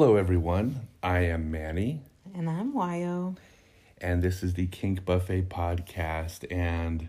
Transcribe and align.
Hello, 0.00 0.14
everyone. 0.14 0.86
I 1.02 1.22
am 1.24 1.50
Manny, 1.50 2.02
And 2.32 2.48
I'm 2.48 2.72
Wyo. 2.72 3.36
and 4.00 4.22
this 4.22 4.44
is 4.44 4.54
the 4.54 4.68
Kink 4.68 5.04
Buffet 5.04 5.48
podcast. 5.48 6.46
And 6.52 7.08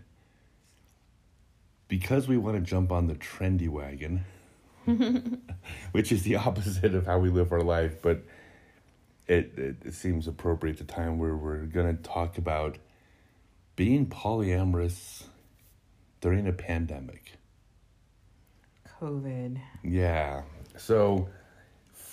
because 1.87 2.27
we 2.27 2.35
want 2.35 2.55
to 2.57 2.61
jump 2.63 2.91
on 2.91 3.05
the 3.05 3.13
trendy 3.13 3.69
wagon, 3.69 4.25
which 5.91 6.11
is 6.11 6.23
the 6.23 6.37
opposite 6.37 6.95
of 6.95 7.05
how 7.05 7.19
we 7.19 7.29
live 7.29 7.51
our 7.51 7.61
life, 7.61 8.01
but 8.01 8.23
it, 9.27 9.53
it, 9.55 9.75
it 9.85 9.93
seems 9.93 10.27
appropriate 10.27 10.81
at 10.81 10.87
the 10.87 10.91
time 10.91 11.19
where 11.19 11.35
we're 11.35 11.67
going 11.67 11.95
to 11.95 12.01
talk 12.01 12.39
about 12.39 12.79
being 13.75 14.07
polyamorous 14.07 15.25
during 16.21 16.47
a 16.47 16.53
pandemic. 16.53 17.33
COVID. 18.99 19.61
Yeah. 19.83 20.41
So, 20.75 21.29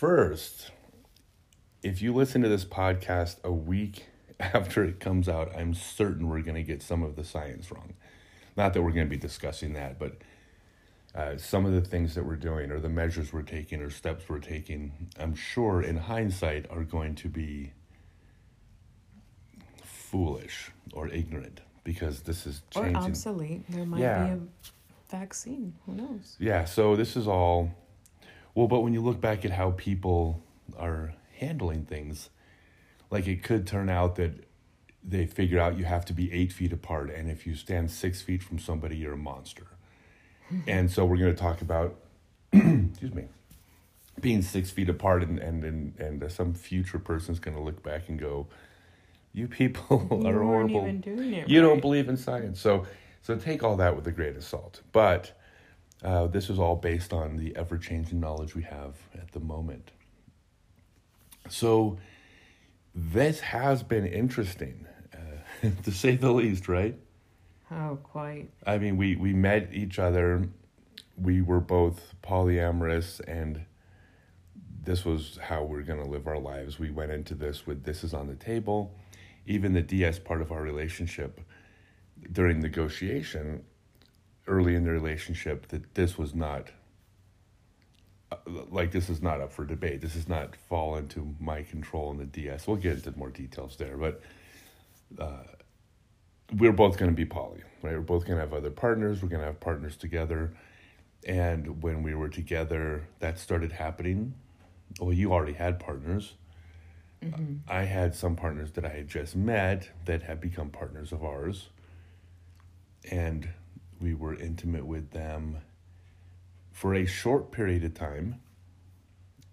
first, 0.01 0.71
if 1.83 2.03
you 2.03 2.13
listen 2.13 2.43
to 2.43 2.49
this 2.49 2.65
podcast 2.67 3.43
a 3.43 3.51
week 3.53 4.05
after 4.41 4.85
it 4.85 5.01
comes 5.01 5.29
out, 5.29 5.51
I'm 5.57 5.73
certain 5.75 6.29
we're 6.29 6.43
going 6.43 6.57
to 6.57 6.63
get 6.63 6.83
some 6.83 7.03
of 7.03 7.17
the 7.17 7.25
science 7.25 7.71
wrong. 7.73 7.95
Not 8.57 8.75
that 8.75 8.83
we're 8.83 8.93
going 8.93 9.07
to 9.07 9.11
be 9.11 9.17
discussing 9.17 9.73
that, 9.73 9.99
but 9.99 10.19
uh, 11.15 11.39
some 11.39 11.65
of 11.65 11.73
the 11.73 11.81
things 11.81 12.15
that 12.15 12.27
we're 12.27 12.37
doing, 12.37 12.71
or 12.71 12.79
the 12.79 12.91
measures 12.91 13.33
we're 13.33 13.41
taking, 13.43 13.81
or 13.81 13.89
steps 13.89 14.29
we're 14.29 14.39
taking, 14.39 14.93
I'm 15.19 15.35
sure 15.35 15.81
in 15.81 15.97
hindsight 15.97 16.67
are 16.71 16.85
going 16.85 17.15
to 17.17 17.29
be 17.29 17.73
foolish 19.83 20.71
or 20.93 21.09
ignorant 21.09 21.63
because 21.85 22.21
this 22.21 22.47
is 22.47 22.63
Or 22.75 22.87
obsolete. 22.95 23.63
There 23.71 23.87
might 23.87 24.01
Yeah. 24.01 24.25
be 24.27 24.31
a 24.33 24.41
vaccine. 25.11 25.75
Who 25.87 25.95
knows? 25.95 26.37
Yeah, 26.39 26.65
so 26.67 26.97
this 26.97 27.17
is 27.17 27.27
all 27.27 27.71
well, 28.56 28.69
but 28.69 28.80
when 28.80 28.95
you 28.95 29.02
look 29.02 29.21
back 29.21 29.45
at 29.45 29.51
how 29.51 29.73
people 29.73 30.43
are 30.79 31.12
handling 31.38 31.85
things, 31.85 32.30
like 33.10 33.29
it 33.29 33.43
could 33.43 33.66
turn 33.66 33.90
out 33.90 34.16
that 34.16 34.48
they 35.04 35.26
figure 35.26 35.60
out 35.60 35.76
you 35.76 35.85
have 35.85 36.07
to 36.07 36.15
be 36.15 36.32
eight 36.32 36.54
feet 36.54 36.73
apart, 36.73 37.10
and 37.10 37.30
if 37.30 37.46
you 37.46 37.54
stand 37.54 37.90
six 37.90 38.23
feet 38.23 38.43
from 38.43 38.59
somebody, 38.59 38.96
you're 38.96 39.13
a 39.13 39.18
monster. 39.18 39.66
and 40.66 40.90
so 40.90 41.04
we're 41.04 41.18
going 41.18 41.35
to 41.35 41.40
talk 41.40 41.60
about, 41.60 41.96
excuse 42.52 43.13
me, 43.13 43.26
being 44.23 44.40
six 44.40 44.70
feet 44.70 44.88
apart, 44.88 45.23
and 45.23 45.38
and 45.38 45.63
and, 45.63 46.01
and 46.01 46.24
uh, 46.24 46.29
some 46.30 46.54
future 46.54 46.98
person's 46.98 47.38
going 47.38 47.59
to 47.59 47.63
look 47.63 47.82
back 47.82 48.09
and 48.09 48.18
go, 48.18 48.46
"You 49.35 49.48
people 49.48 50.07
You 50.23 50.29
are 50.29 50.43
horrible." 50.43 50.80
even 50.80 51.02
doing 51.02 51.35
it 51.35 51.48
you 51.51 51.60
don't 51.60 51.82
believe 51.82 52.09
in 52.09 52.16
science 52.16 52.59
so 52.59 52.87
so 53.20 53.37
take 53.37 53.63
all 53.63 53.76
that 53.76 53.95
with 53.95 54.07
a 54.07 54.13
grain 54.13 54.35
of 54.35 54.45
salt 54.45 54.80
but 54.93 55.38
uh, 56.02 56.27
this 56.27 56.51
is 56.51 56.59
all 56.59 56.77
based 56.77 57.13
on 57.13 57.37
the 57.37 57.57
ever-changing 57.57 58.21
knowledge 58.21 58.55
we 58.55 58.63
have 58.63 58.95
at 59.15 59.33
the 59.33 59.41
moment. 59.41 59.91
So 61.49 61.99
this 62.95 63.41
has 63.41 63.83
been 63.83 64.06
interesting 64.06 64.87
uh, 65.15 65.69
to 65.84 65.91
say 65.91 66.16
the 66.16 66.33
least 66.33 66.69
right? 66.69 66.97
Oh, 67.71 67.99
quite. 68.03 68.49
i 68.65 68.78
mean 68.78 68.97
we 68.97 69.16
we 69.16 69.33
met 69.33 69.71
each 69.72 69.99
other. 69.99 70.49
We 71.16 71.43
were 71.43 71.61
both 71.61 72.15
polyamorous 72.22 73.21
and 73.27 73.65
this 74.84 75.05
was 75.05 75.38
how 75.43 75.65
we're 75.65 75.83
going 75.83 76.03
to 76.03 76.09
live 76.09 76.28
our 76.28 76.38
lives. 76.38 76.78
We 76.78 76.91
went 76.91 77.10
into 77.10 77.34
this 77.34 77.66
with 77.66 77.83
this 77.83 78.05
is 78.05 78.15
on 78.15 78.28
the 78.28 78.37
table. 78.37 78.94
Even 79.47 79.72
the 79.72 79.83
ds 79.83 80.19
part 80.19 80.43
of 80.43 80.53
our 80.53 80.62
relationship 80.62 81.41
during 82.33 82.60
negotiation 82.60 83.65
early 84.47 84.75
in 84.75 84.84
the 84.84 84.91
relationship 84.91 85.69
that 85.69 85.94
this 85.94 86.16
was 86.19 86.34
not 86.34 86.71
like 88.71 88.91
this 88.91 89.09
is 89.09 89.22
not 89.22 89.41
up 89.41 89.53
for 89.53 89.65
debate. 89.65 90.00
This 90.00 90.16
is 90.16 90.28
not 90.28 90.56
fall 90.69 90.97
into 90.97 91.34
my 91.41 91.62
control 91.62 92.11
in 92.11 92.19
the 92.19 92.27
ds 92.27 92.66
we'll 92.66 92.76
get 92.76 92.94
into 92.94 93.16
more 93.16 93.31
details 93.31 93.76
there 93.76 93.97
but 93.97 94.20
uh, 95.19 95.44
we're 96.56 96.72
both 96.72 96.98
going 96.98 97.10
to 97.10 97.16
be 97.16 97.25
poly 97.25 97.62
right? 97.82 97.94
We're 97.94 98.00
both 98.00 98.25
going 98.25 98.37
to 98.37 98.41
have 98.41 98.53
other 98.53 98.70
partners. 98.70 99.22
We're 99.22 99.28
going 99.28 99.41
to 99.41 99.47
have 99.47 99.60
partners 99.60 99.97
together. 99.97 100.54
And 101.26 101.82
when 101.82 102.03
we 102.03 102.15
were 102.15 102.28
together 102.28 103.06
that 103.20 103.38
started 103.38 103.72
happening. 103.72 104.34
Well 105.00 105.12
you 105.12 105.32
already 105.32 105.54
had 105.54 105.78
partners. 105.78 106.34
I 107.69 107.82
had 107.82 108.15
some 108.15 108.37
partners 108.37 108.72
that 108.72 108.84
I 108.84 108.91
had 108.91 109.09
just 109.09 109.34
met 109.34 109.88
that 110.04 110.22
had 110.22 110.41
become 110.41 110.70
partners 110.70 111.12
of 111.12 111.25
ours, 111.25 111.69
and 113.10 113.49
we 114.00 114.14
were 114.14 114.34
intimate 114.34 114.86
with 114.86 115.10
them 115.10 115.58
for 116.72 116.94
a 116.94 117.06
short 117.06 117.50
period 117.52 117.84
of 117.84 117.94
time, 117.94 118.40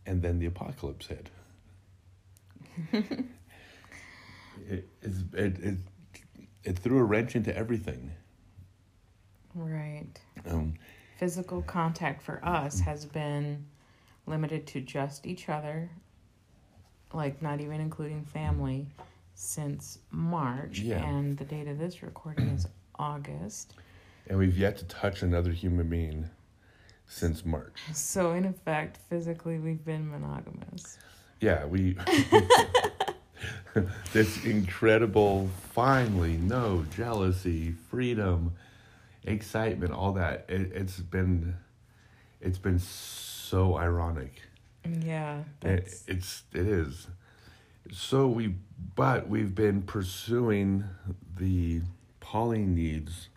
and 0.06 0.22
then 0.22 0.40
the 0.40 0.46
apocalypse 0.46 1.08
hit. 1.08 1.30
it, 2.92 4.88
it, 5.02 5.20
it, 5.34 5.78
it 6.64 6.80
threw 6.80 6.98
a 6.98 7.04
wrench 7.04 7.36
into 7.36 7.56
everything. 7.56 8.12
Right. 9.56 10.20
Um, 10.48 10.74
Physical 11.18 11.62
contact 11.62 12.22
for 12.22 12.44
us 12.44 12.80
has 12.80 13.06
been 13.06 13.66
limited 14.26 14.66
to 14.68 14.82
just 14.82 15.26
each 15.26 15.48
other, 15.50 15.90
like 17.14 17.42
not 17.42 17.62
even 17.62 17.80
including 17.80 18.24
family, 18.26 18.88
since 19.36 20.00
March. 20.12 20.80
Yeah. 20.80 21.04
And 21.04 21.38
the 21.38 21.46
date 21.46 21.68
of 21.68 21.78
this 21.78 22.04
recording 22.04 22.50
is 22.50 22.68
August. 22.98 23.76
And 24.28 24.38
we've 24.38 24.58
yet 24.58 24.78
to 24.78 24.86
touch 24.86 25.22
another 25.22 25.52
human 25.52 25.90
being 25.90 26.30
since 27.08 27.46
March. 27.46 27.80
So, 27.94 28.32
in 28.34 28.46
effect, 28.46 28.98
physically, 29.10 29.60
we've 29.60 29.84
been 29.84 30.10
monogamous. 30.10 30.98
Yeah, 31.40 31.66
we. 31.66 31.98
this 34.14 34.44
incredible, 34.46 35.50
finally, 35.74 36.38
no 36.38 36.86
jealousy, 36.96 37.72
freedom, 37.90 38.54
excitement, 39.24 39.92
all 39.92 40.14
that. 40.14 40.46
It, 40.48 40.72
it's 40.74 41.00
been, 41.00 41.56
it's 42.42 42.58
been 42.58 42.80
so 42.80 43.78
ironic. 43.78 44.42
Yeah. 44.86 45.44
It, 45.62 46.02
it's 46.08 46.44
it 46.54 46.68
is. 46.68 47.08
So 47.92 48.28
we, 48.28 48.56
but 48.96 49.28
we've 49.28 49.56
been 49.56 49.82
pursuing 49.82 50.84
the 51.38 51.82
poly 52.20 52.66
needs 52.66 53.30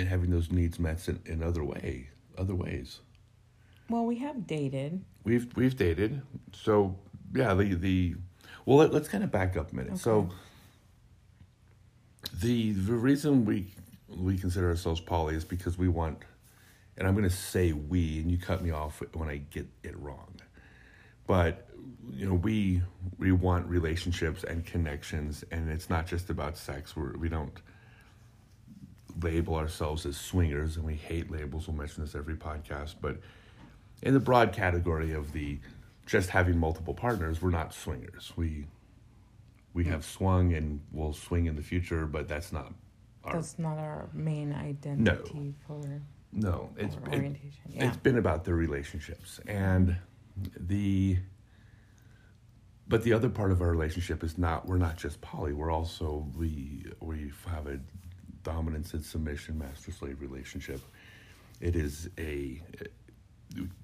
and 0.00 0.08
having 0.08 0.30
those 0.30 0.50
needs 0.50 0.78
met 0.78 1.08
in, 1.08 1.20
in 1.24 1.42
other 1.42 1.64
way, 1.64 2.08
other 2.36 2.54
ways. 2.54 3.00
well, 3.88 4.04
we 4.04 4.16
have 4.18 4.46
dated. 4.46 5.02
We've 5.24 5.46
we've 5.56 5.76
dated. 5.76 6.22
So 6.52 6.96
yeah, 7.34 7.54
the 7.54 7.74
the 7.74 8.16
well 8.64 8.78
let, 8.78 8.94
us 8.94 9.08
kind 9.08 9.24
of 9.24 9.30
back 9.30 9.56
up 9.56 9.72
a 9.72 9.76
minute. 9.76 9.98
So 9.98 10.28
the 12.40 12.72
the 12.72 12.94
reason 12.94 13.44
we 13.44 13.72
we 14.08 14.38
consider 14.38 14.68
ourselves 14.68 15.00
poly 15.00 15.34
is 15.34 15.44
because 15.44 15.76
we 15.78 15.88
want 15.88 16.18
and 16.96 17.06
I'm 17.06 17.14
going 17.14 17.28
to 17.28 17.34
say 17.34 17.72
we 17.72 18.20
and 18.20 18.30
you 18.30 18.38
cut 18.38 18.62
me 18.62 18.70
off 18.70 19.02
when 19.12 19.28
I 19.28 19.38
get 19.38 19.66
it 19.82 19.98
wrong. 19.98 20.40
But 21.26 21.68
you 22.12 22.26
know, 22.28 22.34
we 22.34 22.82
we 23.18 23.32
want 23.32 23.66
relationships 23.66 24.44
and 24.44 24.64
connections 24.64 25.44
and 25.50 25.70
it's 25.70 25.90
not 25.90 26.06
just 26.06 26.30
about 26.30 26.56
sex. 26.56 26.96
We're, 26.96 27.16
we 27.16 27.28
don't 27.28 27.52
label 29.22 29.54
ourselves 29.54 30.06
as 30.06 30.16
swingers 30.16 30.76
and 30.76 30.84
we 30.84 30.94
hate 30.94 31.30
labels. 31.30 31.68
We'll 31.68 31.76
mention 31.76 32.04
this 32.04 32.14
every 32.14 32.36
podcast, 32.36 32.96
but 33.00 33.18
in 34.02 34.14
the 34.14 34.20
broad 34.20 34.52
category 34.52 35.12
of 35.12 35.32
the 35.32 35.58
just 36.04 36.30
having 36.30 36.58
multiple 36.58 36.94
partners, 36.94 37.42
we're 37.42 37.50
not 37.50 37.74
swingers. 37.74 38.32
We 38.36 38.66
we 39.72 39.84
have 39.84 40.04
hmm. 40.04 40.16
swung 40.16 40.52
and 40.54 40.80
will 40.92 41.12
swing 41.12 41.46
in 41.46 41.56
the 41.56 41.62
future, 41.62 42.06
but 42.06 42.28
that's 42.28 42.52
not 42.52 42.72
our 43.24 43.34
That's 43.34 43.58
not 43.58 43.78
our 43.78 44.08
main 44.12 44.52
identity 44.52 45.54
for 45.66 46.00
no. 46.32 46.70
It's 46.76 46.96
or 46.96 47.12
it, 47.12 47.36
yeah. 47.68 47.88
it's 47.88 47.96
been 47.96 48.18
about 48.18 48.44
the 48.44 48.54
relationships 48.54 49.40
and 49.46 49.96
the 50.58 51.18
but 52.88 53.02
the 53.02 53.12
other 53.12 53.28
part 53.28 53.50
of 53.50 53.62
our 53.62 53.70
relationship 53.70 54.22
is 54.22 54.38
not 54.38 54.66
we're 54.66 54.76
not 54.76 54.96
just 54.96 55.20
poly 55.22 55.52
we're 55.54 55.70
also 55.70 56.26
we 56.36 56.84
we 57.00 57.32
have 57.46 57.66
a 57.66 57.80
dominance 58.46 58.94
and 58.94 59.04
submission 59.04 59.58
master 59.58 59.90
slave 59.90 60.20
relationship. 60.20 60.80
It 61.60 61.74
is 61.74 62.08
a 62.18 62.62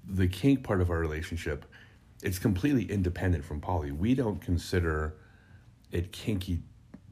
the 0.07 0.27
kink 0.27 0.63
part 0.63 0.81
of 0.81 0.89
our 0.89 0.99
relationship 0.99 1.65
it's 2.23 2.39
completely 2.39 2.85
independent 2.85 3.43
from 3.43 3.59
poly. 3.59 3.91
We 3.91 4.15
don't 4.15 4.39
consider 4.41 5.15
it 5.91 6.11
kinky 6.13 6.61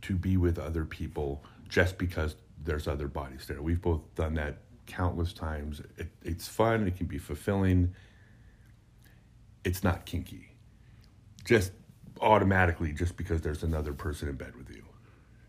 to 0.04 0.16
be 0.16 0.38
with 0.38 0.58
other 0.58 0.86
people 0.86 1.44
just 1.68 1.98
because 1.98 2.36
there's 2.64 2.88
other 2.88 3.08
bodies 3.08 3.46
there. 3.48 3.62
We've 3.62 3.82
both 3.82 4.02
done 4.16 4.36
that 4.36 4.60
countless 4.88 5.34
times. 5.34 5.82
It, 5.98 6.08
it's 6.24 6.48
fun 6.48 6.88
it 6.88 6.96
can 6.96 7.08
be 7.08 7.18
fulfilling. 7.18 7.94
It's 9.66 9.84
not 9.84 10.06
kinky. 10.06 10.54
Just 11.44 11.74
automatically 12.22 12.94
just 12.94 13.18
because 13.18 13.42
there's 13.42 13.64
another 13.64 13.94
person 13.94 14.30
in 14.30 14.36
bed 14.36 14.56
with 14.56 14.70
you. 14.70 14.84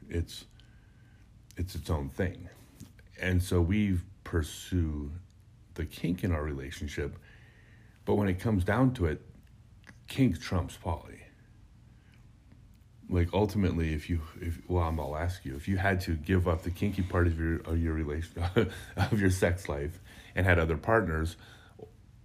It's 0.09 0.45
it's 1.63 1.75
its 1.75 1.91
own 1.91 2.09
thing 2.09 2.49
and 3.21 3.43
so 3.43 3.61
we 3.61 3.99
pursue 4.25 5.11
the 5.75 5.85
kink 5.85 6.25
in 6.25 6.33
our 6.33 6.43
relationship 6.43 7.17
but 8.05 8.17
when 8.17 8.29
it 8.29 8.39
comes 8.39 8.65
down 8.65 8.93
to 8.93 9.07
it 9.07 9.21
kink 10.13 10.39
trumps 10.39 10.77
poly. 10.77 11.21
Like 13.09 13.31
ultimately, 13.33 13.95
if 13.95 14.09
you, 14.09 14.21
if 14.41 14.59
well, 14.69 14.85
I'm, 14.85 15.01
I'll 15.01 15.17
ask 15.17 15.45
you, 15.45 15.57
if 15.57 15.69
you 15.69 15.77
had 15.77 16.01
to 16.03 16.15
give 16.15 16.47
up 16.47 16.63
the 16.63 16.71
kinky 16.71 17.03
part 17.03 17.27
of 17.27 17.39
your 17.39 17.57
of 17.61 17.83
your 17.83 17.95
relation 17.95 18.43
of 18.97 19.21
your 19.21 19.31
sex 19.31 19.69
life 19.69 20.01
and 20.35 20.47
had 20.47 20.59
other 20.59 20.77
partners, 20.77 21.37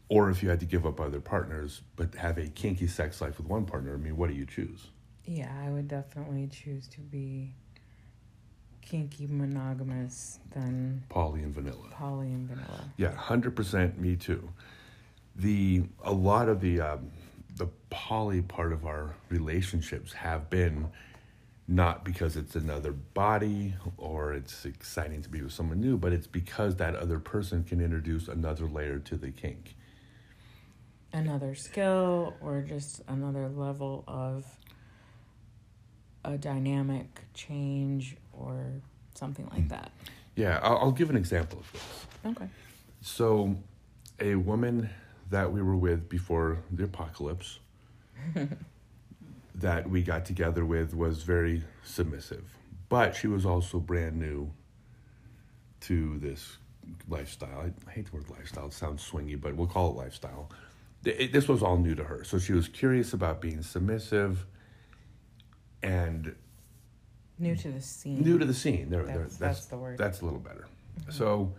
or 0.10 0.30
if 0.30 0.44
you 0.44 0.50
had 0.50 0.60
to 0.60 0.66
give 0.66 0.86
up 0.86 1.00
other 1.00 1.20
partners 1.20 1.82
but 1.96 2.16
have 2.16 2.38
a 2.38 2.48
kinky 2.48 2.88
sex 2.88 3.22
life 3.22 3.38
with 3.38 3.48
one 3.48 3.66
partner, 3.66 3.94
I 3.94 3.98
mean, 3.98 4.16
what 4.16 4.30
do 4.30 4.36
you 4.36 4.46
choose? 4.46 4.88
Yeah, 5.26 5.52
I 5.66 5.70
would 5.70 5.90
definitely 5.90 6.48
choose 6.48 6.88
to 6.90 7.02
be 7.02 7.54
kinky 8.90 9.28
monogamous 9.28 10.40
than 10.52 11.04
Poly 11.10 11.44
and 11.44 11.54
vanilla. 11.54 11.88
poly 11.92 12.28
and 12.28 12.48
vanilla. 12.48 12.86
Yeah, 12.98 13.14
hundred 13.14 13.56
percent. 13.56 14.00
Me 14.00 14.16
too. 14.16 14.50
The 15.36 15.84
a 16.04 16.12
lot 16.14 16.50
of 16.50 16.62
the 16.62 16.82
um, 16.82 17.12
the 17.58 17.68
poly 17.90 18.42
part 18.42 18.72
of 18.74 18.86
our 18.86 19.16
relationships 19.30 20.14
have 20.14 20.50
been 20.50 20.88
not 21.68 22.06
because 22.06 22.38
it's 22.38 22.56
another 22.56 22.94
body 22.94 23.74
or 23.98 24.34
it's 24.34 24.64
exciting 24.66 25.22
to 25.22 25.30
be 25.30 25.42
with 25.42 25.52
someone 25.52 25.82
new, 25.82 25.98
but 25.98 26.14
it's 26.14 26.28
because 26.28 26.78
that 26.78 26.96
other 26.96 27.20
person 27.20 27.64
can 27.66 27.82
introduce 27.82 28.30
another 28.30 28.66
layer 28.68 29.00
to 29.00 29.18
the 29.18 29.32
kink. 29.32 29.76
Another 31.12 31.56
skill 31.56 32.36
or 32.42 32.62
just 32.62 33.02
another 33.10 33.50
level 33.50 34.04
of 34.08 34.46
a 36.24 36.38
dynamic 36.38 37.22
change 37.34 38.16
or 38.40 38.66
something 39.16 39.48
like 39.54 39.68
that. 39.70 39.92
Yeah, 40.36 40.60
I'll, 40.62 40.78
I'll 40.78 40.92
give 40.92 41.10
an 41.10 41.16
example 41.18 41.60
of 41.60 41.72
this. 41.72 42.06
Okay. 42.26 42.50
So, 43.02 43.56
a 44.20 44.36
woman 44.36 44.90
that 45.30 45.52
we 45.52 45.62
were 45.62 45.76
with 45.76 46.08
before 46.10 46.60
the 46.72 46.84
apocalypse 46.86 47.60
that 49.56 49.90
we 49.90 50.02
got 50.02 50.26
together 50.26 50.66
with 50.66 50.94
was 50.96 51.24
very 51.24 51.64
submissive, 51.84 52.44
but 52.90 53.16
she 53.16 53.28
was 53.28 53.46
also 53.46 53.80
brand 53.80 54.18
new 54.20 54.52
to 55.82 56.18
this 56.20 56.58
lifestyle. 57.08 57.72
I, 57.88 57.92
hate 57.92 58.10
the 58.10 58.18
word 58.18 58.30
lifestyle, 58.30 58.68
it 58.68 58.74
sounds 58.74 59.08
swingy, 59.08 59.40
but 59.40 59.56
we'll 59.56 59.68
call 59.68 59.92
it 59.92 59.96
lifestyle. 59.98 60.50
It- 61.04 61.32
This 61.32 61.48
was 61.48 61.62
all 61.64 61.78
new 61.78 61.96
to 61.96 62.04
her. 62.04 62.24
So, 62.24 62.38
she 62.40 62.54
was 62.54 62.68
curious 62.68 63.14
about 63.14 63.42
being 63.42 63.62
submissive 63.62 64.46
and 65.84 66.36
New 67.40 67.56
to 67.56 67.72
the 67.72 67.82
scene. 67.82 68.22
new 68.22 68.38
to 68.40 68.46
the 68.46 68.54
scene. 68.54 68.90
There, 68.90 69.04
there, 69.04 69.18
That's- 69.18 69.38
that's 69.38 69.66
the 69.66 69.78
word. 69.78 69.98
That's 69.98 70.22
a 70.22 70.26
little 70.26 70.40
better. 70.40 70.68
So, 71.10 71.54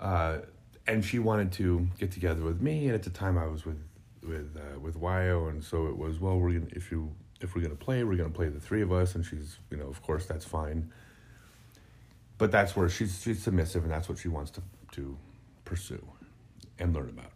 uh, 0.00 0.38
and 0.86 1.04
she 1.04 1.18
wanted 1.18 1.52
to 1.52 1.86
get 1.98 2.12
together 2.12 2.42
with 2.42 2.60
me, 2.60 2.86
and 2.86 2.94
at 2.94 3.02
the 3.02 3.10
time 3.10 3.36
I 3.38 3.46
was 3.46 3.64
with 3.66 3.82
with 4.22 4.56
uh, 4.56 4.78
with 4.78 5.00
Wyo, 5.00 5.50
and 5.50 5.62
so 5.62 5.86
it 5.88 5.96
was 5.96 6.20
well, 6.20 6.38
we're 6.38 6.52
gonna 6.52 6.70
if 6.72 6.90
you 6.92 7.12
if 7.40 7.54
we're 7.56 7.62
gonna 7.62 7.74
play, 7.74 8.04
we're 8.04 8.16
gonna 8.16 8.28
play 8.30 8.48
the 8.48 8.60
three 8.60 8.82
of 8.82 8.92
us, 8.92 9.14
and 9.16 9.24
she's 9.26 9.58
you 9.70 9.76
know 9.76 9.86
of 9.88 10.00
course 10.02 10.26
that's 10.26 10.44
fine. 10.44 10.92
But 12.38 12.50
that's 12.52 12.76
where 12.76 12.88
she's 12.88 13.20
she's 13.20 13.42
submissive, 13.42 13.82
and 13.82 13.90
that's 13.92 14.08
what 14.08 14.18
she 14.18 14.28
wants 14.28 14.50
to 14.52 14.62
to 14.92 15.16
pursue 15.64 16.04
and 16.78 16.94
learn 16.94 17.08
about. 17.08 17.32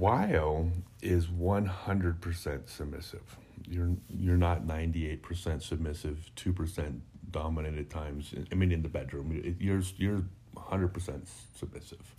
Wyo 0.00 0.70
is 1.02 1.28
one 1.28 1.66
hundred 1.66 2.20
percent 2.20 2.68
submissive. 2.68 3.36
You're 3.68 3.96
you're 4.08 4.36
not 4.36 4.66
ninety 4.66 5.08
eight 5.10 5.22
percent 5.22 5.62
submissive, 5.62 6.30
two 6.36 6.52
percent 6.52 7.02
dominant 7.30 7.78
at 7.78 7.90
times. 7.90 8.34
I 8.50 8.54
mean, 8.54 8.72
in 8.72 8.82
the 8.82 8.88
bedroom, 8.88 9.56
you're 9.58 9.82
you're 9.96 10.22
hundred 10.56 10.88
percent 10.88 11.28
submissive. 11.58 12.14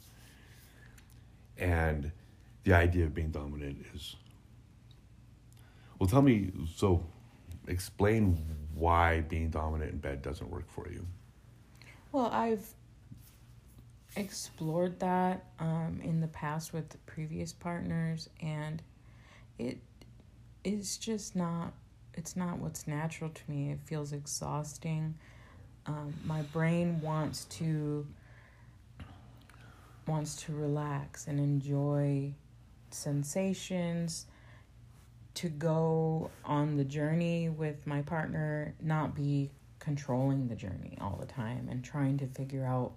And 1.58 2.12
the 2.64 2.74
idea 2.74 3.06
of 3.06 3.14
being 3.14 3.32
dominant 3.32 3.86
is. 3.94 4.16
Well, 6.00 6.08
tell 6.08 6.22
me. 6.22 6.52
So, 6.76 7.06
explain 7.68 8.44
why 8.74 9.22
being 9.22 9.50
dominant 9.50 9.92
in 9.92 9.98
bed 10.00 10.22
doesn't 10.22 10.50
work 10.50 10.70
for 10.70 10.90
you. 10.90 11.06
Well, 12.12 12.28
I've 12.28 12.68
explored 14.18 15.00
that 15.00 15.46
um, 15.60 16.00
in 16.04 16.20
the 16.22 16.28
past 16.28 16.74
with 16.74 16.98
previous 17.06 17.54
partners, 17.54 18.30
and 18.42 18.82
it 19.58 19.78
is 20.66 20.98
just 20.98 21.36
not. 21.36 21.74
It's 22.14 22.36
not 22.36 22.60
what's 22.60 22.88
natural 22.88 23.30
to 23.30 23.42
me. 23.48 23.72
It 23.72 23.80
feels 23.86 24.14
exhausting. 24.14 25.16
Um, 25.86 26.14
my 26.26 26.42
brain 26.42 27.02
wants 27.02 27.46
to 27.46 28.08
wants 30.08 30.36
to 30.44 30.54
relax 30.54 31.28
and 31.28 31.40
enjoy 31.40 32.34
sensations 32.92 34.28
to 35.34 35.50
go 35.50 36.30
on 36.46 36.78
the 36.78 36.84
journey 36.84 37.50
with 37.50 37.86
my 37.86 38.02
partner, 38.02 38.74
not 38.82 39.16
be 39.16 39.52
controlling 39.80 40.48
the 40.48 40.56
journey 40.56 40.98
all 41.02 41.18
the 41.20 41.26
time 41.26 41.68
and 41.70 41.84
trying 41.84 42.18
to 42.18 42.28
figure 42.28 42.66
out 42.66 42.94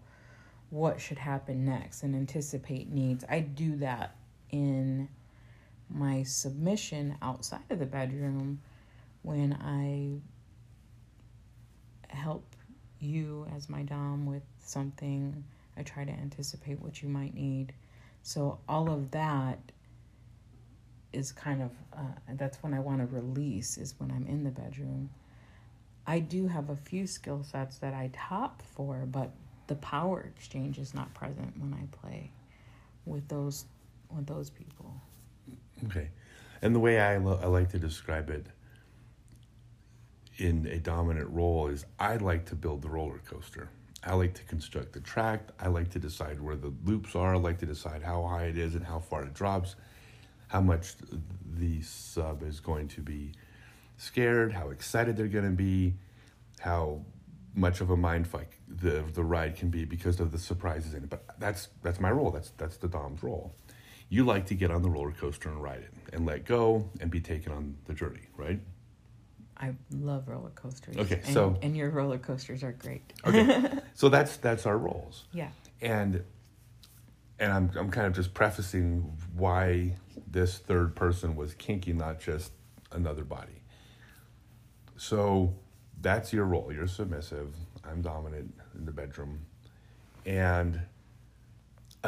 what 0.70 1.00
should 1.00 1.18
happen 1.18 1.64
next 1.64 2.02
and 2.02 2.14
anticipate 2.14 2.90
needs. 2.90 3.24
I 3.28 3.40
do 3.40 3.76
that 3.76 4.16
in 4.50 5.08
my 5.90 6.22
submission 6.22 7.16
outside 7.22 7.60
of 7.70 7.78
the 7.78 7.86
bedroom 7.86 8.60
when 9.22 9.52
I 9.54 10.20
help 12.14 12.44
you 13.00 13.46
as 13.54 13.68
my 13.68 13.82
Dom 13.82 14.26
with 14.26 14.42
something. 14.58 15.44
I 15.76 15.82
try 15.82 16.04
to 16.04 16.12
anticipate 16.12 16.80
what 16.80 17.02
you 17.02 17.08
might 17.08 17.34
need. 17.34 17.72
So, 18.22 18.58
all 18.68 18.90
of 18.90 19.10
that 19.12 19.58
is 21.12 21.32
kind 21.32 21.62
of 21.62 21.70
uh, 21.92 22.34
that's 22.34 22.62
when 22.62 22.74
I 22.74 22.80
want 22.80 23.00
to 23.00 23.06
release 23.06 23.78
is 23.78 23.94
when 23.98 24.10
I'm 24.10 24.26
in 24.26 24.44
the 24.44 24.50
bedroom. 24.50 25.10
I 26.06 26.20
do 26.20 26.46
have 26.48 26.70
a 26.70 26.76
few 26.76 27.06
skill 27.06 27.44
sets 27.44 27.78
that 27.78 27.94
I 27.94 28.10
top 28.12 28.62
for, 28.62 29.06
but 29.06 29.30
the 29.66 29.74
power 29.76 30.30
exchange 30.34 30.78
is 30.78 30.94
not 30.94 31.12
present 31.14 31.58
when 31.58 31.74
I 31.74 31.84
play 31.96 32.30
with 33.04 33.28
those 33.28 33.66
with 34.14 34.26
those 34.26 34.50
people. 34.50 35.00
Okay. 35.86 36.10
And 36.62 36.74
the 36.74 36.80
way 36.80 37.00
I, 37.00 37.18
lo- 37.18 37.40
I 37.42 37.46
like 37.46 37.70
to 37.70 37.78
describe 37.78 38.30
it 38.30 38.46
in 40.38 40.66
a 40.66 40.78
dominant 40.78 41.28
role 41.30 41.68
is 41.68 41.84
I 41.98 42.16
like 42.16 42.46
to 42.46 42.54
build 42.54 42.82
the 42.82 42.88
roller 42.88 43.20
coaster. 43.28 43.70
I 44.04 44.14
like 44.14 44.34
to 44.34 44.44
construct 44.44 44.92
the 44.92 45.00
track. 45.00 45.48
I 45.60 45.68
like 45.68 45.90
to 45.90 45.98
decide 45.98 46.40
where 46.40 46.56
the 46.56 46.72
loops 46.84 47.14
are. 47.14 47.34
I 47.34 47.38
like 47.38 47.58
to 47.58 47.66
decide 47.66 48.02
how 48.02 48.26
high 48.26 48.44
it 48.44 48.56
is 48.56 48.74
and 48.74 48.84
how 48.84 49.00
far 49.00 49.24
it 49.24 49.34
drops, 49.34 49.74
how 50.46 50.60
much 50.60 50.94
the 51.58 51.82
sub 51.82 52.42
is 52.42 52.60
going 52.60 52.88
to 52.88 53.00
be 53.00 53.32
scared, 53.96 54.52
how 54.52 54.70
excited 54.70 55.16
they're 55.16 55.26
going 55.26 55.44
to 55.44 55.50
be, 55.50 55.94
how 56.60 57.00
much 57.54 57.80
of 57.80 57.90
a 57.90 57.96
mind 57.96 58.26
fuck 58.26 58.46
the 58.68 59.02
the 59.14 59.24
ride 59.24 59.56
can 59.56 59.68
be 59.68 59.84
because 59.84 60.20
of 60.20 60.30
the 60.30 60.38
surprises 60.38 60.94
in 60.94 61.02
it. 61.02 61.10
But 61.10 61.24
that's 61.38 61.68
that's 61.82 61.98
my 61.98 62.10
role. 62.10 62.30
That's 62.30 62.50
that's 62.50 62.76
the 62.76 62.88
dom's 62.88 63.22
role. 63.22 63.52
You 64.08 64.24
like 64.24 64.46
to 64.46 64.54
get 64.54 64.70
on 64.70 64.82
the 64.82 64.88
roller 64.90 65.12
coaster 65.12 65.48
and 65.50 65.62
ride 65.62 65.80
it 65.80 65.92
and 66.12 66.24
let 66.24 66.44
go 66.46 66.88
and 67.00 67.10
be 67.10 67.20
taken 67.20 67.52
on 67.52 67.76
the 67.86 67.94
journey, 67.94 68.28
right? 68.36 68.60
I 69.60 69.74
love 69.92 70.28
roller 70.28 70.50
coasters. 70.50 70.96
Okay, 70.96 71.20
and, 71.24 71.34
so- 71.34 71.58
and 71.62 71.76
your 71.76 71.90
roller 71.90 72.18
coasters 72.18 72.62
are 72.62 72.72
great. 72.72 73.12
Okay. 73.26 73.70
so 73.94 74.08
that's 74.08 74.36
that's 74.36 74.66
our 74.66 74.78
roles. 74.78 75.24
Yeah. 75.32 75.48
And 75.82 76.22
and 77.38 77.52
I'm 77.52 77.70
I'm 77.76 77.90
kind 77.90 78.06
of 78.06 78.14
just 78.14 78.34
prefacing 78.34 79.16
why 79.34 79.96
this 80.30 80.58
third 80.58 80.94
person 80.94 81.36
was 81.36 81.54
kinky, 81.54 81.92
not 81.92 82.20
just 82.20 82.52
another 82.92 83.24
body. 83.24 83.62
So 84.96 85.54
that's 86.00 86.32
your 86.32 86.44
role. 86.44 86.72
You're 86.72 86.86
submissive. 86.86 87.54
I'm 87.84 88.02
dominant 88.02 88.54
in 88.76 88.84
the 88.84 88.92
bedroom. 88.92 89.40
And 90.26 90.80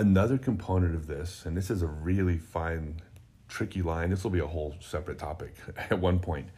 another 0.00 0.38
component 0.38 0.94
of 0.94 1.06
this, 1.06 1.44
and 1.44 1.54
this 1.54 1.70
is 1.70 1.82
a 1.82 1.86
really 1.86 2.38
fine, 2.38 3.00
tricky 3.48 3.82
line. 3.82 4.08
This 4.10 4.24
will 4.24 4.30
be 4.30 4.40
a 4.40 4.46
whole 4.46 4.74
separate 4.80 5.18
topic 5.18 5.54
at 5.76 6.00
one 6.00 6.18
point. 6.18 6.48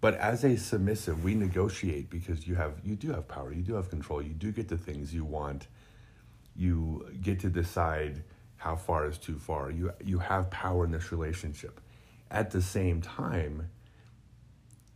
But 0.00 0.14
as 0.14 0.44
a 0.44 0.56
submissive, 0.56 1.22
we 1.22 1.34
negotiate 1.34 2.08
because 2.08 2.46
you 2.46 2.54
have 2.54 2.72
you 2.82 2.96
do 2.96 3.12
have 3.12 3.28
power, 3.28 3.52
you 3.52 3.62
do 3.62 3.74
have 3.74 3.90
control, 3.90 4.22
you 4.22 4.32
do 4.32 4.50
get 4.50 4.68
the 4.68 4.78
things 4.78 5.12
you 5.12 5.24
want. 5.24 5.66
You 6.56 7.06
get 7.20 7.38
to 7.40 7.50
decide 7.50 8.24
how 8.56 8.76
far 8.76 9.06
is 9.06 9.18
too 9.18 9.38
far. 9.38 9.70
You 9.70 9.92
you 10.02 10.18
have 10.18 10.50
power 10.50 10.86
in 10.86 10.90
this 10.90 11.12
relationship. 11.12 11.80
At 12.30 12.50
the 12.50 12.62
same 12.62 13.02
time, 13.02 13.68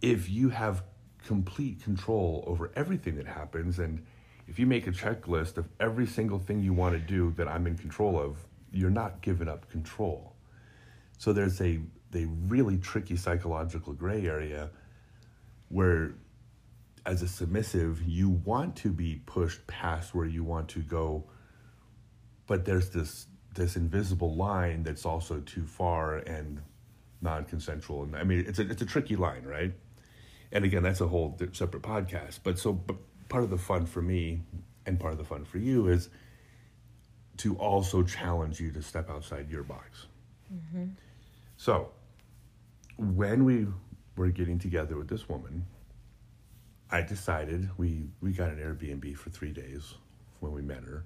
if 0.01 0.31
you 0.31 0.49
have 0.49 0.85
complete 1.27 1.83
control 1.83 2.45
over 2.47 2.71
everything 2.77 3.17
that 3.17 3.27
happens 3.27 3.79
and 3.79 4.05
if 4.47 4.59
you 4.59 4.67
make 4.67 4.87
a 4.87 4.93
checklist 4.93 5.57
of 5.57 5.69
every 5.81 6.07
single 6.07 6.39
thing 6.39 6.61
you 6.61 6.73
want 6.73 6.95
to 6.95 7.01
do 7.01 7.33
that 7.37 7.49
I'm 7.49 7.67
in 7.67 7.77
control 7.77 8.19
of, 8.19 8.39
you're 8.73 8.91
not 8.91 9.23
giving 9.23 9.49
up 9.49 9.71
control. 9.71 10.35
So 11.19 11.33
there's 11.33 11.61
a 11.61 11.81
a 12.15 12.27
really 12.47 12.79
tricky 12.79 13.17
psychological 13.17 13.93
gray 13.93 14.25
area 14.25 14.71
where 15.69 16.15
as 17.05 17.23
a 17.23 17.29
submissive 17.29 18.01
you 18.07 18.29
want 18.29 18.77
to 18.77 18.91
be 18.91 19.21
pushed 19.27 19.67
past 19.67 20.15
where 20.15 20.25
you 20.27 20.45
want 20.45 20.69
to 20.69 20.79
go 20.79 21.25
but 22.47 22.65
there's 22.65 22.91
this 22.91 23.27
this 23.55 23.77
invisible 23.77 24.35
line 24.35 24.83
that's 24.83 25.07
also 25.07 25.41
too 25.41 25.65
far 25.65 26.17
and 26.19 26.61
non-consensual, 27.23 28.03
and 28.05 28.17
I 28.17 28.25
mean 28.25 28.45
it's 28.47 28.59
a 28.59 28.71
it's 28.71 28.83
a 28.83 28.87
tricky 28.87 29.17
line, 29.17 29.45
right? 29.45 29.73
And 30.53 30.65
again, 30.65 30.83
that's 30.83 31.01
a 31.01 31.09
whole 31.09 31.39
separate 31.53 31.83
podcast. 31.83 32.41
But 32.45 32.59
so, 32.59 32.73
but 32.73 32.97
part 33.29 33.45
of 33.45 33.51
the 33.51 33.59
fun 33.59 33.87
for 33.87 34.03
me, 34.03 34.41
and 34.87 34.99
part 34.99 35.13
of 35.13 35.19
the 35.19 35.25
fun 35.25 35.45
for 35.45 35.59
you 35.59 35.89
is 35.89 36.09
to 37.39 37.57
also 37.57 38.03
challenge 38.03 38.61
you 38.61 38.71
to 38.73 38.83
step 38.83 39.11
outside 39.11 39.51
your 39.51 39.63
box. 39.63 40.07
So, 41.57 41.91
when 42.97 43.45
we 43.45 43.67
were 44.17 44.29
getting 44.29 44.59
together 44.59 44.97
with 44.97 45.09
this 45.09 45.29
woman, 45.29 45.67
I 46.91 47.03
decided 47.03 47.71
we 47.77 48.09
we 48.21 48.33
got 48.33 48.51
an 48.51 48.59
Airbnb 48.59 49.17
for 49.17 49.31
three 49.31 49.53
days 49.53 49.95
when 50.41 50.53
we 50.53 50.63
met 50.63 50.85
her, 50.85 51.05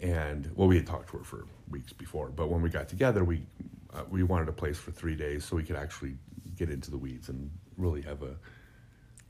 and 0.00 0.50
well, 0.54 0.68
we 0.68 0.76
had 0.76 0.86
talked 0.86 1.10
to 1.10 1.18
her 1.18 1.24
for 1.24 1.46
weeks 1.68 1.92
before, 1.92 2.28
but 2.28 2.48
when 2.48 2.62
we 2.62 2.68
got 2.68 2.88
together, 2.88 3.24
we 3.24 3.46
uh, 3.92 4.02
we 4.10 4.22
wanted 4.22 4.48
a 4.48 4.52
place 4.52 4.78
for 4.78 4.90
three 4.90 5.16
days 5.16 5.44
so 5.44 5.56
we 5.56 5.64
could 5.64 5.76
actually 5.76 6.16
get 6.56 6.70
into 6.70 6.90
the 6.90 6.98
weeds 6.98 7.28
and 7.28 7.50
really 7.76 8.02
have 8.02 8.22
a 8.22 8.36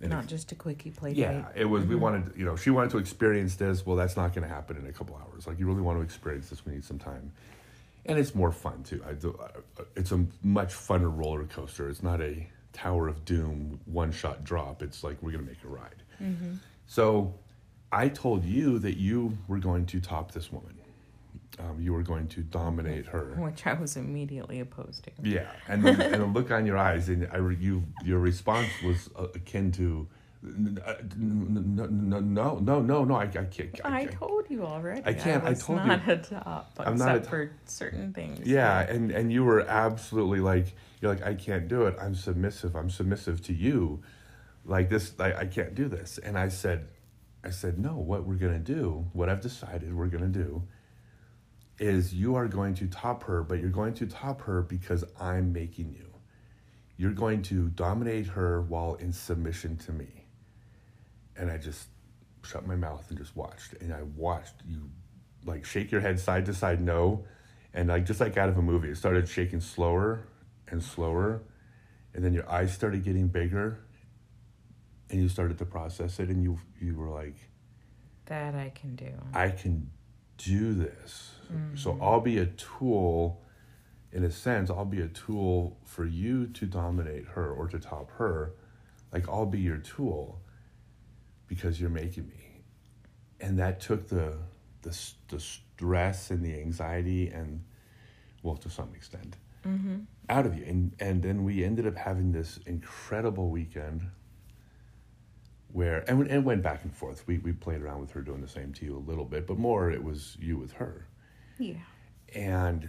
Not 0.00 0.26
just 0.26 0.52
a 0.52 0.54
quickie 0.54 0.90
play 0.90 1.12
yeah, 1.12 1.32
date. 1.32 1.44
it 1.54 1.64
was. 1.64 1.84
We 1.84 1.94
mm-hmm. 1.94 2.02
wanted, 2.02 2.32
you 2.36 2.44
know, 2.44 2.56
she 2.56 2.70
wanted 2.70 2.90
to 2.90 2.98
experience 2.98 3.54
this. 3.54 3.86
Well, 3.86 3.96
that's 3.96 4.16
not 4.16 4.34
going 4.34 4.46
to 4.46 4.52
happen 4.52 4.76
in 4.76 4.86
a 4.86 4.92
couple 4.92 5.16
hours. 5.16 5.46
Like, 5.46 5.58
you 5.58 5.66
really 5.66 5.82
want 5.82 5.98
to 5.98 6.02
experience 6.02 6.50
this. 6.50 6.66
We 6.66 6.72
need 6.72 6.84
some 6.84 6.98
time, 6.98 7.32
and 8.04 8.18
it's 8.18 8.34
more 8.34 8.52
fun 8.52 8.82
too. 8.82 9.02
I 9.08 9.12
do, 9.12 9.38
it's 9.96 10.12
a 10.12 10.26
much 10.42 10.74
funner 10.74 11.16
roller 11.16 11.44
coaster. 11.44 11.88
It's 11.88 12.02
not 12.02 12.20
a 12.20 12.46
Tower 12.72 13.08
of 13.08 13.24
Doom 13.24 13.80
one 13.86 14.12
shot 14.12 14.44
drop. 14.44 14.82
It's 14.82 15.04
like 15.04 15.16
we're 15.22 15.30
going 15.32 15.44
to 15.44 15.50
make 15.50 15.62
a 15.64 15.68
ride. 15.68 16.02
Mm-hmm. 16.20 16.54
So, 16.86 17.34
I 17.90 18.08
told 18.08 18.44
you 18.44 18.78
that 18.80 18.96
you 18.96 19.38
were 19.48 19.58
going 19.58 19.86
to 19.86 20.00
top 20.00 20.32
this 20.32 20.52
woman. 20.52 20.73
Um, 21.58 21.80
you 21.80 21.92
were 21.92 22.02
going 22.02 22.26
to 22.28 22.40
dominate 22.42 23.06
her. 23.06 23.36
Which 23.38 23.64
I 23.66 23.74
was 23.74 23.96
immediately 23.96 24.58
opposed 24.60 25.04
to. 25.04 25.10
Yeah, 25.22 25.46
and 25.68 25.84
the, 25.84 25.90
and 25.90 26.22
the 26.22 26.26
look 26.26 26.50
on 26.50 26.66
your 26.66 26.76
eyes, 26.76 27.08
and 27.08 27.28
I, 27.32 27.38
you, 27.38 27.84
your 28.04 28.18
response 28.18 28.68
was 28.84 29.08
uh, 29.16 29.28
akin 29.34 29.70
to, 29.72 30.08
"N- 30.44 30.80
uh, 30.84 30.94
no, 31.16 31.86
no, 31.86 32.58
no, 32.58 32.80
no, 32.80 33.04
no, 33.04 33.14
I, 33.14 33.22
I 33.24 33.44
can't. 33.44 33.80
I 33.84 34.00
I, 34.00 34.04
told 34.06 34.50
you 34.50 34.64
already. 34.66 35.02
I 35.04 35.12
can't, 35.12 35.44
I 35.44 35.50
was 35.50 35.62
told 35.62 35.78
you. 35.80 35.86
not 35.86 36.08
a 36.08 36.16
top, 36.16 36.72
I'm 36.78 36.96
not 36.96 37.08
a 37.08 37.10
except 37.18 37.24
top. 37.26 37.30
for 37.30 37.52
certain 37.66 38.12
things. 38.12 38.46
yeah, 38.46 38.80
and 38.80 39.12
and 39.12 39.32
you 39.32 39.44
were 39.44 39.60
absolutely 39.60 40.40
like, 40.40 40.74
you're 41.00 41.14
like, 41.14 41.24
I 41.24 41.34
can't 41.34 41.68
do 41.68 41.82
it. 41.86 41.96
I'm 42.00 42.16
submissive. 42.16 42.74
I'm 42.74 42.90
submissive 42.90 43.40
to 43.44 43.52
you, 43.54 44.02
like 44.64 44.90
this. 44.90 45.12
I, 45.20 45.32
I 45.34 45.46
can't 45.46 45.76
do 45.76 45.86
this. 45.88 46.18
And 46.18 46.36
I 46.36 46.48
said, 46.48 46.88
I 47.44 47.50
said, 47.50 47.78
no. 47.78 47.94
What 47.96 48.26
we're 48.26 48.34
gonna 48.34 48.58
do, 48.58 49.06
what 49.12 49.28
I've 49.28 49.40
decided 49.40 49.94
we're 49.94 50.08
gonna 50.08 50.26
do, 50.26 50.64
is 51.78 52.14
you 52.14 52.36
are 52.36 52.46
going 52.46 52.74
to 52.74 52.86
top 52.86 53.24
her, 53.24 53.42
but 53.42 53.60
you're 53.60 53.70
going 53.70 53.94
to 53.94 54.06
top 54.06 54.42
her 54.42 54.62
because 54.62 55.04
I'm 55.20 55.52
making 55.52 55.92
you. 55.92 56.10
You're 56.96 57.12
going 57.12 57.42
to 57.42 57.68
dominate 57.70 58.26
her 58.28 58.62
while 58.62 58.94
in 58.94 59.12
submission 59.12 59.76
to 59.78 59.92
me. 59.92 60.26
And 61.36 61.50
I 61.50 61.58
just 61.58 61.88
shut 62.44 62.66
my 62.66 62.76
mouth 62.76 63.04
and 63.08 63.18
just 63.18 63.34
watched. 63.34 63.74
And 63.80 63.92
I 63.92 64.02
watched 64.02 64.54
you 64.66 64.90
like 65.44 65.64
shake 65.64 65.90
your 65.90 66.00
head 66.00 66.18
side 66.20 66.46
to 66.46 66.54
side, 66.54 66.80
no. 66.80 67.24
And 67.72 67.88
like 67.88 68.06
just 68.06 68.20
like 68.20 68.36
out 68.36 68.48
of 68.48 68.56
a 68.56 68.62
movie, 68.62 68.90
it 68.90 68.96
started 68.96 69.28
shaking 69.28 69.60
slower 69.60 70.28
and 70.68 70.82
slower. 70.82 71.42
And 72.14 72.24
then 72.24 72.32
your 72.32 72.48
eyes 72.48 72.72
started 72.72 73.02
getting 73.02 73.26
bigger 73.26 73.80
and 75.10 75.20
you 75.20 75.28
started 75.28 75.58
to 75.58 75.64
process 75.64 76.18
it 76.20 76.28
and 76.28 76.42
you 76.42 76.58
you 76.80 76.94
were 76.94 77.08
like, 77.08 77.36
That 78.26 78.54
I 78.54 78.70
can 78.70 78.94
do. 78.94 79.10
I 79.32 79.50
can 79.50 79.90
do 80.36 80.74
this. 80.74 81.32
So 81.74 81.92
mm. 81.92 82.02
I'll 82.02 82.20
be 82.20 82.38
a 82.38 82.46
tool, 82.46 83.42
in 84.12 84.24
a 84.24 84.30
sense, 84.30 84.70
I'll 84.70 84.84
be 84.84 85.00
a 85.00 85.08
tool 85.08 85.78
for 85.84 86.04
you 86.04 86.46
to 86.48 86.66
dominate 86.66 87.26
her 87.26 87.50
or 87.50 87.68
to 87.68 87.78
top 87.78 88.10
her. 88.12 88.54
Like 89.12 89.28
I'll 89.28 89.46
be 89.46 89.60
your 89.60 89.78
tool 89.78 90.40
because 91.46 91.80
you're 91.80 91.90
making 91.90 92.26
me. 92.28 92.62
And 93.40 93.58
that 93.58 93.80
took 93.80 94.08
the 94.08 94.38
the, 94.82 95.12
the 95.28 95.40
stress 95.40 96.30
and 96.30 96.44
the 96.44 96.54
anxiety 96.60 97.28
and, 97.28 97.64
well, 98.42 98.56
to 98.56 98.70
some 98.70 98.94
extent, 98.94 99.36
mm-hmm. 99.66 100.00
out 100.28 100.46
of 100.46 100.56
you. 100.58 100.64
And, 100.66 100.92
and 101.00 101.22
then 101.22 101.42
we 101.42 101.64
ended 101.64 101.86
up 101.86 101.96
having 101.96 102.32
this 102.32 102.58
incredible 102.66 103.48
weekend 103.48 104.02
where 105.74 106.04
and, 106.08 106.26
and 106.28 106.44
went 106.44 106.62
back 106.62 106.84
and 106.84 106.94
forth. 106.94 107.26
We 107.26 107.38
we 107.38 107.52
played 107.52 107.82
around 107.82 108.00
with 108.00 108.12
her 108.12 108.22
doing 108.22 108.40
the 108.40 108.48
same 108.48 108.72
to 108.74 108.84
you 108.84 108.96
a 108.96 109.04
little 109.10 109.24
bit, 109.24 109.46
but 109.46 109.58
more 109.58 109.90
it 109.90 110.02
was 110.02 110.36
you 110.40 110.56
with 110.56 110.72
her, 110.74 111.06
Yeah. 111.58 111.74
and 112.34 112.88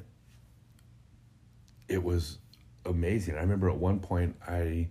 it 1.87 2.01
was 2.03 2.37
amazing. 2.85 3.35
I 3.35 3.39
remember 3.41 3.69
at 3.69 3.77
one 3.77 3.99
point 3.99 4.35
I 4.47 4.87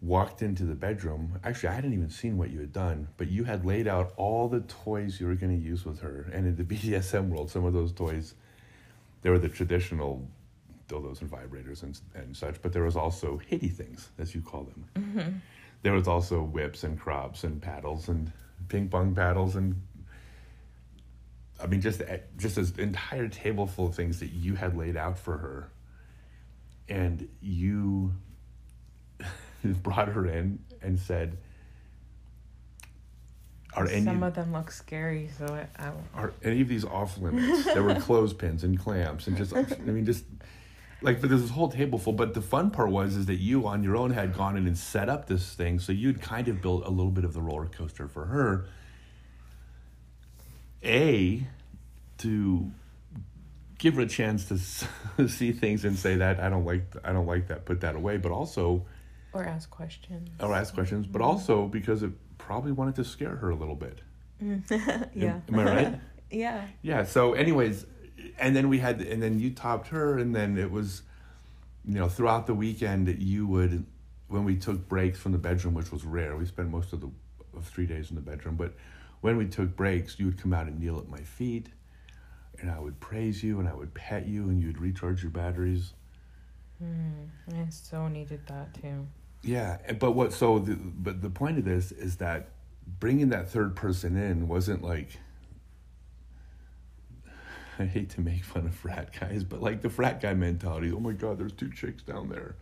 walked 0.00 0.40
into 0.42 0.64
the 0.64 0.74
bedroom. 0.74 1.38
Actually, 1.44 1.70
I 1.70 1.72
hadn't 1.74 1.92
even 1.92 2.08
seen 2.08 2.38
what 2.38 2.50
you 2.50 2.60
had 2.60 2.72
done, 2.72 3.08
but 3.18 3.28
you 3.28 3.44
had 3.44 3.66
laid 3.66 3.86
out 3.86 4.12
all 4.16 4.48
the 4.48 4.60
toys 4.60 5.20
you 5.20 5.26
were 5.26 5.34
going 5.34 5.58
to 5.58 5.62
use 5.62 5.84
with 5.84 6.00
her. 6.00 6.30
And 6.32 6.46
in 6.46 6.56
the 6.56 6.64
BDSM 6.74 7.28
world, 7.28 7.50
some 7.50 7.64
of 7.64 7.72
those 7.74 7.92
toys, 7.92 8.34
they 9.22 9.30
were 9.30 9.38
the 9.38 9.48
traditional 9.48 10.26
dildos 10.88 11.20
and 11.20 11.30
vibrators 11.30 11.82
and, 11.82 12.00
and 12.14 12.34
such, 12.34 12.62
but 12.62 12.72
there 12.72 12.84
was 12.84 12.96
also 12.96 13.38
hitty 13.46 13.68
things, 13.68 14.08
as 14.18 14.34
you 14.34 14.40
call 14.40 14.64
them. 14.64 14.84
Mm-hmm. 14.96 15.30
There 15.82 15.92
was 15.92 16.08
also 16.08 16.42
whips 16.42 16.84
and 16.84 16.98
crops 16.98 17.44
and 17.44 17.62
paddles 17.62 18.08
and 18.08 18.32
ping 18.68 18.88
pong 18.88 19.14
paddles 19.14 19.56
and 19.56 19.80
I 21.60 21.66
mean 21.66 21.80
just 21.80 22.02
just 22.36 22.56
this 22.56 22.70
entire 22.72 23.28
table 23.28 23.66
full 23.66 23.88
of 23.88 23.94
things 23.94 24.20
that 24.20 24.28
you 24.28 24.54
had 24.54 24.76
laid 24.76 24.96
out 24.96 25.18
for 25.18 25.38
her, 25.38 25.72
and 26.88 27.28
you 27.40 28.12
brought 29.64 30.08
her 30.08 30.26
in 30.26 30.60
and 30.82 30.98
said, 31.00 31.36
"Are 33.74 33.86
any 33.88 34.04
Some 34.04 34.22
of 34.22 34.34
them 34.34 34.52
look 34.52 34.70
scary, 34.70 35.30
so 35.36 35.46
I, 35.46 35.84
I 35.84 35.92
are 36.14 36.32
any 36.44 36.60
of 36.60 36.68
these 36.68 36.84
off 36.84 37.18
limits?" 37.18 37.64
there 37.64 37.82
were 37.82 37.94
clothespins 38.00 38.62
and 38.62 38.78
clamps 38.78 39.26
and 39.26 39.36
just 39.36 39.52
I 39.56 39.64
mean 39.80 40.06
just 40.06 40.24
like 41.00 41.20
but 41.20 41.30
there's 41.30 41.42
this 41.42 41.50
whole 41.50 41.68
table 41.68 41.98
full. 41.98 42.12
But 42.12 42.34
the 42.34 42.42
fun 42.42 42.70
part 42.70 42.90
was 42.90 43.16
is 43.16 43.26
that 43.26 43.36
you 43.36 43.66
on 43.66 43.82
your 43.82 43.96
own 43.96 44.10
had 44.10 44.36
gone 44.36 44.56
in 44.56 44.66
and 44.66 44.76
set 44.76 45.08
up 45.08 45.26
this 45.26 45.54
thing, 45.54 45.78
so 45.78 45.92
you'd 45.92 46.20
kind 46.20 46.48
of 46.48 46.60
built 46.60 46.84
a 46.86 46.90
little 46.90 47.12
bit 47.12 47.24
of 47.24 47.34
the 47.34 47.42
roller 47.42 47.66
coaster 47.66 48.08
for 48.08 48.26
her. 48.26 48.66
A 50.84 51.46
to 52.18 52.70
give 53.78 53.94
her 53.94 54.02
a 54.02 54.06
chance 54.06 54.46
to 54.46 55.28
see 55.28 55.52
things 55.52 55.84
and 55.84 55.98
say 55.98 56.16
that 56.16 56.40
I 56.40 56.48
don't 56.48 56.64
like 56.64 56.84
I 57.04 57.12
don't 57.12 57.26
like 57.26 57.48
that 57.48 57.64
put 57.64 57.80
that 57.80 57.94
away 57.94 58.16
but 58.16 58.32
also 58.32 58.84
or 59.32 59.44
ask 59.44 59.70
questions. 59.70 60.28
or 60.40 60.54
ask 60.54 60.74
questions 60.74 61.06
but 61.06 61.20
mm-hmm. 61.20 61.30
also 61.30 61.66
because 61.66 62.02
it 62.02 62.10
probably 62.38 62.72
wanted 62.72 62.96
to 62.96 63.04
scare 63.04 63.36
her 63.36 63.50
a 63.50 63.54
little 63.54 63.76
bit 63.76 64.00
mm. 64.42 65.10
yeah. 65.14 65.40
am 65.48 65.58
I 65.58 65.64
right 65.64 66.00
yeah. 66.30 66.66
yeah 66.82 67.04
so 67.04 67.34
anyways 67.34 67.86
and 68.38 68.54
then 68.54 68.68
we 68.68 68.78
had 68.78 69.00
and 69.00 69.22
then 69.22 69.38
you 69.38 69.50
topped 69.50 69.88
her 69.88 70.18
and 70.18 70.34
then 70.34 70.58
it 70.58 70.70
was 70.70 71.02
you 71.84 71.94
know 71.94 72.08
throughout 72.08 72.46
the 72.46 72.54
weekend 72.54 73.08
you 73.20 73.46
would 73.46 73.84
when 74.28 74.44
we 74.44 74.56
took 74.56 74.88
breaks 74.88 75.18
from 75.18 75.32
the 75.32 75.38
bedroom 75.38 75.74
which 75.74 75.90
was 75.90 76.04
rare 76.04 76.36
we 76.36 76.44
spent 76.44 76.70
most 76.70 76.92
of 76.92 77.00
the 77.00 77.10
of 77.56 77.64
three 77.66 77.86
days 77.86 78.10
in 78.10 78.16
the 78.16 78.22
bedroom 78.22 78.56
but 78.56 78.74
when 79.20 79.36
we 79.36 79.46
took 79.46 79.74
breaks 79.76 80.18
you 80.18 80.26
would 80.26 80.40
come 80.40 80.52
out 80.52 80.66
and 80.66 80.78
kneel 80.78 80.98
at 80.98 81.08
my 81.08 81.20
feet 81.20 81.68
and 82.60 82.70
I 82.70 82.78
would 82.78 82.98
praise 83.00 83.42
you 83.42 83.60
and 83.60 83.68
I 83.68 83.74
would 83.74 83.94
pet 83.94 84.26
you 84.26 84.44
and 84.48 84.60
you'd 84.60 84.78
recharge 84.78 85.22
your 85.22 85.30
batteries 85.30 85.92
mm, 86.82 87.28
I 87.52 87.68
so 87.70 88.08
needed 88.08 88.46
that 88.46 88.74
too. 88.74 89.06
Yeah, 89.42 89.78
but 89.98 90.12
what? 90.12 90.32
So, 90.32 90.58
the, 90.58 90.74
but 90.74 91.22
the 91.22 91.30
point 91.30 91.58
of 91.58 91.64
this 91.64 91.92
is 91.92 92.16
that 92.16 92.48
bringing 93.00 93.28
that 93.30 93.50
third 93.50 93.76
person 93.76 94.16
in 94.16 94.48
wasn't 94.48 94.82
like. 94.82 95.18
I 97.78 97.84
hate 97.84 98.10
to 98.10 98.20
make 98.20 98.44
fun 98.44 98.66
of 98.66 98.74
frat 98.74 99.18
guys, 99.18 99.44
but 99.44 99.62
like 99.62 99.82
the 99.82 99.90
frat 99.90 100.20
guy 100.20 100.34
mentality. 100.34 100.92
Oh 100.92 101.00
my 101.00 101.12
God, 101.12 101.38
there's 101.38 101.52
two 101.52 101.70
chicks 101.70 102.02
down 102.02 102.28
there. 102.28 102.56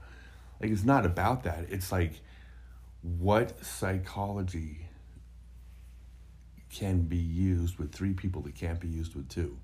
Like 0.60 0.70
it's 0.70 0.84
not 0.84 1.06
about 1.06 1.44
that. 1.44 1.66
It's 1.70 1.90
like, 1.92 2.20
what 3.02 3.64
psychology 3.64 4.86
can 6.70 7.02
be 7.02 7.16
used 7.16 7.78
with 7.78 7.92
three 7.92 8.12
people 8.12 8.42
that 8.42 8.54
can't 8.54 8.80
be 8.80 8.88
used 8.88 9.14
with 9.14 9.28
two? 9.28 9.56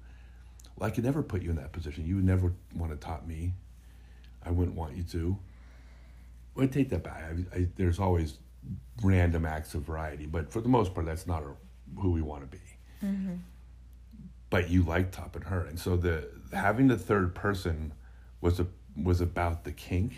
Well, 0.76 0.88
I 0.88 0.90
could 0.90 1.04
never 1.04 1.22
put 1.22 1.42
you 1.42 1.50
in 1.50 1.56
that 1.56 1.72
position. 1.72 2.06
You 2.06 2.16
would 2.16 2.24
never 2.24 2.52
want 2.74 2.92
to 2.92 2.96
top 2.96 3.26
me. 3.26 3.52
I 4.44 4.50
wouldn't 4.50 4.76
want 4.76 4.96
you 4.96 5.02
to. 5.04 5.38
Well, 6.54 6.68
take 6.68 6.88
that 6.90 7.02
back. 7.02 7.24
I, 7.24 7.56
I, 7.56 7.68
there's 7.76 7.98
always 7.98 8.38
random 9.02 9.44
acts 9.44 9.74
of 9.74 9.82
variety, 9.82 10.26
but 10.26 10.52
for 10.52 10.60
the 10.60 10.68
most 10.68 10.94
part, 10.94 11.06
that's 11.06 11.26
not 11.26 11.42
our, 11.42 11.56
who 11.98 12.10
we 12.10 12.22
want 12.22 12.42
to 12.42 12.46
be. 12.46 12.62
Mm-hmm. 13.04 13.34
But 14.52 14.68
you 14.68 14.82
like 14.82 15.12
topping 15.12 15.42
her, 15.42 15.64
and 15.64 15.80
so 15.80 15.96
the 15.96 16.28
having 16.52 16.86
the 16.86 16.98
third 16.98 17.34
person 17.34 17.94
was 18.42 18.60
a 18.60 18.66
was 19.02 19.22
about 19.22 19.64
the 19.64 19.72
kink, 19.72 20.12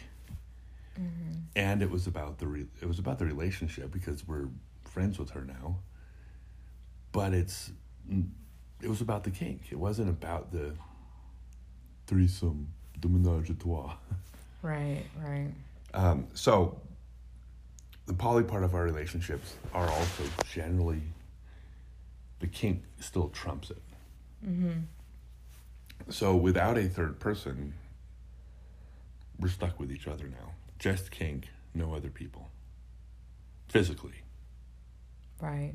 and 1.54 1.80
it 1.82 1.88
was 1.88 2.08
about 2.08 2.38
the 2.38 2.48
re, 2.48 2.66
it 2.82 2.88
was 2.88 2.98
about 2.98 3.20
the 3.20 3.26
relationship 3.26 3.92
because 3.92 4.26
we're 4.26 4.48
friends 4.82 5.20
with 5.20 5.30
her 5.30 5.42
now. 5.42 5.78
But 7.12 7.32
it's 7.32 7.70
it 8.82 8.88
was 8.88 9.00
about 9.00 9.22
the 9.22 9.30
kink. 9.30 9.68
It 9.70 9.78
wasn't 9.78 10.10
about 10.10 10.50
the 10.50 10.74
threesome, 12.08 12.72
the 13.00 13.08
menage 13.08 13.50
a 13.50 13.54
trois. 13.54 13.94
Right, 14.62 15.04
right. 15.22 15.52
Um, 15.94 16.26
so 16.34 16.80
the 18.06 18.14
poly 18.14 18.42
part 18.42 18.64
of 18.64 18.74
our 18.74 18.82
relationships 18.82 19.54
are 19.72 19.88
also 19.88 20.24
generally 20.52 21.02
the 22.40 22.48
kink 22.48 22.82
still 22.98 23.28
trumps 23.28 23.70
it. 23.70 23.80
Mm-hmm. 24.44 26.10
So 26.10 26.36
without 26.36 26.76
a 26.76 26.88
third 26.88 27.18
person, 27.18 27.74
we're 29.38 29.48
stuck 29.48 29.80
with 29.80 29.90
each 29.90 30.06
other 30.06 30.28
now. 30.28 30.52
Just 30.78 31.10
kink, 31.10 31.48
no 31.74 31.94
other 31.94 32.10
people. 32.10 32.50
Physically. 33.68 34.22
Right. 35.40 35.74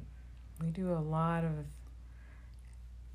We 0.61 0.69
do 0.69 0.91
a 0.91 0.99
lot 0.99 1.43
of 1.43 1.51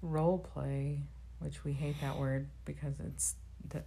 role 0.02 0.38
play, 0.38 1.00
which 1.38 1.64
we 1.64 1.72
hate 1.72 2.00
that 2.00 2.18
word 2.18 2.48
because 2.64 2.94
it's 3.06 3.36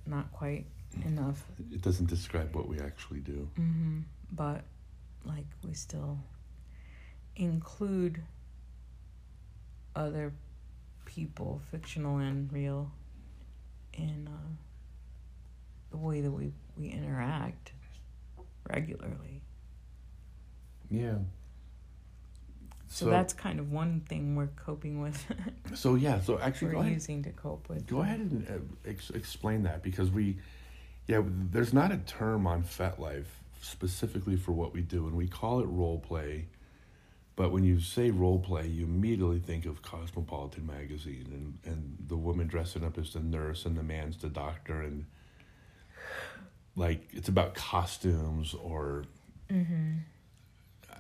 not 0.06 0.32
quite 0.32 0.66
enough. 1.06 1.44
It 1.72 1.82
doesn't 1.82 2.08
describe 2.08 2.56
what 2.56 2.68
we 2.68 2.80
actually 2.80 3.20
do. 3.20 3.50
Mm-hmm. 3.60 4.00
But, 4.32 4.64
like, 5.26 5.46
we 5.64 5.74
still 5.74 6.18
include 7.36 8.22
other 9.96 10.34
people, 11.18 11.60
fictional 11.72 12.18
and 12.18 12.54
real, 12.54 12.92
in 13.94 14.30
uh, 14.32 14.50
the 15.90 15.98
way 15.98 16.22
that 16.22 16.30
we, 16.30 16.52
we 16.78 16.90
interact 16.90 17.72
regularly. 18.70 19.42
Yeah. 20.92 21.16
So, 22.88 23.10
that's 23.10 23.34
kind 23.34 23.60
of 23.60 23.72
one 23.72 24.02
thing 24.08 24.36
we're 24.36 24.48
coping 24.64 25.02
with. 25.02 25.26
so 25.74 25.96
yeah. 25.96 26.22
So 26.22 26.40
actually, 26.40 26.76
we're 26.76 26.86
using 26.86 27.24
to 27.24 27.32
cope 27.32 27.68
with. 27.68 27.88
Go 27.88 28.02
ahead 28.02 28.20
and 28.20 28.48
uh, 28.48 28.90
ex- 28.90 29.10
explain 29.10 29.64
that 29.64 29.82
because 29.82 30.12
we, 30.12 30.38
yeah, 31.08 31.22
there's 31.26 31.74
not 31.74 31.92
a 31.92 31.98
term 31.98 32.46
on 32.48 32.64
FetLife 32.64 33.26
specifically 33.62 34.38
for 34.38 34.52
what 34.52 34.72
we 34.72 34.82
do, 34.82 35.08
and 35.08 35.16
we 35.16 35.28
call 35.28 35.60
it 35.62 35.66
role 35.66 36.00
play. 36.00 36.46
But 37.38 37.54
when 37.54 37.64
you 37.64 37.80
say 37.80 38.12
role 38.12 38.40
play, 38.40 38.68
you 38.68 38.84
immediately 38.84 39.40
think 39.40 39.66
of 39.66 39.82
Cosmopolitan 39.82 40.66
magazine 40.66 41.28
and, 41.64 41.74
and 41.74 41.98
the 42.08 42.18
woman 42.18 42.48
dressing 42.48 42.84
up 42.84 42.98
as 42.98 43.14
the 43.14 43.22
nurse 43.22 43.66
and 43.66 43.78
the 43.78 43.84
man's 43.84 44.18
the 44.18 44.28
doctor 44.28 44.82
and 44.82 45.06
like 46.76 47.08
it's 47.14 47.30
about 47.30 47.56
costumes 47.56 48.54
or 48.54 49.06
Mm-hmm. 49.52 49.94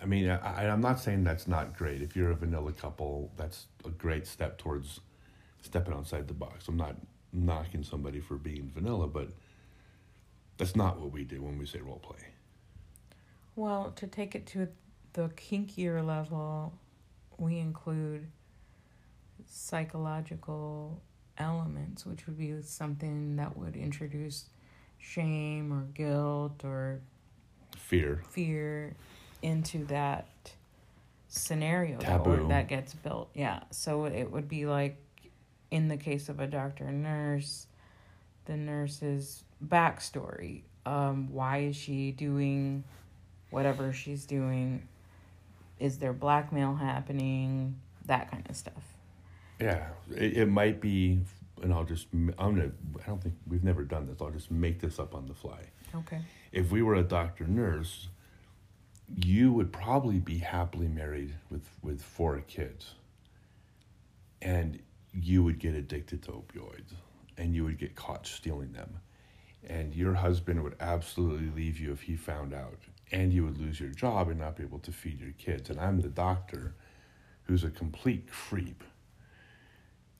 I 0.01 0.05
mean, 0.05 0.29
I, 0.29 0.69
I'm 0.69 0.81
not 0.81 0.99
saying 0.99 1.23
that's 1.23 1.47
not 1.47 1.75
great. 1.75 2.01
If 2.01 2.15
you're 2.15 2.31
a 2.31 2.35
vanilla 2.35 2.71
couple, 2.71 3.31
that's 3.35 3.65
a 3.85 3.89
great 3.89 4.27
step 4.27 4.57
towards 4.57 4.99
stepping 5.61 5.93
outside 5.93 6.27
the 6.27 6.33
box. 6.33 6.67
I'm 6.67 6.77
not 6.77 6.95
knocking 7.33 7.83
somebody 7.83 8.19
for 8.19 8.35
being 8.35 8.71
vanilla, 8.73 9.07
but 9.07 9.29
that's 10.57 10.75
not 10.75 10.99
what 10.99 11.11
we 11.11 11.23
do 11.23 11.41
when 11.41 11.57
we 11.57 11.65
say 11.65 11.79
role 11.79 11.99
play. 11.99 12.19
Well, 13.55 13.91
to 13.95 14.07
take 14.07 14.35
it 14.35 14.45
to 14.47 14.67
the 15.17 15.29
kinkier 15.29 16.05
level, 16.05 16.71
we 17.39 17.57
include 17.57 18.27
psychological 19.47 21.01
elements, 21.39 22.05
which 22.05 22.27
would 22.27 22.37
be 22.37 22.61
something 22.61 23.35
that 23.35 23.57
would 23.57 23.75
introduce 23.75 24.45
shame 24.99 25.73
or 25.73 25.81
guilt 25.95 26.63
or 26.63 26.99
Fear. 27.75 28.21
fear 28.29 28.95
into 29.41 29.85
that 29.85 30.27
scenario 31.29 31.97
that, 31.97 32.05
Taboo. 32.23 32.47
that 32.49 32.67
gets 32.67 32.93
built. 32.93 33.29
Yeah. 33.33 33.61
So 33.71 34.05
it 34.05 34.31
would 34.31 34.47
be 34.47 34.67
like 34.67 34.97
in 35.71 35.87
the 35.87 35.97
case 35.97 36.29
of 36.29 36.39
a 36.39 36.45
doctor 36.45 36.83
and 36.85 37.01
nurse, 37.01 37.65
the 38.45 38.55
nurse's 38.55 39.43
backstory. 39.65 40.61
Um, 40.85 41.33
why 41.33 41.59
is 41.59 41.75
she 41.75 42.11
doing 42.11 42.83
whatever 43.49 43.91
she's 43.93 44.27
doing? 44.27 44.87
Is 45.79 45.97
there 45.99 46.13
blackmail 46.13 46.75
happening? 46.75 47.79
That 48.05 48.31
kind 48.31 48.45
of 48.49 48.55
stuff. 48.55 48.83
Yeah, 49.59 49.87
it, 50.15 50.37
it 50.37 50.45
might 50.47 50.79
be, 50.81 51.19
and 51.61 51.73
I'll 51.73 51.83
just, 51.83 52.07
I'm 52.13 52.33
gonna, 52.37 52.71
I 53.03 53.07
don't 53.07 53.21
think, 53.21 53.35
we've 53.47 53.63
never 53.63 53.83
done 53.83 54.07
this. 54.07 54.17
I'll 54.21 54.31
just 54.31 54.51
make 54.51 54.79
this 54.79 54.99
up 54.99 55.15
on 55.15 55.27
the 55.27 55.33
fly. 55.33 55.59
Okay. 55.95 56.21
If 56.51 56.71
we 56.71 56.81
were 56.81 56.95
a 56.95 57.03
doctor 57.03 57.45
nurse, 57.45 58.07
you 59.15 59.51
would 59.53 59.71
probably 59.71 60.19
be 60.19 60.37
happily 60.37 60.87
married 60.87 61.33
with, 61.49 61.67
with 61.81 62.01
four 62.01 62.39
kids. 62.47 62.93
And 64.41 64.79
you 65.13 65.43
would 65.43 65.59
get 65.59 65.73
addicted 65.73 66.21
to 66.23 66.31
opioids 66.31 66.93
and 67.37 67.55
you 67.55 67.63
would 67.63 67.77
get 67.77 67.95
caught 67.95 68.27
stealing 68.27 68.71
them. 68.73 68.99
And 69.67 69.95
your 69.95 70.13
husband 70.13 70.63
would 70.63 70.75
absolutely 70.79 71.49
leave 71.49 71.79
you 71.79 71.91
if 71.91 72.01
he 72.01 72.15
found 72.15 72.53
out. 72.53 72.79
And 73.11 73.31
you 73.31 73.45
would 73.45 73.57
lose 73.57 73.79
your 73.79 73.89
job 73.89 74.29
and 74.29 74.39
not 74.39 74.57
be 74.57 74.63
able 74.63 74.79
to 74.79 74.91
feed 74.91 75.19
your 75.19 75.31
kids. 75.33 75.69
And 75.69 75.79
I'm 75.79 76.01
the 76.01 76.09
doctor 76.09 76.75
who's 77.43 77.63
a 77.63 77.69
complete 77.69 78.29
creep. 78.29 78.83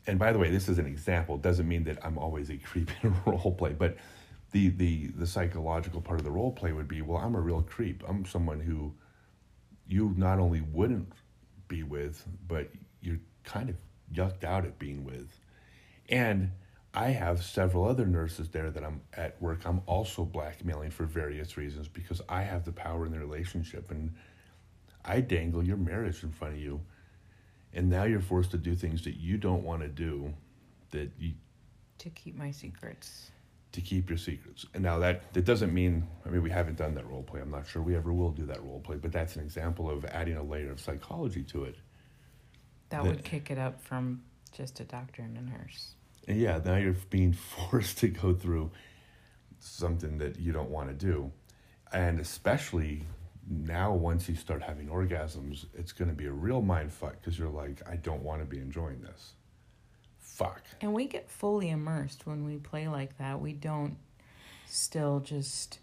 And 0.06 0.17
by 0.17 0.32
the 0.32 0.39
way, 0.39 0.50
this 0.50 0.69
is 0.69 0.80
an 0.80 0.86
example. 0.86 1.36
It 1.36 1.41
doesn't 1.41 1.67
mean 1.67 1.84
that 1.84 2.04
I'm 2.06 2.17
always 2.17 2.50
a 2.50 2.58
creep 2.58 2.89
in 3.04 3.12
a 3.12 3.15
role 3.30 3.52
play, 3.52 3.73
but 3.73 3.97
the, 4.52 4.69
the, 4.69 5.08
the 5.08 5.28
psychological 5.28 6.00
part 6.00 6.19
of 6.19 6.23
the 6.23 6.32
role 6.32 6.52
play 6.52 6.71
would 6.71 6.88
be 6.88 7.02
well, 7.02 7.17
I'm 7.17 7.36
a 7.36 7.41
real 7.41 7.62
creep. 7.62 8.04
I'm 8.08 8.26
someone 8.26 8.62
who 8.62 8.93
you 9.88 10.13
not 10.17 10.39
only 10.39 10.62
wouldn't 10.62 11.12
be 11.67 11.84
with, 11.84 12.26
but 12.47 12.69
you're 13.02 13.19
kind 13.43 13.69
of 13.69 13.76
yucked 14.13 14.43
out 14.43 14.65
at 14.65 14.80
being 14.80 15.04
with. 15.04 15.30
And 16.10 16.52
I 16.93 17.10
have 17.10 17.43
several 17.43 17.86
other 17.86 18.06
nurses 18.06 18.50
there 18.50 18.71
that 18.71 18.84
I'm 18.84 19.02
at 19.13 19.39
work. 19.41 19.65
I'm 19.65 19.82
also 19.86 20.26
blackmailing 20.26 20.89
for 20.91 21.06
various 21.06 21.56
reasons 21.58 21.88
because 21.88 22.21
I 22.28 22.41
have 22.41 22.65
the 22.65 22.71
power 22.71 23.06
in 23.06 23.12
the 23.12 23.19
relationship 23.19 23.91
and 23.91 24.15
I 25.06 25.21
dangle 25.21 25.63
your 25.63 25.78
marriage 25.78 26.23
in 26.23 26.32
front 26.32 26.56
of 26.56 26.60
you. 26.60 26.82
And 27.73 27.89
now 27.89 28.04
you're 28.06 28.19
forced 28.21 28.52
to 28.52 28.58
do 28.58 28.73
things 28.76 29.04
that 29.04 29.15
you 29.17 29.38
don't 29.38 29.63
want 29.63 29.82
to 29.84 29.88
do 29.89 30.34
that 30.91 31.12
you 31.19 31.34
To 32.00 32.10
keep 32.10 32.36
my 32.36 32.50
secrets. 32.52 33.30
to 33.73 33.82
keep 33.82 34.10
your 34.10 34.17
secrets. 34.17 34.65
And 34.73 34.82
now 34.82 34.97
that 35.00 35.34
that 35.34 35.45
doesn't 35.45 35.73
mean 35.73 36.08
I 36.26 36.30
mean 36.30 36.41
we 36.41 36.50
haven't 36.50 36.78
done 36.78 36.95
that 36.95 37.08
role 37.08 37.21
play. 37.23 37.41
I'm 37.41 37.52
not 37.52 37.67
sure 37.67 37.82
we 37.84 37.95
ever 37.95 38.12
will 38.13 38.32
do 38.32 38.45
that 38.47 38.63
role 38.63 38.80
play, 38.80 38.95
but 38.95 39.12
that's 39.12 39.36
an 39.36 39.43
example 39.43 39.89
of 39.89 40.04
adding 40.06 40.38
a 40.38 40.43
layer 40.43 40.71
of 40.71 40.80
psychology 40.80 41.43
to 41.43 41.65
it. 41.65 41.76
That 42.89 43.04
The- 43.04 43.10
would 43.10 43.23
kick 43.23 43.52
it 43.52 43.60
up 43.60 43.82
from 43.82 44.23
just 44.54 44.80
a 44.80 44.84
doctor 44.86 45.21
and 45.21 45.38
a 45.38 45.41
nurse. 45.41 45.93
And 46.28 46.40
yeah, 46.40 46.60
now 46.63 46.76
you're 46.76 46.96
being 47.10 47.34
forced 47.70 48.00
to 48.00 48.08
go 48.10 48.34
through 48.34 48.72
something 49.60 50.18
that 50.20 50.40
you 50.40 50.52
don't 50.52 50.70
want 50.70 50.90
to 50.90 50.94
do. 50.94 51.32
And 51.92 52.20
especially 52.20 53.04
now, 53.50 53.94
once 53.94 54.28
you 54.28 54.36
start 54.36 54.62
having 54.62 54.88
orgasms, 54.88 55.66
it's 55.74 55.94
going 55.94 56.10
to 56.10 56.16
be 56.16 56.26
a 56.26 56.32
real 56.32 56.62
mind 56.62 56.92
fuck 56.92 57.20
because 57.20 57.40
you're 57.40 57.50
like, 57.50 57.82
I 57.90 57.96
don't 57.96 58.22
want 58.22 58.42
to 58.42 58.46
be 58.46 58.58
enjoying 58.60 59.02
this. 59.02 59.34
Fuck. 60.20 60.63
And 60.82 60.94
we 60.94 61.06
get 61.08 61.30
fully 61.30 61.70
immersed 61.70 62.28
when 62.28 62.46
we 62.46 62.58
play 62.58 62.88
like 62.88 63.18
that. 63.18 63.40
We 63.40 63.54
don't 63.54 63.98
still 64.66 65.22
just 65.22 65.80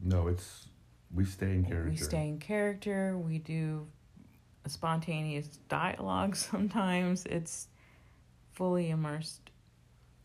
No, 0.00 0.26
it's 0.26 0.66
we 1.14 1.24
stay 1.24 1.52
in 1.52 1.64
character. 1.64 1.90
we 1.90 1.96
stay 1.96 2.28
in 2.28 2.38
character. 2.38 3.16
We 3.16 3.38
do 3.38 3.86
a 4.64 4.68
spontaneous 4.68 5.46
dialogue 5.68 6.36
sometimes. 6.50 7.26
It's 7.26 7.68
fully 8.60 8.90
immersed 8.90 9.40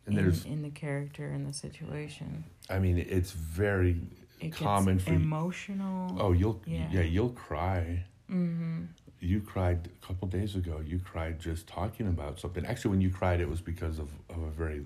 and 0.05 0.17
in, 0.19 0.33
in 0.45 0.61
the 0.61 0.69
character 0.69 1.25
and 1.29 1.47
the 1.47 1.53
situation. 1.53 2.43
I 2.69 2.79
mean, 2.79 2.97
it's 2.97 3.31
very 3.31 3.95
It 4.41 4.51
common 4.53 4.99
for 4.99 5.11
you- 5.11 5.15
emotional. 5.15 6.17
Oh, 6.19 6.33
you'll 6.33 6.61
yeah, 6.65 6.89
Yeah. 6.91 7.01
you'll 7.03 7.29
cry. 7.29 8.03
Mm-hmm. 8.29 8.81
You 9.21 9.39
cried 9.39 9.87
a 10.01 10.05
couple 10.05 10.27
days 10.27 10.55
ago. 10.57 10.81
You 10.85 10.99
cried 10.99 11.39
just 11.39 11.65
talking 11.65 12.07
about 12.09 12.41
something. 12.41 12.65
Actually, 12.65 12.91
when 12.91 13.01
you 13.01 13.09
cried, 13.09 13.39
it 13.39 13.47
was 13.49 13.61
because 13.61 13.99
of, 13.99 14.09
of 14.29 14.41
a 14.41 14.49
very. 14.49 14.83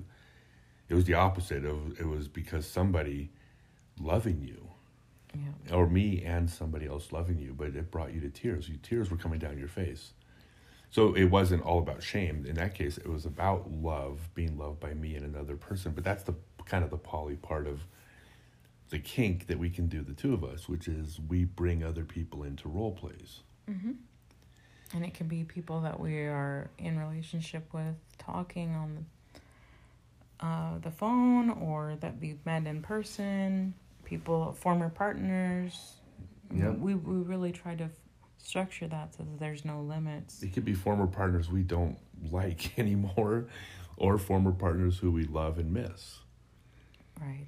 It 0.88 0.94
was 0.94 1.06
the 1.06 1.16
opposite 1.16 1.66
of. 1.66 2.00
It 2.00 2.06
was 2.08 2.28
because 2.28 2.68
somebody 2.68 3.32
loving 4.00 4.42
you, 4.44 4.62
Yeah. 5.34 5.76
or 5.76 5.90
me 5.90 6.24
and 6.24 6.48
somebody 6.48 6.86
else 6.86 7.12
loving 7.12 7.40
you, 7.40 7.54
but 7.58 7.70
it 7.76 7.90
brought 7.90 8.14
you 8.14 8.22
to 8.22 8.30
tears. 8.30 8.70
You 8.70 8.78
tears 8.78 9.10
were 9.10 9.18
coming 9.18 9.40
down 9.40 9.58
your 9.58 9.68
face. 9.68 10.14
So 10.92 11.14
it 11.14 11.26
wasn't 11.26 11.64
all 11.64 11.80
about 11.80 12.02
shame. 12.02 12.46
In 12.48 12.56
that 12.56 12.74
case, 12.74 12.98
it 12.98 13.08
was 13.08 13.26
about 13.26 13.72
love, 13.72 14.30
being 14.34 14.58
loved 14.58 14.80
by 14.80 14.94
me 14.94 15.16
and 15.16 15.26
another 15.26 15.56
person. 15.56 15.92
But 15.92 16.04
that's 16.04 16.24
the 16.24 16.34
kind 16.66 16.84
of 16.84 16.90
the 16.90 16.98
poly 16.98 17.36
part 17.36 17.68
of 17.68 17.82
the 18.90 19.00
kink 19.00 19.48
that 19.48 19.60
we 19.60 19.70
can 19.70 19.88
do 19.88 20.02
the 20.02 20.14
two 20.14 20.34
of 20.34 20.44
us, 20.44 20.68
which 20.68 20.88
is 20.88 21.20
we 21.28 21.46
bring 21.46 21.84
other 21.84 22.04
people 22.04 22.44
into 22.44 22.68
role 22.68 22.92
plays. 22.92 23.42
Mm-hmm. 23.70 23.92
And 24.96 25.06
it 25.06 25.14
can 25.14 25.28
be 25.28 25.44
people 25.44 25.82
that 25.82 26.00
we 26.00 26.16
are 26.22 26.72
in 26.80 26.98
relationship 26.98 27.72
with, 27.72 27.96
talking 28.18 28.74
on 28.74 29.06
the, 30.40 30.46
uh, 30.46 30.80
the 30.80 30.90
phone, 30.90 31.52
or 31.52 31.96
that 32.00 32.16
we've 32.20 32.44
met 32.46 32.66
in 32.66 32.82
person. 32.82 33.76
People, 34.06 34.54
former 34.54 34.90
partners. 34.90 35.98
Yep. 36.52 36.80
We 36.80 36.96
we 36.96 37.18
really 37.18 37.52
try 37.52 37.76
to 37.76 37.90
structure 38.44 38.88
that 38.88 39.16
so 39.16 39.24
that 39.24 39.40
there's 39.40 39.66
no 39.66 39.82
limits. 39.82 40.42
It 40.42 40.54
could 40.54 40.66
be 40.66 40.74
former 40.74 41.08
partners 41.08 41.50
we 41.50 41.64
don't 41.64 41.98
like 42.32 42.78
anymore, 42.80 43.48
or 43.98 44.18
former 44.18 44.52
partners 44.52 44.98
who 45.00 45.12
we 45.12 45.26
love 45.26 45.58
and 45.60 45.74
miss. 45.74 46.20
Right. 47.20 47.48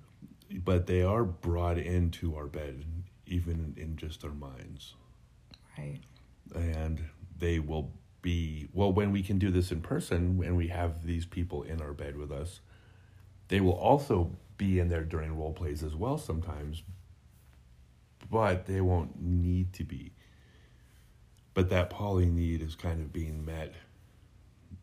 but 0.66 0.86
they 0.88 1.02
are 1.02 1.24
brought 1.24 1.78
into 1.78 2.36
our 2.36 2.48
bed, 2.48 2.84
even 3.26 3.74
in 3.78 3.96
just 3.96 4.26
our 4.26 4.34
minds. 4.34 4.96
Right. 5.78 6.02
And 6.54 7.06
they 7.38 7.60
will 7.60 7.94
be, 8.22 8.68
well, 8.74 8.92
when 8.92 9.14
we 9.14 9.24
can 9.24 9.40
do 9.40 9.50
this 9.50 9.72
in 9.72 9.80
person, 9.82 10.38
when 10.38 10.58
we 10.58 10.68
have 10.68 11.06
these 11.06 11.26
people 11.26 11.64
in 11.64 11.82
our 11.82 11.94
bed 11.94 12.18
with 12.18 12.34
us, 12.34 12.60
they 13.48 13.62
will 13.62 13.72
also 13.72 14.36
be 14.58 14.78
in 14.80 14.90
there 14.90 15.06
during 15.06 15.38
role 15.38 15.54
plays 15.54 15.84
as 15.84 15.96
well 15.96 16.18
sometimes, 16.18 16.84
but 18.30 18.66
they 18.66 18.82
won't 18.82 19.22
need 19.22 19.72
to 19.74 19.84
be. 19.86 20.12
But 21.54 21.70
that 21.70 21.90
poly 21.90 22.26
need 22.28 22.62
is 22.62 22.76
kind 22.76 23.02
of 23.02 23.12
being 23.12 23.44
met 23.46 23.74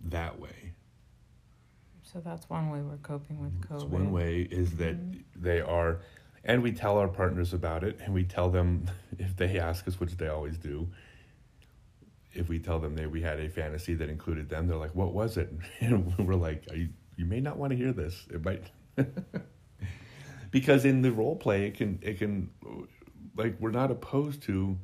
that 0.03 0.39
way. 0.39 0.73
So 2.03 2.21
that's 2.21 2.49
one 2.49 2.71
way 2.71 2.81
we're 2.81 2.97
coping 2.99 3.41
with 3.41 3.61
COVID. 3.69 3.75
It's 3.83 3.85
one 3.85 4.13
way 4.13 4.43
is 4.43 4.77
that 4.77 4.97
Mhm. 4.97 5.25
they 5.37 5.61
are, 5.61 6.01
and 6.45 6.63
we 6.63 6.73
tell 6.73 6.99
our 6.99 7.09
partners 7.09 7.53
about 7.53 7.85
it, 7.85 7.99
and 8.01 8.15
we 8.15 8.25
tell 8.25 8.51
them 8.51 8.87
if 9.19 9.37
they 9.37 9.59
ask 9.59 9.87
us, 9.89 9.99
which 10.01 10.17
they 10.17 10.29
always 10.29 10.59
do. 10.59 10.91
If 12.35 12.49
we 12.49 12.59
tell 12.59 12.79
them 12.79 12.95
that 12.97 13.11
we 13.11 13.23
had 13.23 13.41
a 13.41 13.49
fantasy 13.49 13.95
that 13.95 14.09
included 14.09 14.49
them, 14.49 14.69
they're 14.69 14.77
like, 14.77 14.95
"What 14.95 15.13
was 15.13 15.37
it?" 15.37 15.53
And 15.81 16.17
we're 16.19 16.35
like, 16.35 16.71
Are 16.71 16.77
you, 16.77 16.91
"You 17.17 17.25
may 17.27 17.41
not 17.41 17.57
want 17.57 17.71
to 17.73 17.77
hear 17.77 17.93
this. 17.93 18.27
It 18.31 18.45
might." 18.45 18.71
because 20.51 20.85
in 20.85 21.03
the 21.03 21.13
role 21.13 21.37
play, 21.37 21.67
it 21.67 21.75
can 21.75 21.99
it 22.03 22.19
can, 22.19 22.51
like, 23.37 23.59
we're 23.61 23.71
not 23.71 23.91
opposed 23.91 24.43
to 24.45 24.79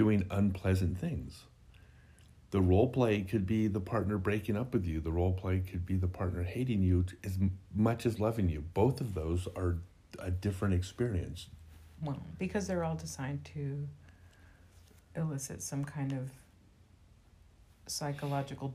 doing 0.00 0.24
unpleasant 0.30 0.98
things. 0.98 1.42
The 2.52 2.60
role 2.62 2.88
play 2.88 3.20
could 3.20 3.46
be 3.46 3.66
the 3.66 3.80
partner 3.80 4.16
breaking 4.16 4.56
up 4.56 4.72
with 4.72 4.86
you. 4.86 4.98
The 4.98 5.12
role 5.12 5.34
play 5.34 5.60
could 5.60 5.84
be 5.84 5.96
the 5.96 6.08
partner 6.08 6.42
hating 6.42 6.82
you 6.82 7.04
as 7.22 7.38
much 7.74 8.06
as 8.06 8.18
loving 8.18 8.48
you. 8.48 8.64
Both 8.72 9.02
of 9.02 9.12
those 9.12 9.46
are 9.54 9.76
a 10.18 10.30
different 10.30 10.72
experience. 10.72 11.48
Well, 12.02 12.22
because 12.38 12.66
they're 12.66 12.82
all 12.82 12.94
designed 12.94 13.44
to 13.54 13.86
elicit 15.14 15.60
some 15.60 15.84
kind 15.84 16.12
of 16.12 16.30
psychological 17.86 18.72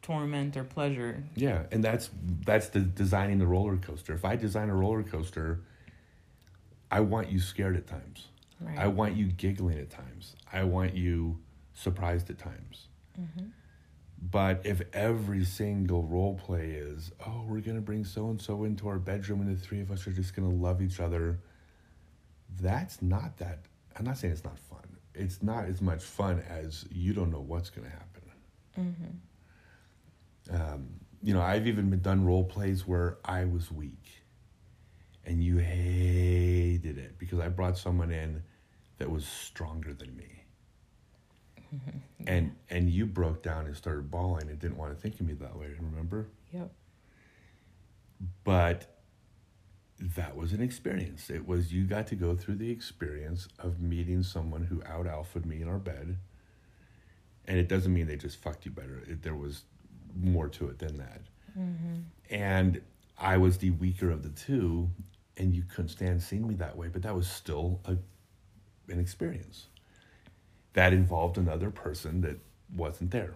torment 0.00 0.56
or 0.56 0.62
pleasure. 0.62 1.24
Yeah, 1.34 1.64
and 1.72 1.82
that's 1.82 2.08
that's 2.46 2.68
the 2.68 2.78
designing 2.82 3.40
the 3.40 3.48
roller 3.48 3.78
coaster. 3.78 4.14
If 4.14 4.24
I 4.24 4.36
design 4.36 4.70
a 4.70 4.76
roller 4.76 5.02
coaster, 5.02 5.58
I 6.88 7.00
want 7.00 7.32
you 7.32 7.40
scared 7.40 7.74
at 7.74 7.88
times. 7.88 8.28
Right. 8.60 8.78
I 8.78 8.88
want 8.88 9.16
you 9.16 9.26
giggling 9.26 9.78
at 9.78 9.90
times. 9.90 10.34
I 10.52 10.64
want 10.64 10.94
you 10.94 11.38
surprised 11.74 12.28
at 12.30 12.38
times. 12.38 12.88
mm-hmm. 13.18 13.46
But 14.20 14.62
if 14.66 14.82
every 14.92 15.44
single 15.44 16.02
role 16.02 16.34
play 16.34 16.70
is, 16.70 17.12
oh, 17.24 17.44
we're 17.46 17.60
gonna 17.60 17.80
bring 17.80 18.04
so 18.04 18.30
and 18.30 18.40
so 18.40 18.64
into 18.64 18.88
our 18.88 18.98
bedroom 18.98 19.40
and 19.40 19.56
the 19.56 19.60
three 19.60 19.80
of 19.80 19.92
us 19.92 20.06
are 20.08 20.12
just 20.12 20.34
gonna 20.34 20.50
love 20.50 20.82
each 20.82 20.98
other, 20.98 21.38
that's 22.60 23.00
not 23.00 23.36
that. 23.38 23.60
I'm 23.96 24.04
not 24.04 24.18
saying 24.18 24.32
it's 24.32 24.44
not 24.44 24.58
fun. 24.58 24.96
It's 25.14 25.40
not 25.42 25.66
as 25.66 25.80
much 25.80 26.02
fun 26.02 26.42
as 26.48 26.84
you 26.90 27.12
don't 27.12 27.30
know 27.30 27.40
what's 27.40 27.70
gonna 27.70 27.90
happen. 27.90 28.22
Mm-hmm. 28.78 30.54
Um, 30.54 30.88
you 31.22 31.34
know, 31.34 31.40
I've 31.40 31.66
even 31.66 31.90
been 31.90 32.00
done 32.00 32.24
role 32.24 32.44
plays 32.44 32.86
where 32.86 33.18
I 33.24 33.44
was 33.44 33.70
weak, 33.70 34.22
and 35.24 35.42
you 35.42 35.58
hated 35.58 36.98
it 36.98 37.18
because 37.18 37.38
I 37.38 37.48
brought 37.48 37.76
someone 37.76 38.10
in 38.10 38.42
that 38.98 39.10
was 39.10 39.26
stronger 39.26 39.94
than 39.94 40.16
me. 40.16 40.44
And 42.26 42.56
and 42.70 42.90
you 42.90 43.06
broke 43.06 43.42
down 43.42 43.66
and 43.66 43.76
started 43.76 44.10
bawling 44.10 44.48
and 44.48 44.58
didn't 44.58 44.76
want 44.76 44.94
to 44.94 45.00
think 45.00 45.20
of 45.20 45.26
me 45.26 45.34
that 45.34 45.56
way. 45.56 45.68
Remember? 45.78 46.28
Yep. 46.52 46.70
But 48.44 48.98
that 50.00 50.36
was 50.36 50.52
an 50.52 50.62
experience. 50.62 51.30
It 51.30 51.46
was 51.46 51.72
you 51.72 51.84
got 51.84 52.06
to 52.08 52.14
go 52.14 52.34
through 52.36 52.56
the 52.56 52.70
experience 52.70 53.48
of 53.58 53.80
meeting 53.80 54.22
someone 54.22 54.64
who 54.64 54.82
out 54.84 55.06
alphaed 55.06 55.44
me 55.46 55.60
in 55.62 55.68
our 55.68 55.78
bed. 55.78 56.18
And 57.46 57.58
it 57.58 57.68
doesn't 57.68 57.92
mean 57.92 58.06
they 58.06 58.16
just 58.16 58.42
fucked 58.42 58.64
you 58.64 58.70
better. 58.70 59.02
It, 59.06 59.22
there 59.22 59.34
was 59.34 59.62
more 60.14 60.48
to 60.48 60.68
it 60.68 60.78
than 60.78 60.98
that. 60.98 61.22
Mm-hmm. 61.58 61.94
And 62.30 62.80
I 63.18 63.38
was 63.38 63.58
the 63.58 63.70
weaker 63.70 64.10
of 64.10 64.22
the 64.22 64.28
two, 64.28 64.90
and 65.36 65.54
you 65.54 65.62
couldn't 65.62 65.88
stand 65.88 66.22
seeing 66.22 66.46
me 66.46 66.54
that 66.56 66.76
way. 66.76 66.88
But 66.88 67.02
that 67.02 67.14
was 67.14 67.28
still 67.28 67.80
a, 67.86 67.96
an 68.88 69.00
experience. 69.00 69.66
That 70.74 70.92
involved 70.92 71.38
another 71.38 71.70
person 71.70 72.20
that 72.22 72.38
wasn't 72.74 73.10
there. 73.10 73.34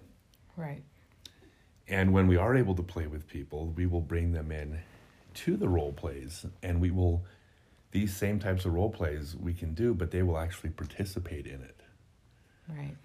Right. 0.57 0.83
And 1.89 2.13
when 2.13 2.27
we 2.27 2.37
are 2.37 2.55
able 2.55 2.75
to 2.77 2.83
play 2.83 3.07
with 3.07 3.27
people, 3.27 3.73
we 3.77 3.87
will 3.87 4.01
bring 4.01 4.33
them 4.33 4.53
in 4.53 4.81
to 5.35 5.57
the 5.57 5.69
role 5.69 5.93
plays 5.93 6.47
and 6.63 6.81
we 6.81 6.91
will 6.91 7.25
these 7.91 8.17
same 8.17 8.39
types 8.39 8.65
of 8.65 8.73
role 8.73 8.89
plays 8.89 9.37
we 9.37 9.53
can 9.53 9.75
do, 9.75 9.93
but 9.93 10.11
they 10.11 10.23
will 10.23 10.39
actually 10.39 10.71
participate 10.71 11.47
in 11.47 11.61
it. 11.61 11.81
Right. 12.69 12.97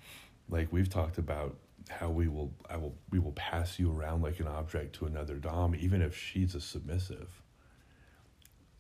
Like 0.49 0.71
we've 0.71 0.89
talked 0.89 1.17
about 1.17 1.57
how 1.89 2.09
we 2.09 2.27
will 2.27 2.53
I 2.69 2.77
will 2.77 2.95
we 3.11 3.19
will 3.19 3.33
pass 3.33 3.79
you 3.79 3.91
around 3.91 4.21
like 4.21 4.39
an 4.39 4.47
object 4.47 4.95
to 4.95 5.05
another 5.05 5.35
dom 5.35 5.75
even 5.75 6.01
if 6.01 6.17
she's 6.17 6.55
a 6.55 6.61
submissive. 6.61 7.41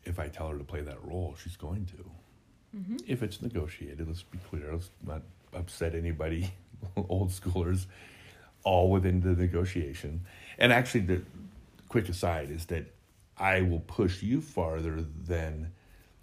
If 0.03 0.19
I 0.19 0.29
tell 0.29 0.47
her 0.47 0.57
to 0.57 0.63
play 0.63 0.81
that 0.81 1.03
role, 1.03 1.35
she's 1.41 1.57
going 1.57 1.85
to. 1.87 2.09
Mm-hmm. 2.75 2.97
If 3.07 3.23
it's 3.23 3.41
negotiated, 3.41 4.07
let's 4.07 4.23
be 4.23 4.37
clear, 4.49 4.73
let's 4.73 4.89
not 5.05 5.21
upset 5.53 5.95
anybody, 5.95 6.51
old 7.09 7.29
schoolers, 7.29 7.85
all 8.63 8.89
within 8.89 9.21
the 9.21 9.33
negotiation. 9.33 10.21
And 10.57 10.73
actually, 10.73 11.01
the 11.01 11.21
quick 11.87 12.09
aside 12.09 12.51
is 12.51 12.65
that 12.65 12.85
I 13.37 13.61
will 13.61 13.79
push 13.81 14.21
you 14.23 14.41
farther 14.41 15.05
than 15.25 15.71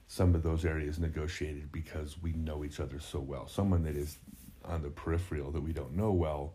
some 0.06 0.34
of 0.34 0.42
those 0.42 0.64
areas 0.64 0.98
negotiated 0.98 1.72
because 1.72 2.20
we 2.20 2.32
know 2.32 2.64
each 2.64 2.80
other 2.80 3.00
so 3.00 3.20
well. 3.20 3.48
Someone 3.48 3.82
that 3.84 3.96
is 3.96 4.18
on 4.64 4.82
the 4.82 4.90
peripheral 4.90 5.50
that 5.52 5.60
we 5.60 5.72
don't 5.72 5.96
know 5.96 6.12
well, 6.12 6.54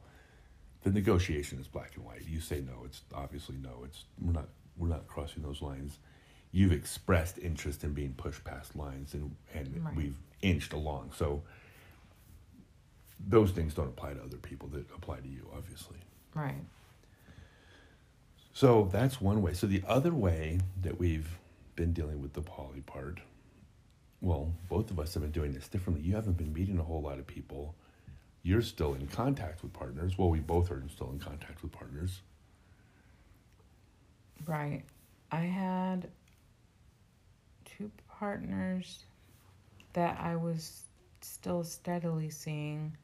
the 0.84 0.92
negotiation 0.92 1.60
is 1.60 1.68
black 1.68 1.96
and 1.96 2.06
white. 2.06 2.26
You 2.28 2.40
say 2.40 2.62
no, 2.62 2.84
it's 2.86 3.02
obviously 3.14 3.58
no. 3.62 3.82
It's 3.86 4.06
we're 4.22 4.34
not 4.34 4.48
we're 4.78 4.88
not 4.88 5.08
crossing 5.08 5.44
those 5.44 5.62
lines. 5.62 6.00
You've 6.52 6.72
expressed 6.72 7.38
interest 7.38 7.84
in 7.84 7.94
being 7.94 8.14
pushed 8.14 8.44
past 8.44 8.76
lines, 8.76 9.14
and 9.14 9.36
and 9.54 9.84
Right. 9.86 9.96
we've 9.96 10.18
inched 10.42 10.74
along. 10.74 11.12
So 11.16 11.44
those 13.20 13.52
things 13.52 13.74
don't 13.74 13.88
apply 13.90 14.14
to 14.14 14.24
other 14.24 14.38
people 14.38 14.68
that 14.70 14.90
apply 14.96 15.20
to 15.20 15.28
you, 15.28 15.50
obviously. 15.56 15.98
Right. 16.34 16.64
So 18.54 18.90
that's 18.92 19.22
one 19.22 19.42
way. 19.42 19.54
So 19.54 19.68
the 19.68 19.84
other 19.88 20.14
way 20.14 20.60
that 20.82 21.00
we've 21.00 21.38
been 21.76 21.94
dealing 21.94 22.22
with 22.22 22.34
the 22.34 22.42
poly 22.42 22.82
part, 22.82 23.20
well, 24.22 24.54
both 24.70 24.90
of 24.92 25.00
us 25.00 25.14
have 25.14 25.24
been 25.24 25.32
doing 25.32 25.54
this 25.54 25.68
differently. 25.68 26.06
You 26.06 26.16
haven't 26.16 26.38
been 26.38 26.54
meeting 26.54 26.80
a 26.80 26.84
whole 26.84 27.02
lot 27.02 27.20
of 27.20 27.28
people. 27.28 27.76
You're 28.42 28.62
still 28.62 28.94
in 28.94 29.08
contact 29.08 29.62
with 29.64 29.74
partners. 29.74 30.18
Well, 30.18 30.30
we 30.30 30.40
both 30.40 30.72
are 30.72 30.84
still 30.90 31.12
in 31.12 31.20
contact 31.20 31.62
with 31.62 31.72
partners. 31.72 32.22
Right. 34.46 34.84
I 35.32 35.42
had 35.42 36.10
partners 38.20 39.04
that 39.94 40.20
I 40.22 40.36
was 40.36 40.84
still 41.22 41.64
steadily 41.64 42.30
seeing 42.30 42.96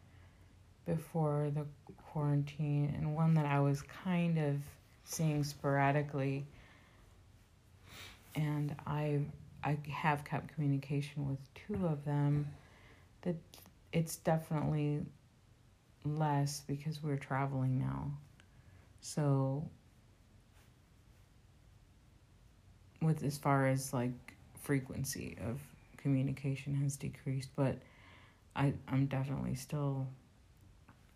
before 0.85 1.49
the 1.53 1.65
quarantine, 2.11 2.93
and 2.95 3.15
one 3.15 3.33
that 3.35 3.45
I 3.45 3.59
was 3.59 3.81
kind 4.03 4.37
of 4.37 4.57
seeing 5.05 5.43
sporadically. 5.43 6.45
And 8.35 8.75
I 8.85 9.21
I 9.63 9.77
have 9.89 10.23
kept 10.25 10.53
communication 10.53 11.27
with 11.27 11.39
two 11.55 11.87
of 11.87 12.05
them. 12.05 12.47
That 13.21 13.35
it's 13.91 14.17
definitely 14.17 15.01
less 16.03 16.61
because 16.67 17.01
we're 17.01 17.17
traveling 17.17 17.79
now. 17.79 18.11
So 19.01 19.67
with 23.01 23.23
as 23.23 23.37
far 23.37 23.67
as 23.67 23.93
like 23.93 24.24
frequency 24.65 25.37
of 25.47 25.61
communication 25.97 26.75
has 26.75 26.97
decreased, 26.97 27.49
but 27.55 27.77
I 28.55 28.73
I'm 28.87 29.05
definitely 29.05 29.55
still 29.55 30.07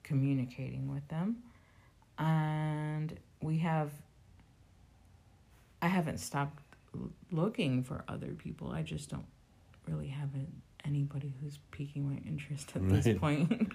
communicating 0.04 0.88
with 0.92 1.08
them. 1.10 1.38
And 2.18 3.18
we 3.42 3.58
have 3.60 3.92
I 5.82 5.88
haven't 5.88 6.20
stopped 6.20 6.62
looking 7.32 7.84
for 7.84 8.04
other 8.08 8.28
people. 8.28 8.72
I 8.72 8.84
just 8.84 9.10
don't 9.10 9.28
really 9.88 10.08
have 10.08 10.30
it, 10.36 10.48
anybody 10.86 11.34
who's 11.42 11.58
piquing 11.72 12.10
my 12.10 12.20
interest 12.28 12.72
at 12.76 12.88
this 12.90 13.18
point. 13.18 13.72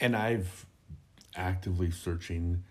And 0.00 0.16
I've 0.16 0.66
actively 1.36 1.90
searching, 1.90 2.64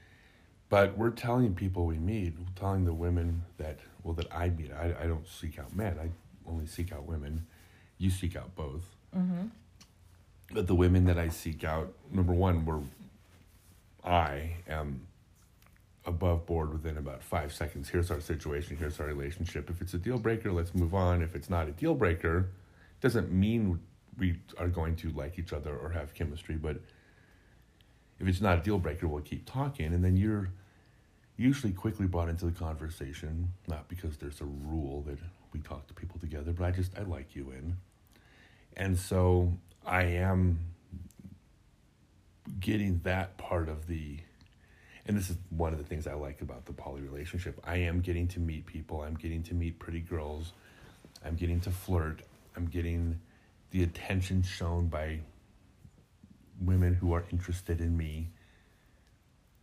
but 0.74 0.98
we're 0.98 1.12
telling 1.12 1.54
people 1.54 1.86
we 1.86 2.00
meet, 2.00 2.34
we're 2.36 2.60
telling 2.60 2.84
the 2.84 2.96
women 2.96 3.44
that, 3.60 3.78
well, 4.02 4.16
that 4.16 4.26
I 4.34 4.50
meet. 4.50 4.72
I, 4.72 4.96
I 5.04 5.06
don't 5.06 5.28
seek 5.28 5.60
out 5.60 5.76
men, 5.76 6.00
I 6.02 6.10
only 6.50 6.66
seek 6.66 6.92
out 6.92 7.06
women. 7.06 7.46
You 8.00 8.10
seek 8.10 8.36
out 8.36 8.56
both. 8.56 8.82
mm-hmm. 9.16 9.50
But 10.52 10.66
the 10.66 10.74
women 10.74 11.06
that 11.06 11.20
I 11.20 11.30
seek 11.30 11.64
out, 11.64 11.94
number 12.12 12.34
one, 12.34 12.66
we're 12.66 12.80
I 14.04 14.56
am 14.68 15.06
above 16.08 16.48
board 16.48 16.74
within 16.74 16.98
about 16.98 17.22
five 17.22 17.54
seconds. 17.54 17.90
Here's 17.90 18.10
our 18.10 18.20
situation. 18.20 18.76
Here's 18.76 19.00
our 19.00 19.06
relationship. 19.06 19.70
If 19.70 19.80
it's 19.80 19.94
a 19.94 20.00
deal 20.00 20.18
breaker, 20.18 20.52
let's 20.52 20.74
move 20.74 20.96
on. 20.96 21.22
If 21.22 21.36
it's 21.36 21.52
not 21.52 21.68
a 21.68 21.72
deal 21.72 21.94
breaker, 21.94 22.50
doesn't 23.00 23.32
mean 23.32 23.80
we 24.18 24.40
are 24.58 24.70
going 24.70 24.96
to 24.96 25.12
like 25.12 25.38
each 25.38 25.54
other 25.54 25.78
or 25.78 25.90
have 25.90 26.16
chemistry. 26.16 26.56
But 26.56 26.78
if 28.20 28.28
it's 28.28 28.42
not 28.42 28.58
a 28.58 28.62
deal 28.62 28.80
breaker, 28.80 29.08
we'll 29.08 29.22
keep 29.22 29.46
talking. 29.46 29.94
And 29.94 30.04
then 30.04 30.18
you're 30.18 30.50
usually 31.44 31.74
quickly 31.74 32.08
brought 32.08 32.30
into 32.30 32.46
the 32.46 32.52
conversation, 32.52 33.52
not 33.68 33.90
because 33.90 34.18
there's 34.18 34.40
a 34.42 34.46
rule 34.46 35.02
that 35.08 35.18
we 35.52 35.60
talk 35.60 35.86
to 35.88 35.94
people 35.94 36.20
together, 36.20 36.54
but 36.54 36.66
I 36.66 36.72
just, 36.72 36.98
I 36.98 37.04
like 37.04 37.36
you 37.36 37.52
in. 37.52 37.76
And 38.78 38.98
so 38.98 39.52
I 39.86 40.04
am 40.04 40.60
getting 42.60 43.02
that 43.04 43.38
part 43.38 43.70
of 43.70 43.88
the 43.88 44.20
and 45.06 45.18
this 45.18 45.30
is 45.30 45.38
one 45.50 45.74
of 45.74 45.80
the 45.80 45.84
things 45.84 46.08
I 46.08 46.14
like 46.14 46.42
about 46.42 46.66
the 46.66 46.72
poly 46.72 47.02
relationship. 47.02 47.60
I 47.66 47.76
am 47.78 48.00
getting 48.00 48.28
to 48.30 48.40
meet 48.40 48.66
people. 48.66 49.02
I'm 49.02 49.16
getting 49.16 49.44
to 49.44 49.54
meet 49.54 49.78
pretty 49.78 50.00
girls. 50.00 50.54
I'm 51.26 51.36
getting 51.36 51.60
to 51.62 51.72
flirt. 51.72 52.22
I'm 52.56 52.68
getting 52.68 53.20
the 53.72 53.84
attention 53.84 54.44
shown 54.44 54.88
by 54.88 55.20
women 56.62 56.94
who 56.94 57.12
are 57.14 57.26
interested 57.32 57.82
in 57.82 57.98
me. 57.98 58.30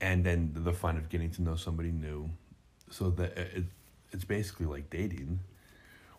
And 0.00 0.24
then 0.24 0.52
the 0.54 0.72
fun 0.72 0.96
of 0.96 1.08
getting 1.08 1.30
to 1.32 1.42
know 1.42 1.56
somebody 1.56 1.90
new. 1.90 2.30
So 2.90 3.10
that 3.10 3.36
it, 3.36 3.64
it's 4.12 4.24
basically 4.24 4.66
like 4.66 4.90
dating. 4.90 5.40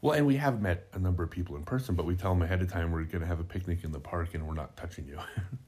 Well, 0.02 0.14
and 0.14 0.26
we 0.26 0.38
have 0.38 0.62
met 0.62 0.88
a 0.94 1.00
number 1.00 1.24
of 1.24 1.30
people 1.30 1.56
in 1.56 1.64
person, 1.64 1.96
but 1.96 2.06
we 2.06 2.16
tell 2.16 2.34
them 2.34 2.42
ahead 2.42 2.62
of 2.62 2.72
time 2.72 2.92
we're 2.92 3.04
going 3.04 3.22
to 3.22 3.28
have 3.28 3.40
a 3.40 3.44
picnic 3.44 3.84
in 3.84 3.92
the 3.92 4.00
park 4.00 4.34
and 4.34 4.48
we're 4.48 4.56
not 4.56 4.76
touching 4.76 5.08
you. 5.08 5.20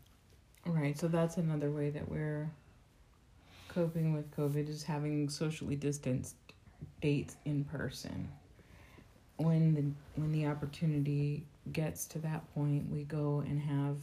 right. 0.66 0.98
So 0.98 1.08
that's 1.08 1.38
another 1.38 1.70
way 1.70 1.92
that 1.92 2.10
we're 2.10 2.50
coping 3.68 4.14
with 4.14 4.32
COVID 4.36 4.70
is 4.70 4.84
having 4.84 5.30
socially 5.30 5.76
distanced 5.76 6.36
dates 7.02 7.36
in 7.46 7.64
person. 7.64 8.30
When 9.38 9.74
the 9.74 10.22
when 10.22 10.32
the 10.32 10.46
opportunity 10.48 11.46
gets 11.72 12.06
to 12.08 12.20
that 12.20 12.54
point, 12.54 12.90
we 12.92 13.04
go 13.04 13.44
and 13.48 13.60
have 13.60 13.98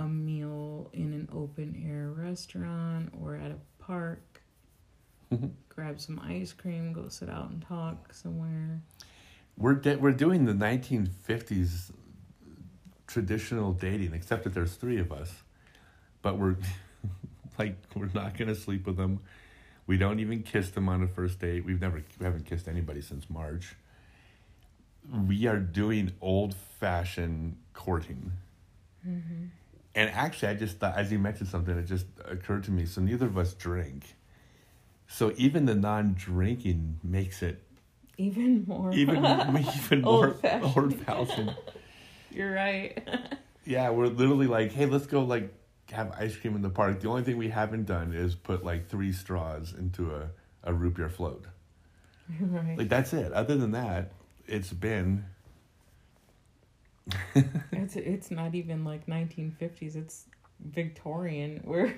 a 0.00 0.08
meal 0.08 0.90
in 0.92 1.12
an 1.12 1.28
open 1.32 1.82
air 1.86 2.10
restaurant 2.10 3.12
or 3.20 3.36
at 3.36 3.50
a 3.50 3.58
park. 3.78 4.42
Mm-hmm. 5.32 5.48
Grab 5.68 6.00
some 6.00 6.18
ice 6.24 6.52
cream, 6.52 6.92
go 6.92 7.08
sit 7.08 7.28
out 7.28 7.50
and 7.50 7.62
talk 7.62 8.12
somewhere. 8.12 8.80
We're 9.56 9.74
de- 9.74 9.96
we're 9.96 10.12
doing 10.12 10.46
the 10.46 10.52
1950s 10.54 11.92
traditional 13.06 13.72
dating, 13.72 14.14
except 14.14 14.44
that 14.44 14.54
there's 14.54 14.74
three 14.74 14.98
of 14.98 15.12
us, 15.12 15.32
but 16.22 16.38
we're 16.38 16.56
like 17.58 17.76
we're 17.94 18.10
not 18.14 18.36
gonna 18.36 18.54
sleep 18.54 18.86
with 18.86 18.96
them. 18.96 19.20
We 19.86 19.98
don't 19.98 20.20
even 20.20 20.42
kiss 20.42 20.70
them 20.70 20.88
on 20.88 21.02
a 21.02 21.08
first 21.08 21.40
date. 21.40 21.64
We've 21.64 21.80
never 21.80 22.02
we 22.18 22.24
haven't 22.24 22.46
kissed 22.46 22.68
anybody 22.68 23.02
since 23.02 23.28
March. 23.28 23.76
We 25.26 25.46
are 25.46 25.58
doing 25.58 26.12
old 26.20 26.54
fashioned 26.54 27.56
courting. 27.74 28.32
Mm-hmm. 29.06 29.44
And 29.94 30.08
actually, 30.10 30.48
I 30.48 30.54
just 30.54 30.78
thought, 30.78 30.96
as 30.96 31.10
you 31.10 31.18
mentioned 31.18 31.48
something, 31.48 31.76
it 31.76 31.84
just 31.84 32.06
occurred 32.24 32.64
to 32.64 32.70
me. 32.70 32.86
So 32.86 33.00
neither 33.00 33.26
of 33.26 33.36
us 33.36 33.54
drink. 33.54 34.14
So 35.08 35.32
even 35.36 35.64
the 35.66 35.74
non-drinking 35.74 37.00
makes 37.02 37.42
it 37.42 37.62
even 38.16 38.64
more 38.66 38.92
even 38.92 39.24
even 39.84 40.02
more 40.02 40.36
old 40.76 40.94
fashioned. 40.94 41.56
You're 42.30 42.52
right. 42.52 42.96
yeah, 43.64 43.90
we're 43.90 44.06
literally 44.06 44.46
like, 44.46 44.72
hey, 44.72 44.86
let's 44.86 45.06
go 45.06 45.22
like 45.24 45.52
have 45.90 46.12
ice 46.12 46.36
cream 46.36 46.54
in 46.54 46.62
the 46.62 46.70
park. 46.70 47.00
The 47.00 47.08
only 47.08 47.22
thing 47.22 47.36
we 47.36 47.48
haven't 47.48 47.86
done 47.86 48.12
is 48.12 48.34
put 48.36 48.64
like 48.64 48.88
three 48.88 49.12
straws 49.12 49.74
into 49.76 50.14
a, 50.14 50.30
a 50.62 50.72
root 50.72 50.94
beer 50.94 51.08
float. 51.08 51.44
Right. 52.38 52.78
Like 52.78 52.88
that's 52.88 53.12
it. 53.12 53.32
Other 53.32 53.56
than 53.56 53.72
that, 53.72 54.12
it's 54.46 54.72
been. 54.72 55.24
it's 57.72 57.96
it's 57.96 58.30
not 58.30 58.54
even 58.54 58.84
like 58.84 59.06
1950s. 59.06 59.96
It's 59.96 60.26
Victorian. 60.60 61.60
Where 61.64 61.94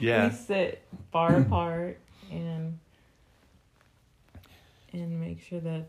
yeah 0.00 0.28
we 0.28 0.34
sit 0.34 0.82
far 1.12 1.36
apart 1.40 1.98
and 2.30 2.78
and 4.92 5.20
make 5.20 5.42
sure 5.42 5.60
that 5.60 5.88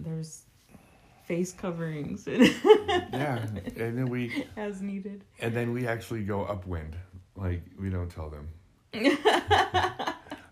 there's 0.00 0.42
face 1.26 1.52
coverings. 1.52 2.26
yeah, 2.26 3.46
and 3.76 3.98
then 3.98 4.06
we 4.06 4.46
as 4.56 4.82
needed. 4.82 5.24
And 5.40 5.54
then 5.54 5.72
we 5.72 5.86
actually 5.86 6.24
go 6.24 6.44
upwind. 6.44 6.96
Like 7.36 7.62
we 7.78 7.90
don't 7.90 8.10
tell 8.10 8.30
them. 8.30 8.48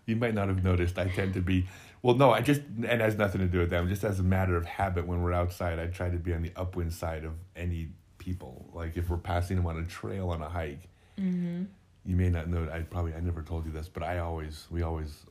you 0.05 0.15
might 0.15 0.33
not 0.33 0.47
have 0.47 0.63
noticed. 0.63 0.97
I 0.97 1.07
tend 1.07 1.33
to 1.35 1.41
be. 1.41 1.67
Well, 2.03 2.15
no, 2.15 2.31
I 2.31 2.41
just 2.41 2.61
and 2.61 2.85
it 2.85 2.99
has 2.99 3.15
nothing 3.17 3.41
to 3.41 3.47
do 3.47 3.59
with 3.59 3.69
them. 3.69 3.87
Just 3.87 4.03
as 4.03 4.19
a 4.19 4.23
matter 4.23 4.55
of 4.55 4.65
habit, 4.65 5.07
when 5.07 5.23
we're 5.23 5.33
outside, 5.33 5.79
I 5.79 5.87
try 5.87 6.09
to 6.09 6.17
be 6.17 6.33
on 6.33 6.43
the 6.43 6.51
upwind 6.55 6.93
side 6.93 7.23
of 7.23 7.33
any 7.55 7.89
people. 8.17 8.69
Like 8.73 8.97
if 8.97 9.09
we're 9.09 9.17
passing 9.17 9.57
them 9.57 9.65
on 9.65 9.79
a 9.79 9.85
trail 9.85 10.29
on 10.29 10.41
a 10.41 10.49
hike, 10.49 10.89
mm-hmm. 11.17 11.63
you 12.05 12.15
may 12.15 12.29
not 12.29 12.49
know. 12.49 12.69
I 12.71 12.79
probably 12.79 13.13
I 13.13 13.21
never 13.21 13.41
told 13.41 13.65
you 13.65 13.71
this, 13.71 13.87
but 13.87 14.03
I 14.03 14.19
always 14.19 14.67
we 14.69 14.83
always 14.83 15.25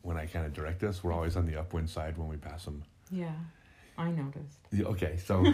when 0.00 0.16
I 0.16 0.24
kind 0.26 0.46
of 0.46 0.54
direct 0.54 0.82
us, 0.84 1.04
we're 1.04 1.12
always 1.12 1.36
on 1.36 1.46
the 1.46 1.56
upwind 1.56 1.90
side 1.90 2.16
when 2.16 2.28
we 2.28 2.36
pass 2.36 2.64
them. 2.64 2.82
Yeah. 3.10 3.32
I 3.98 4.10
noticed. 4.10 4.58
Okay, 4.78 5.18
so 5.24 5.42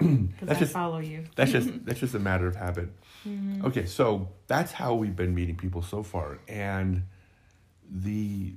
that's 0.40 0.58
I 0.58 0.60
just 0.60 0.72
follow 0.72 0.98
you. 0.98 1.24
that's 1.34 1.52
just 1.52 1.68
that's 1.84 2.00
just 2.00 2.14
a 2.14 2.18
matter 2.18 2.46
of 2.46 2.56
habit. 2.56 2.88
Mm-hmm. 3.26 3.66
Okay, 3.66 3.86
so 3.86 4.28
that's 4.46 4.72
how 4.72 4.94
we've 4.94 5.16
been 5.16 5.34
meeting 5.34 5.56
people 5.56 5.82
so 5.82 6.02
far, 6.02 6.38
and 6.48 7.02
the. 7.88 8.54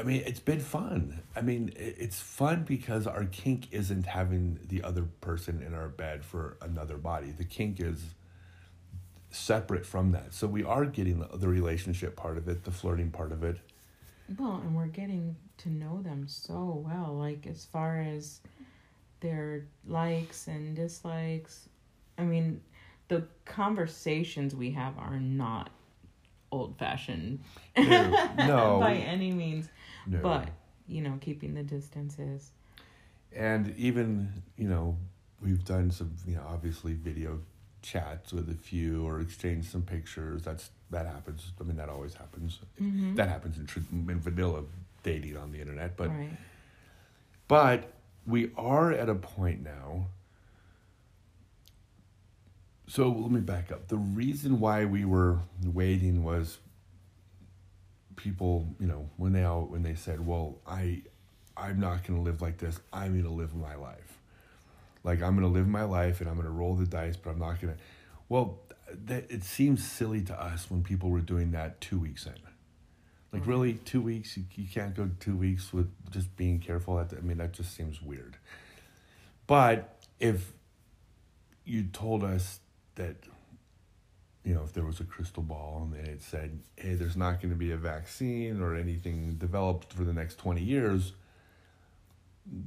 I 0.00 0.02
mean, 0.02 0.22
it's 0.26 0.40
been 0.40 0.60
fun. 0.60 1.20
I 1.36 1.42
mean, 1.42 1.72
it's 1.76 2.18
fun 2.18 2.64
because 2.64 3.06
our 3.06 3.24
kink 3.26 3.68
isn't 3.70 4.06
having 4.06 4.58
the 4.66 4.82
other 4.82 5.04
person 5.20 5.62
in 5.62 5.74
our 5.74 5.88
bed 5.88 6.24
for 6.24 6.56
another 6.62 6.96
body. 6.96 7.32
The 7.32 7.44
kink 7.44 7.80
is 7.80 8.02
separate 9.30 9.84
from 9.84 10.12
that. 10.12 10.32
So 10.32 10.46
we 10.46 10.64
are 10.64 10.86
getting 10.86 11.24
the, 11.32 11.48
relationship 11.48 12.16
part 12.16 12.38
of 12.38 12.48
it, 12.48 12.64
the 12.64 12.70
flirting 12.70 13.10
part 13.10 13.30
of 13.30 13.44
it, 13.44 13.58
well, 14.38 14.60
and 14.64 14.76
we're 14.76 14.86
getting 14.86 15.36
to 15.58 15.70
know 15.70 16.00
them 16.02 16.26
so 16.28 16.84
well, 16.86 17.16
like 17.18 17.46
as 17.46 17.64
far 17.64 18.00
as 18.00 18.40
their 19.20 19.66
likes 19.86 20.46
and 20.46 20.76
dislikes. 20.76 21.68
I 22.16 22.22
mean, 22.22 22.60
the 23.08 23.24
conversations 23.44 24.54
we 24.54 24.70
have 24.70 24.96
are 24.98 25.18
not 25.18 25.70
old 26.52 26.76
fashioned. 26.78 27.40
No. 27.76 28.78
by 28.80 28.94
any 28.94 29.32
means. 29.32 29.68
No. 30.06 30.20
But, 30.20 30.48
you 30.86 31.02
know, 31.02 31.18
keeping 31.20 31.54
the 31.54 31.62
distances. 31.62 32.50
And 33.34 33.74
even, 33.76 34.42
you 34.56 34.68
know, 34.68 34.96
we've 35.42 35.64
done 35.64 35.90
some, 35.90 36.12
you 36.26 36.36
know, 36.36 36.44
obviously 36.48 36.94
video 36.94 37.40
chats 37.82 38.32
with 38.32 38.50
a 38.50 38.54
few 38.54 39.06
or 39.06 39.20
exchange 39.20 39.66
some 39.66 39.82
pictures. 39.82 40.42
That's 40.42 40.70
that 40.90 41.06
happens. 41.06 41.52
I 41.60 41.64
mean, 41.64 41.76
that 41.76 41.88
always 41.88 42.14
happens. 42.14 42.58
Mm-hmm. 42.80 43.14
That 43.14 43.28
happens 43.28 43.58
in, 43.58 44.08
in 44.08 44.20
vanilla 44.20 44.64
dating 45.02 45.36
on 45.36 45.52
the 45.52 45.60
internet, 45.60 45.96
but 45.96 46.08
right. 46.08 46.36
but 47.48 47.92
we 48.26 48.50
are 48.56 48.92
at 48.92 49.08
a 49.08 49.14
point 49.14 49.62
now. 49.62 50.06
So 52.88 53.08
let 53.08 53.30
me 53.30 53.40
back 53.40 53.70
up. 53.70 53.86
The 53.86 53.96
reason 53.96 54.58
why 54.58 54.84
we 54.84 55.04
were 55.04 55.38
waiting 55.64 56.24
was 56.24 56.58
people, 58.22 58.66
you 58.78 58.86
know, 58.86 59.08
when 59.16 59.32
they 59.32 59.44
all 59.44 59.62
when 59.62 59.82
they 59.82 59.94
said, 59.94 60.24
"Well, 60.24 60.58
I, 60.66 61.02
I'm 61.56 61.80
not 61.80 62.06
going 62.06 62.18
to 62.18 62.22
live 62.22 62.40
like 62.40 62.58
this. 62.58 62.78
I'm 62.92 63.12
going 63.12 63.24
to 63.24 63.30
live 63.30 63.54
my 63.54 63.74
life." 63.74 64.18
Like 65.02 65.22
I'm 65.22 65.36
going 65.36 65.50
to 65.50 65.58
live 65.58 65.66
my 65.66 65.84
life 65.84 66.20
and 66.20 66.28
I'm 66.28 66.36
going 66.36 66.46
to 66.46 66.52
roll 66.52 66.74
the 66.74 66.86
dice, 66.86 67.16
but 67.16 67.30
I'm 67.30 67.38
not 67.38 67.60
going 67.60 67.74
to. 67.74 67.80
Well, 68.28 68.60
that 69.06 69.30
it 69.30 69.44
seems 69.44 69.84
silly 69.84 70.20
to 70.22 70.40
us 70.40 70.70
when 70.70 70.82
people 70.82 71.10
were 71.10 71.20
doing 71.20 71.52
that 71.52 71.80
two 71.80 71.98
weeks 71.98 72.26
in. 72.26 72.34
Like 73.32 73.42
mm-hmm. 73.42 73.50
really, 73.50 73.74
two 73.74 74.02
weeks 74.02 74.36
you, 74.36 74.44
you 74.56 74.66
can't 74.68 74.94
go 74.94 75.08
two 75.20 75.36
weeks 75.36 75.72
with 75.72 75.90
just 76.10 76.36
being 76.36 76.58
careful. 76.58 76.98
I 76.98 77.20
mean, 77.20 77.38
that 77.38 77.52
just 77.52 77.74
seems 77.74 78.02
weird. 78.02 78.36
But 79.46 79.96
if 80.18 80.52
you 81.64 81.84
told 81.84 82.24
us 82.24 82.60
that, 82.96 83.16
you 84.50 84.56
know, 84.56 84.64
if 84.64 84.72
there 84.72 84.84
was 84.84 84.98
a 84.98 85.04
crystal 85.04 85.44
ball 85.44 85.88
and 85.92 86.08
it 86.08 86.22
said, 86.22 86.58
"Hey, 86.74 86.94
there's 86.94 87.16
not 87.16 87.40
going 87.40 87.50
to 87.50 87.56
be 87.56 87.70
a 87.70 87.76
vaccine 87.76 88.60
or 88.60 88.74
anything 88.74 89.36
developed 89.36 89.92
for 89.92 90.02
the 90.02 90.12
next 90.12 90.38
twenty 90.38 90.60
years," 90.60 91.12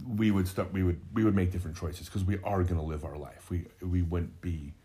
we 0.08 0.32
would 0.32 0.48
start. 0.48 0.72
We 0.72 0.82
would 0.82 1.02
we 1.13 1.26
would 1.26 1.36
make 1.36 1.52
different 1.52 1.76
choices 1.76 2.08
because 2.08 2.24
we 2.24 2.38
are 2.46 2.63
going 2.63 2.78
to 2.78 2.82
live 2.82 3.04
our 3.04 3.17
life. 3.17 3.50
We 3.50 3.65
we 3.82 4.02
wouldn't 4.02 4.39
be 4.39 4.76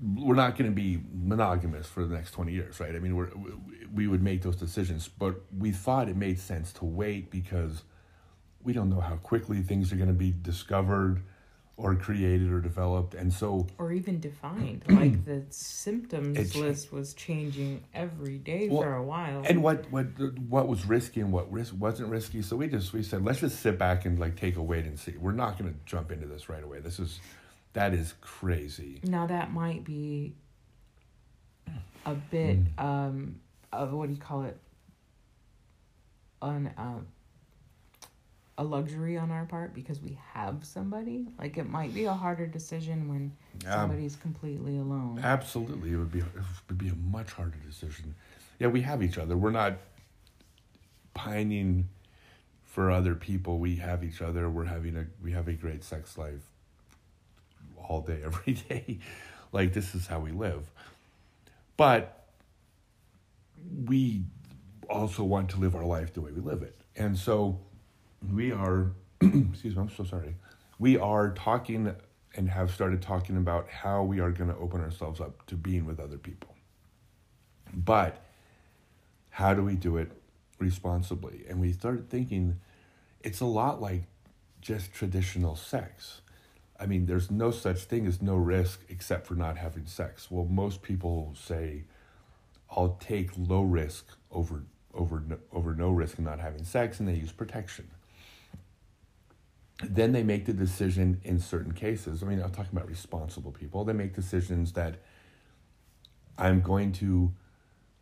we're 0.00 0.36
not 0.36 0.56
going 0.56 0.70
to 0.70 0.74
be 0.74 1.02
monogamous 1.12 1.88
for 1.88 2.04
the 2.04 2.14
next 2.14 2.30
20 2.32 2.52
years, 2.52 2.78
right? 2.78 2.94
I 2.94 2.98
mean, 2.98 3.16
we're, 3.16 3.30
we 3.92 4.06
would 4.06 4.22
make 4.22 4.42
those 4.42 4.56
decisions, 4.56 5.08
but 5.08 5.40
we 5.58 5.72
thought 5.72 6.10
it 6.10 6.16
made 6.16 6.38
sense 6.38 6.70
to 6.74 6.84
wait 6.84 7.30
because 7.30 7.82
we 8.62 8.74
don't 8.74 8.90
know 8.90 9.00
how 9.00 9.16
quickly 9.16 9.62
things 9.62 9.92
are 9.92 9.96
going 9.96 10.08
to 10.08 10.14
be 10.14 10.34
discovered 10.42 11.22
or 11.78 11.94
created 11.94 12.50
or 12.50 12.58
developed 12.60 13.12
and 13.14 13.30
so 13.30 13.66
or 13.76 13.92
even 13.92 14.18
defined 14.18 14.82
like 14.88 15.24
the 15.26 15.44
symptoms 15.50 16.56
list 16.56 16.90
was 16.90 17.12
changing 17.12 17.84
every 17.92 18.38
day 18.38 18.68
Well, 18.70 18.80
for 18.82 18.94
a 18.94 19.02
while. 19.02 19.42
and 19.46 19.62
what 19.62 19.90
what 19.90 20.06
what 20.48 20.68
was 20.68 20.86
risky 20.86 21.20
and 21.20 21.30
what 21.32 21.52
risk 21.52 21.74
wasn't 21.78 22.08
risky 22.08 22.40
so 22.40 22.56
we 22.56 22.68
just 22.68 22.94
we 22.94 23.02
said 23.02 23.22
let's 23.24 23.40
just 23.40 23.60
sit 23.60 23.78
back 23.78 24.06
and 24.06 24.18
like 24.18 24.36
take 24.36 24.56
a 24.56 24.62
wait 24.62 24.86
and 24.86 24.98
see. 24.98 25.14
We're 25.18 25.32
not 25.32 25.58
going 25.58 25.70
to 25.70 25.78
jump 25.84 26.10
into 26.12 26.26
this 26.26 26.48
right 26.48 26.64
away. 26.64 26.80
This 26.80 26.98
is 26.98 27.20
that 27.74 27.92
is 27.92 28.14
crazy. 28.22 29.00
Now 29.04 29.26
that 29.26 29.52
might 29.52 29.84
be 29.84 30.34
a 32.06 32.14
bit 32.14 32.58
Mm. 32.76 32.82
um 32.82 33.36
of 33.70 33.92
what 33.92 34.06
do 34.08 34.14
you 34.14 34.20
call 34.20 34.44
it? 34.44 34.56
Um 36.40 36.70
a 38.58 38.64
luxury 38.64 39.18
on 39.18 39.30
our 39.30 39.44
part 39.44 39.74
because 39.74 40.00
we 40.00 40.18
have 40.32 40.64
somebody 40.64 41.26
like 41.38 41.58
it 41.58 41.68
might 41.68 41.92
be 41.92 42.04
a 42.04 42.12
harder 42.12 42.46
decision 42.46 43.08
when 43.08 43.32
Um, 43.66 43.72
somebody's 43.72 44.16
completely 44.16 44.78
alone 44.78 45.20
Absolutely, 45.22 45.92
it 45.92 45.96
would 45.96 46.12
be 46.12 46.20
it 46.20 46.26
would 46.68 46.78
be 46.78 46.88
a 46.88 46.94
much 46.94 47.32
harder 47.32 47.58
decision. 47.66 48.14
Yeah, 48.58 48.68
we 48.68 48.80
have 48.82 49.02
each 49.02 49.18
other. 49.18 49.36
We're 49.36 49.50
not 49.50 49.74
pining 51.12 51.88
for 52.64 52.90
other 52.90 53.14
people. 53.14 53.58
We 53.58 53.76
have 53.76 54.02
each 54.02 54.22
other. 54.22 54.48
We're 54.48 54.64
having 54.64 54.96
a 54.96 55.06
we 55.22 55.32
have 55.32 55.48
a 55.48 55.52
great 55.52 55.84
sex 55.84 56.16
life 56.16 56.42
all 57.76 58.00
day, 58.00 58.22
every 58.24 58.54
day. 58.54 58.98
Like 59.52 59.72
this 59.74 59.94
is 59.94 60.06
how 60.06 60.20
we 60.20 60.32
live. 60.32 60.70
But 61.76 62.24
we 63.84 64.22
also 64.88 65.24
want 65.24 65.50
to 65.50 65.58
live 65.58 65.74
our 65.74 65.84
life 65.84 66.14
the 66.14 66.20
way 66.22 66.30
we 66.32 66.40
live 66.40 66.62
it, 66.62 66.76
and 66.96 67.18
so 67.18 67.60
we 68.32 68.52
are. 68.52 68.92
excuse 69.20 69.76
me. 69.76 69.82
I'm 69.82 69.90
so 69.90 70.04
sorry. 70.04 70.36
We 70.78 70.98
are 70.98 71.30
talking 71.30 71.94
and 72.34 72.50
have 72.50 72.70
started 72.70 73.00
talking 73.00 73.36
about 73.36 73.68
how 73.68 74.02
we 74.02 74.20
are 74.20 74.30
going 74.30 74.50
to 74.50 74.56
open 74.56 74.80
ourselves 74.80 75.20
up 75.20 75.46
to 75.46 75.54
being 75.54 75.86
with 75.86 75.98
other 75.98 76.18
people. 76.18 76.54
But 77.72 78.22
how 79.30 79.54
do 79.54 79.62
we 79.62 79.74
do 79.74 79.96
it 79.96 80.12
responsibly? 80.58 81.44
And 81.48 81.60
we 81.60 81.72
started 81.72 82.10
thinking 82.10 82.60
it's 83.22 83.40
a 83.40 83.46
lot 83.46 83.80
like 83.80 84.02
just 84.60 84.92
traditional 84.92 85.56
sex. 85.56 86.20
I 86.78 86.84
mean, 86.84 87.06
there's 87.06 87.30
no 87.30 87.50
such 87.50 87.84
thing 87.84 88.06
as 88.06 88.20
no 88.20 88.36
risk 88.36 88.80
except 88.90 89.26
for 89.26 89.34
not 89.34 89.56
having 89.56 89.86
sex. 89.86 90.30
Well, 90.30 90.44
most 90.44 90.82
people 90.82 91.34
say, 91.34 91.84
"I'll 92.70 92.98
take 93.00 93.30
low 93.36 93.62
risk 93.62 94.06
over 94.30 94.64
over 94.92 95.22
over 95.52 95.74
no 95.74 95.90
risk 95.90 96.18
and 96.18 96.26
not 96.26 96.38
having 96.38 96.64
sex," 96.64 97.00
and 97.00 97.08
they 97.08 97.14
use 97.14 97.32
protection 97.32 97.88
then 99.82 100.12
they 100.12 100.22
make 100.22 100.46
the 100.46 100.52
decision 100.52 101.20
in 101.22 101.38
certain 101.38 101.72
cases. 101.72 102.22
I 102.22 102.26
mean, 102.26 102.40
I'm 102.40 102.50
talking 102.50 102.70
about 102.72 102.88
responsible 102.88 103.52
people. 103.52 103.84
They 103.84 103.92
make 103.92 104.14
decisions 104.14 104.72
that 104.72 104.96
I'm 106.38 106.60
going 106.60 106.92
to 106.92 107.32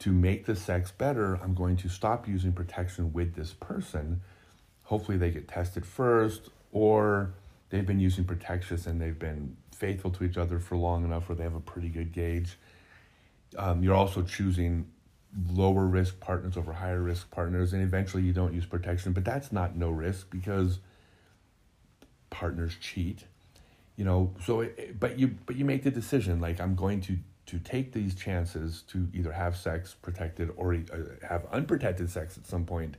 to 0.00 0.12
make 0.12 0.44
the 0.44 0.56
sex 0.56 0.90
better. 0.90 1.36
I'm 1.36 1.54
going 1.54 1.76
to 1.78 1.88
stop 1.88 2.26
using 2.28 2.52
protection 2.52 3.12
with 3.12 3.34
this 3.34 3.52
person. 3.52 4.20
Hopefully, 4.84 5.16
they 5.16 5.30
get 5.30 5.48
tested 5.48 5.86
first, 5.86 6.50
or 6.72 7.32
they've 7.70 7.86
been 7.86 8.00
using 8.00 8.24
protections 8.24 8.86
and 8.86 9.00
they've 9.00 9.18
been 9.18 9.56
faithful 9.72 10.10
to 10.12 10.24
each 10.24 10.36
other 10.36 10.58
for 10.58 10.76
long 10.76 11.04
enough 11.04 11.28
where 11.28 11.36
they 11.36 11.42
have 11.42 11.54
a 11.54 11.60
pretty 11.60 11.88
good 11.88 12.12
gauge. 12.12 12.56
Um, 13.56 13.82
you're 13.82 13.94
also 13.94 14.22
choosing 14.22 14.90
lower 15.50 15.86
risk 15.86 16.20
partners 16.20 16.56
over 16.56 16.72
higher 16.72 17.00
risk 17.00 17.30
partners, 17.30 17.72
and 17.72 17.82
eventually 17.82 18.22
you 18.22 18.32
don't 18.32 18.54
use 18.54 18.66
protection. 18.66 19.12
But 19.12 19.24
that's 19.24 19.52
not 19.52 19.76
no 19.76 19.90
risk 19.90 20.30
because 20.30 20.78
partners 22.34 22.74
cheat 22.80 23.24
you 23.96 24.04
know 24.04 24.34
so 24.44 24.60
it, 24.60 24.98
but 24.98 25.18
you 25.18 25.28
but 25.46 25.56
you 25.56 25.64
make 25.64 25.82
the 25.84 25.90
decision 25.90 26.40
like 26.40 26.60
i'm 26.60 26.74
going 26.74 27.00
to 27.00 27.16
to 27.46 27.58
take 27.58 27.92
these 27.92 28.14
chances 28.14 28.82
to 28.88 29.08
either 29.12 29.32
have 29.32 29.56
sex 29.56 29.94
protected 30.00 30.50
or 30.56 30.74
uh, 30.74 30.78
have 31.28 31.46
unprotected 31.52 32.10
sex 32.10 32.36
at 32.36 32.46
some 32.46 32.64
point 32.64 32.96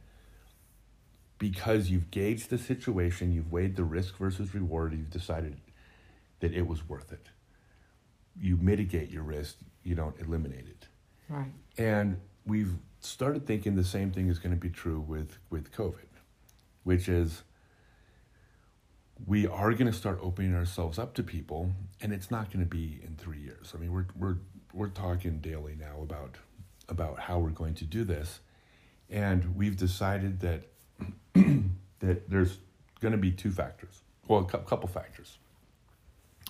because 1.38 1.90
you've 1.90 2.10
gauged 2.12 2.50
the 2.50 2.58
situation 2.58 3.32
you've 3.32 3.52
weighed 3.52 3.76
the 3.76 3.84
risk 3.84 4.18
versus 4.18 4.54
reward 4.54 4.94
you've 4.94 5.10
decided 5.10 5.58
that 6.40 6.54
it 6.54 6.68
was 6.68 6.88
worth 6.88 7.12
it. 7.12 7.28
You 8.40 8.58
mitigate 8.58 9.10
your 9.10 9.24
risk 9.24 9.58
you 9.84 9.96
don't 9.96 10.20
eliminate 10.20 10.68
it. 10.68 10.88
Right. 11.30 11.52
And 11.78 12.20
we've 12.46 12.74
started 13.00 13.46
thinking 13.46 13.76
the 13.76 13.84
same 13.84 14.12
thing 14.12 14.30
is 14.30 14.40
going 14.40 14.54
to 14.54 14.60
be 14.60 14.70
true 14.70 15.00
with 15.00 15.38
with 15.50 15.72
covid 15.72 16.08
which 16.84 17.08
is 17.08 17.44
we 19.26 19.48
are 19.48 19.72
going 19.72 19.92
to 19.92 19.98
start 19.98 20.20
opening 20.22 20.54
ourselves 20.54 21.00
up 21.00 21.14
to 21.16 21.24
people 21.24 21.72
and 22.02 22.12
it's 22.12 22.30
not 22.30 22.52
going 22.52 22.64
to 22.64 22.70
be 22.70 23.00
in 23.04 23.16
3 23.16 23.40
years. 23.40 23.74
I 23.76 23.80
mean, 23.80 23.92
we're 23.92 24.08
we're 24.18 24.38
we're 24.74 24.90
talking 24.90 25.40
daily 25.40 25.76
now 25.80 26.02
about 26.02 26.36
about 26.90 27.20
how 27.20 27.40
we're 27.40 27.50
going 27.50 27.74
to 27.76 27.86
do 27.86 28.04
this. 28.04 28.40
And 29.10 29.56
we've 29.56 29.78
decided 29.78 30.42
that 30.42 30.64
that 32.00 32.30
there's 32.30 32.58
going 33.00 33.14
to 33.14 33.18
be 33.18 33.32
two 33.32 33.52
factors. 33.52 34.02
Well, 34.28 34.42
a 34.42 34.46
cou- 34.46 34.60
couple 34.60 34.90
factors 34.90 35.38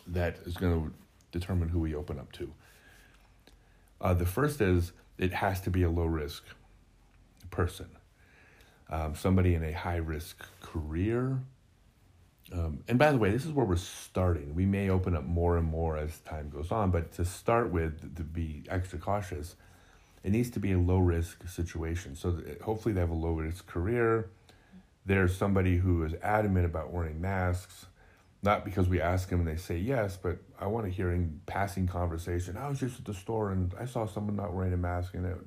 that 0.08 0.38
is 0.46 0.56
going 0.56 0.74
to 0.74 0.94
determine 1.38 1.70
who 1.70 1.80
we 1.80 1.96
open 1.96 2.20
up 2.20 2.32
to. 2.34 2.52
Uh, 4.00 4.14
the 4.14 4.26
first 4.26 4.62
is 4.62 4.92
it 5.18 5.34
has 5.34 5.62
to 5.62 5.70
be 5.70 5.84
a 5.84 5.90
low 5.90 6.06
risk 6.06 6.44
person, 7.50 7.88
um, 8.90 9.16
somebody 9.16 9.56
in 9.56 9.64
a 9.64 9.72
high 9.72 9.96
risk 9.96 10.46
career, 10.62 11.40
um, 12.54 12.84
and 12.88 13.00
by 13.00 13.12
the 13.12 13.18
way, 13.18 13.32
this 13.32 13.46
is 13.46 13.52
where 13.52 13.66
we're 13.66 13.76
starting. 13.76 14.54
We 14.54 14.66
may 14.66 14.90
open 14.90 15.16
up 15.16 15.24
more 15.24 15.58
and 15.58 15.68
more 15.68 15.98
as 15.98 16.20
time 16.20 16.50
goes 16.50 16.72
on, 16.72 16.92
but 16.92 17.12
to 17.14 17.26
start 17.26 17.72
with, 17.72 18.16
to 18.16 18.24
be 18.24 18.64
extra 18.70 19.00
cautious, 19.00 19.56
it 20.24 20.32
needs 20.32 20.52
to 20.52 20.60
be 20.60 20.72
a 20.72 20.78
low 20.80 21.00
risk 21.00 21.48
situation. 21.48 22.16
So 22.16 22.40
hopefully 22.64 22.94
they 22.94 23.00
have 23.00 23.10
a 23.10 23.16
low 23.16 23.34
risk 23.34 23.66
career. 23.68 24.30
There's 25.06 25.36
somebody 25.36 25.78
who 25.78 26.04
is 26.04 26.14
adamant 26.22 26.66
about 26.66 26.92
wearing 26.92 27.20
masks, 27.20 27.88
not 28.44 28.64
because 28.64 28.88
we 28.88 29.02
ask 29.02 29.30
them 29.30 29.40
and 29.40 29.48
they 29.48 29.58
say 29.58 29.78
yes, 29.78 30.18
but 30.18 30.38
I 30.60 30.68
want 30.68 30.86
to 30.86 30.92
hear 30.92 31.12
in 31.12 31.42
passing 31.48 31.88
conversation. 31.88 32.58
I 32.58 32.70
was 32.70 32.80
just 32.80 33.00
at 33.00 33.06
the 33.06 33.14
store 33.14 33.52
and 33.52 33.74
I 33.80 33.86
saw 33.86 34.06
someone 34.06 34.36
not 34.36 34.54
wearing 34.54 34.74
a 34.74 34.78
mask 34.78 35.16
and 35.16 35.26
it, 35.26 35.38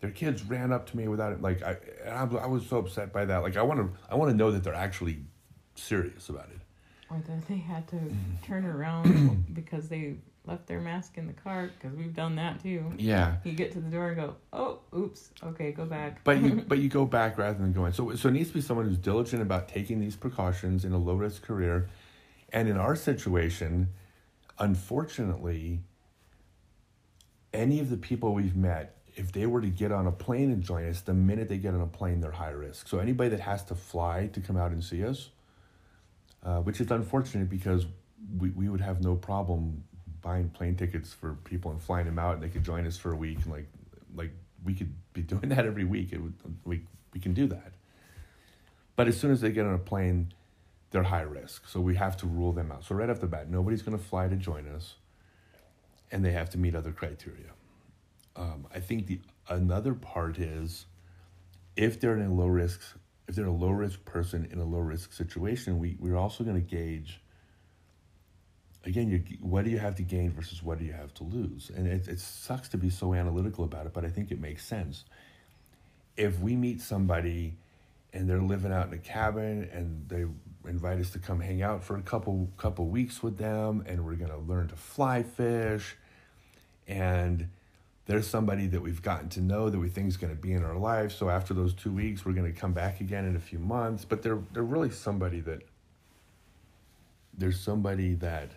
their 0.00 0.10
kids 0.10 0.44
ran 0.44 0.72
up 0.72 0.88
to 0.90 0.96
me 0.96 1.08
without 1.08 1.32
it. 1.32 1.42
Like 1.42 1.62
I, 1.62 1.76
I, 2.08 2.22
I 2.22 2.46
was 2.46 2.64
so 2.66 2.78
upset 2.78 3.12
by 3.12 3.24
that. 3.24 3.38
Like 3.38 3.56
I 3.56 3.62
want 3.62 3.80
to, 3.80 3.90
I 4.08 4.14
want 4.14 4.30
to 4.30 4.36
know 4.36 4.52
that 4.52 4.62
they're 4.62 4.74
actually 4.74 5.18
serious 5.78 6.28
about 6.28 6.48
it. 6.50 6.60
or 7.10 7.20
that 7.26 7.46
they 7.48 7.56
had 7.56 7.86
to 7.88 7.96
mm. 7.96 8.14
turn 8.44 8.64
around 8.66 9.46
because 9.54 9.88
they 9.88 10.16
left 10.46 10.66
their 10.66 10.80
mask 10.80 11.18
in 11.18 11.26
the 11.26 11.32
cart 11.34 11.72
because 11.78 11.94
we've 11.96 12.14
done 12.14 12.36
that 12.36 12.62
too 12.62 12.90
Yeah. 12.96 13.36
you 13.44 13.52
get 13.52 13.70
to 13.72 13.80
the 13.80 13.90
door 13.90 14.08
and 14.08 14.16
go 14.16 14.36
oh 14.54 14.78
oops 14.96 15.30
okay 15.42 15.72
go 15.72 15.84
back 15.84 16.24
But 16.24 16.40
you 16.40 16.64
but 16.68 16.78
you 16.78 16.88
go 16.88 17.04
back 17.04 17.36
rather 17.38 17.58
than 17.58 17.72
going. 17.74 17.92
So 17.92 18.14
so 18.16 18.28
it 18.28 18.32
needs 18.32 18.48
to 18.48 18.54
be 18.54 18.60
someone 18.62 18.86
who's 18.88 18.96
diligent 18.98 19.42
about 19.42 19.68
taking 19.68 20.00
these 20.00 20.16
precautions 20.16 20.84
in 20.86 20.92
a 20.92 20.98
low 20.98 21.14
risk 21.14 21.42
career. 21.42 21.88
And 22.50 22.66
in 22.66 22.78
our 22.78 22.96
situation, 22.96 23.88
unfortunately, 24.58 25.80
any 27.52 27.80
of 27.80 27.90
the 27.90 27.96
people 27.96 28.32
we've 28.34 28.56
met, 28.56 28.96
if 29.16 29.32
they 29.32 29.44
were 29.46 29.60
to 29.60 29.68
get 29.68 29.92
on 29.92 30.06
a 30.06 30.12
plane 30.12 30.50
and 30.50 30.62
join 30.62 30.88
us, 30.88 31.00
the 31.02 31.12
minute 31.14 31.48
they 31.48 31.58
get 31.58 31.74
on 31.74 31.80
a 31.80 31.86
plane, 31.86 32.20
they're 32.20 32.30
high 32.30 32.50
risk. 32.50 32.88
So 32.88 32.98
anybody 32.98 33.30
that 33.30 33.40
has 33.40 33.64
to 33.64 33.74
fly 33.74 34.28
to 34.32 34.40
come 34.40 34.56
out 34.56 34.70
and 34.70 34.82
see 34.82 35.04
us, 35.04 35.28
uh, 36.44 36.58
which 36.58 36.80
is 36.80 36.90
unfortunate 36.90 37.48
because 37.48 37.86
we, 38.38 38.50
we 38.50 38.68
would 38.68 38.80
have 38.80 39.02
no 39.02 39.14
problem 39.14 39.82
buying 40.20 40.48
plane 40.50 40.76
tickets 40.76 41.12
for 41.12 41.34
people 41.44 41.70
and 41.70 41.80
flying 41.80 42.06
them 42.06 42.18
out 42.18 42.34
and 42.34 42.42
they 42.42 42.48
could 42.48 42.64
join 42.64 42.86
us 42.86 42.96
for 42.96 43.12
a 43.12 43.16
week 43.16 43.38
and 43.42 43.52
like 43.52 43.66
like 44.14 44.32
we 44.64 44.74
could 44.74 44.92
be 45.12 45.22
doing 45.34 45.48
that 45.48 45.66
every 45.66 45.84
week. 45.84 46.12
It 46.12 46.22
would 46.22 46.34
we 46.64 46.82
we 47.14 47.20
can 47.20 47.34
do 47.34 47.46
that. 47.48 47.72
But 48.96 49.08
as 49.08 49.18
soon 49.18 49.30
as 49.30 49.40
they 49.40 49.52
get 49.52 49.66
on 49.66 49.74
a 49.74 49.78
plane 49.78 50.32
they're 50.90 51.02
high 51.02 51.22
risk 51.22 51.68
so 51.68 51.80
we 51.80 51.96
have 51.96 52.16
to 52.18 52.26
rule 52.26 52.52
them 52.52 52.72
out. 52.72 52.84
So 52.84 52.94
right 52.94 53.08
off 53.10 53.20
the 53.20 53.26
bat 53.26 53.50
nobody's 53.50 53.82
going 53.82 53.96
to 53.96 54.02
fly 54.02 54.28
to 54.28 54.36
join 54.36 54.66
us 54.68 54.94
and 56.10 56.24
they 56.24 56.32
have 56.32 56.50
to 56.50 56.58
meet 56.58 56.74
other 56.74 56.92
criteria. 56.92 57.52
Um, 58.36 58.66
i 58.72 58.78
think 58.80 59.06
the 59.06 59.20
another 59.48 59.94
part 59.94 60.38
is 60.38 60.86
if 61.76 61.98
they're 62.00 62.14
in 62.14 62.26
a 62.26 62.32
low 62.32 62.46
risk 62.46 62.80
if 63.28 63.36
they're 63.36 63.46
a 63.46 63.52
low 63.52 63.70
risk 63.70 64.04
person 64.04 64.48
in 64.50 64.58
a 64.58 64.64
low 64.64 64.78
risk 64.78 65.12
situation 65.12 65.78
we, 65.78 65.96
we're 66.00 66.16
also 66.16 66.42
going 66.42 66.56
to 66.56 66.76
gauge 66.76 67.20
again, 68.84 69.10
you 69.10 69.22
what 69.40 69.64
do 69.64 69.70
you 69.70 69.78
have 69.78 69.94
to 69.96 70.02
gain 70.02 70.30
versus 70.32 70.62
what 70.62 70.78
do 70.78 70.84
you 70.84 70.92
have 70.92 71.12
to 71.14 71.24
lose? 71.24 71.70
And 71.74 71.86
it, 71.86 72.08
it 72.08 72.20
sucks 72.20 72.68
to 72.70 72.78
be 72.78 72.90
so 72.90 73.14
analytical 73.14 73.64
about 73.64 73.86
it, 73.86 73.92
but 73.92 74.04
I 74.04 74.08
think 74.08 74.30
it 74.30 74.40
makes 74.40 74.64
sense. 74.64 75.04
If 76.16 76.40
we 76.40 76.56
meet 76.56 76.80
somebody 76.80 77.56
and 78.12 78.28
they're 78.28 78.42
living 78.42 78.72
out 78.72 78.88
in 78.88 78.94
a 78.94 78.98
cabin 78.98 79.68
and 79.72 80.08
they 80.08 80.24
invite 80.68 80.98
us 80.98 81.10
to 81.10 81.18
come 81.18 81.40
hang 81.40 81.62
out 81.62 81.84
for 81.84 81.96
a 81.96 82.02
couple 82.02 82.48
couple 82.56 82.86
weeks 82.86 83.22
with 83.22 83.38
them 83.38 83.84
and 83.86 84.04
we're 84.04 84.16
going 84.16 84.30
to 84.30 84.38
learn 84.38 84.68
to 84.68 84.76
fly 84.76 85.22
fish 85.22 85.96
and 86.86 87.48
there's 88.08 88.26
somebody 88.26 88.66
that 88.66 88.80
we've 88.80 89.02
gotten 89.02 89.28
to 89.28 89.40
know 89.40 89.70
that 89.70 89.78
we 89.78 89.88
think 89.88 90.08
is 90.08 90.16
going 90.16 90.34
to 90.34 90.42
be 90.42 90.52
in 90.52 90.64
our 90.64 90.76
life 90.76 91.12
so 91.12 91.30
after 91.30 91.54
those 91.54 91.72
2 91.74 91.92
weeks 91.92 92.24
we're 92.24 92.32
going 92.32 92.52
to 92.52 92.58
come 92.58 92.72
back 92.72 93.00
again 93.00 93.24
in 93.24 93.36
a 93.36 93.40
few 93.40 93.60
months 93.60 94.04
but 94.04 94.22
they're 94.22 94.42
they're 94.52 94.64
really 94.64 94.90
somebody 94.90 95.40
that 95.40 95.62
there's 97.38 97.60
somebody 97.60 98.14
that 98.14 98.50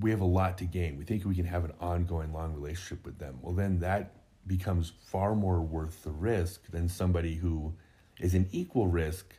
we 0.00 0.10
have 0.10 0.20
a 0.20 0.26
lot 0.26 0.58
to 0.58 0.64
gain. 0.64 0.96
We 0.96 1.04
think 1.04 1.24
we 1.24 1.34
can 1.34 1.44
have 1.44 1.64
an 1.64 1.72
ongoing 1.80 2.32
long 2.32 2.54
relationship 2.54 3.04
with 3.04 3.18
them. 3.18 3.38
Well, 3.42 3.54
then 3.54 3.78
that 3.80 4.14
becomes 4.46 4.92
far 5.04 5.34
more 5.34 5.60
worth 5.60 6.02
the 6.02 6.10
risk 6.10 6.70
than 6.70 6.88
somebody 6.88 7.34
who 7.34 7.74
is 8.18 8.34
an 8.34 8.48
equal 8.50 8.88
risk 8.88 9.34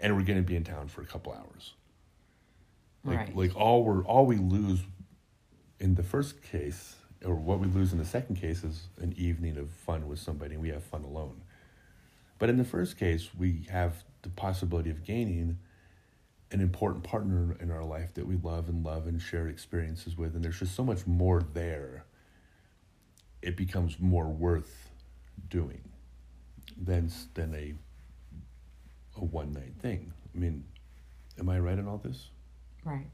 and 0.00 0.16
we're 0.16 0.22
going 0.22 0.38
to 0.38 0.44
be 0.46 0.56
in 0.56 0.64
town 0.64 0.88
for 0.88 1.02
a 1.02 1.06
couple 1.06 1.32
hours. 1.32 1.74
Like, 3.04 3.18
Right. 3.18 3.36
like 3.36 3.56
all 3.56 3.84
we're 3.84 4.04
all 4.04 4.24
we 4.24 4.36
lose 4.36 4.80
in 5.78 5.94
the 5.94 6.02
first 6.02 6.42
case, 6.42 6.96
or 7.24 7.34
what 7.34 7.60
we 7.60 7.66
lose 7.66 7.92
in 7.92 7.98
the 7.98 8.04
second 8.04 8.36
case, 8.36 8.64
is 8.64 8.88
an 8.98 9.14
evening 9.16 9.56
of 9.56 9.70
fun 9.70 10.08
with 10.08 10.18
somebody, 10.18 10.54
and 10.54 10.62
we 10.62 10.70
have 10.70 10.82
fun 10.82 11.04
alone. 11.04 11.42
But 12.38 12.48
in 12.48 12.56
the 12.56 12.64
first 12.64 12.98
case, 12.98 13.28
we 13.38 13.66
have 13.70 14.04
the 14.22 14.30
possibility 14.30 14.90
of 14.90 15.04
gaining 15.04 15.58
an 16.52 16.60
important 16.60 17.04
partner 17.04 17.56
in 17.60 17.70
our 17.70 17.84
life 17.84 18.14
that 18.14 18.26
we 18.26 18.36
love 18.36 18.68
and 18.68 18.84
love 18.84 19.06
and 19.06 19.20
share 19.20 19.48
experiences 19.48 20.16
with, 20.16 20.34
and 20.34 20.44
there's 20.44 20.58
just 20.58 20.74
so 20.74 20.84
much 20.84 21.06
more 21.06 21.42
there. 21.54 22.04
It 23.42 23.56
becomes 23.56 24.00
more 24.00 24.28
worth 24.28 24.90
doing 25.48 25.80
than 26.76 27.10
than 27.34 27.54
a 27.54 27.74
a 29.16 29.24
one 29.24 29.52
night 29.52 29.74
thing. 29.80 30.12
I 30.34 30.38
mean, 30.38 30.64
am 31.38 31.48
I 31.48 31.58
right 31.58 31.78
in 31.78 31.86
all 31.86 31.98
this? 31.98 32.28
Right. 32.84 33.06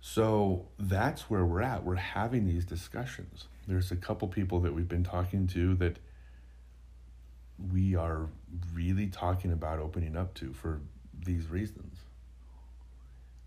So 0.00 0.68
that's 0.78 1.22
where 1.22 1.44
we're 1.44 1.62
at. 1.62 1.84
We're 1.84 1.96
having 1.96 2.46
these 2.46 2.64
discussions. 2.64 3.46
There's 3.66 3.90
a 3.90 3.96
couple 3.96 4.28
people 4.28 4.60
that 4.60 4.72
we've 4.72 4.88
been 4.88 5.04
talking 5.04 5.46
to 5.48 5.74
that 5.76 5.98
we 7.72 7.96
are 7.96 8.28
really 8.72 9.08
talking 9.08 9.52
about 9.52 9.80
opening 9.80 10.16
up 10.16 10.34
to 10.34 10.52
for 10.52 10.80
these 11.24 11.48
reasons. 11.48 11.98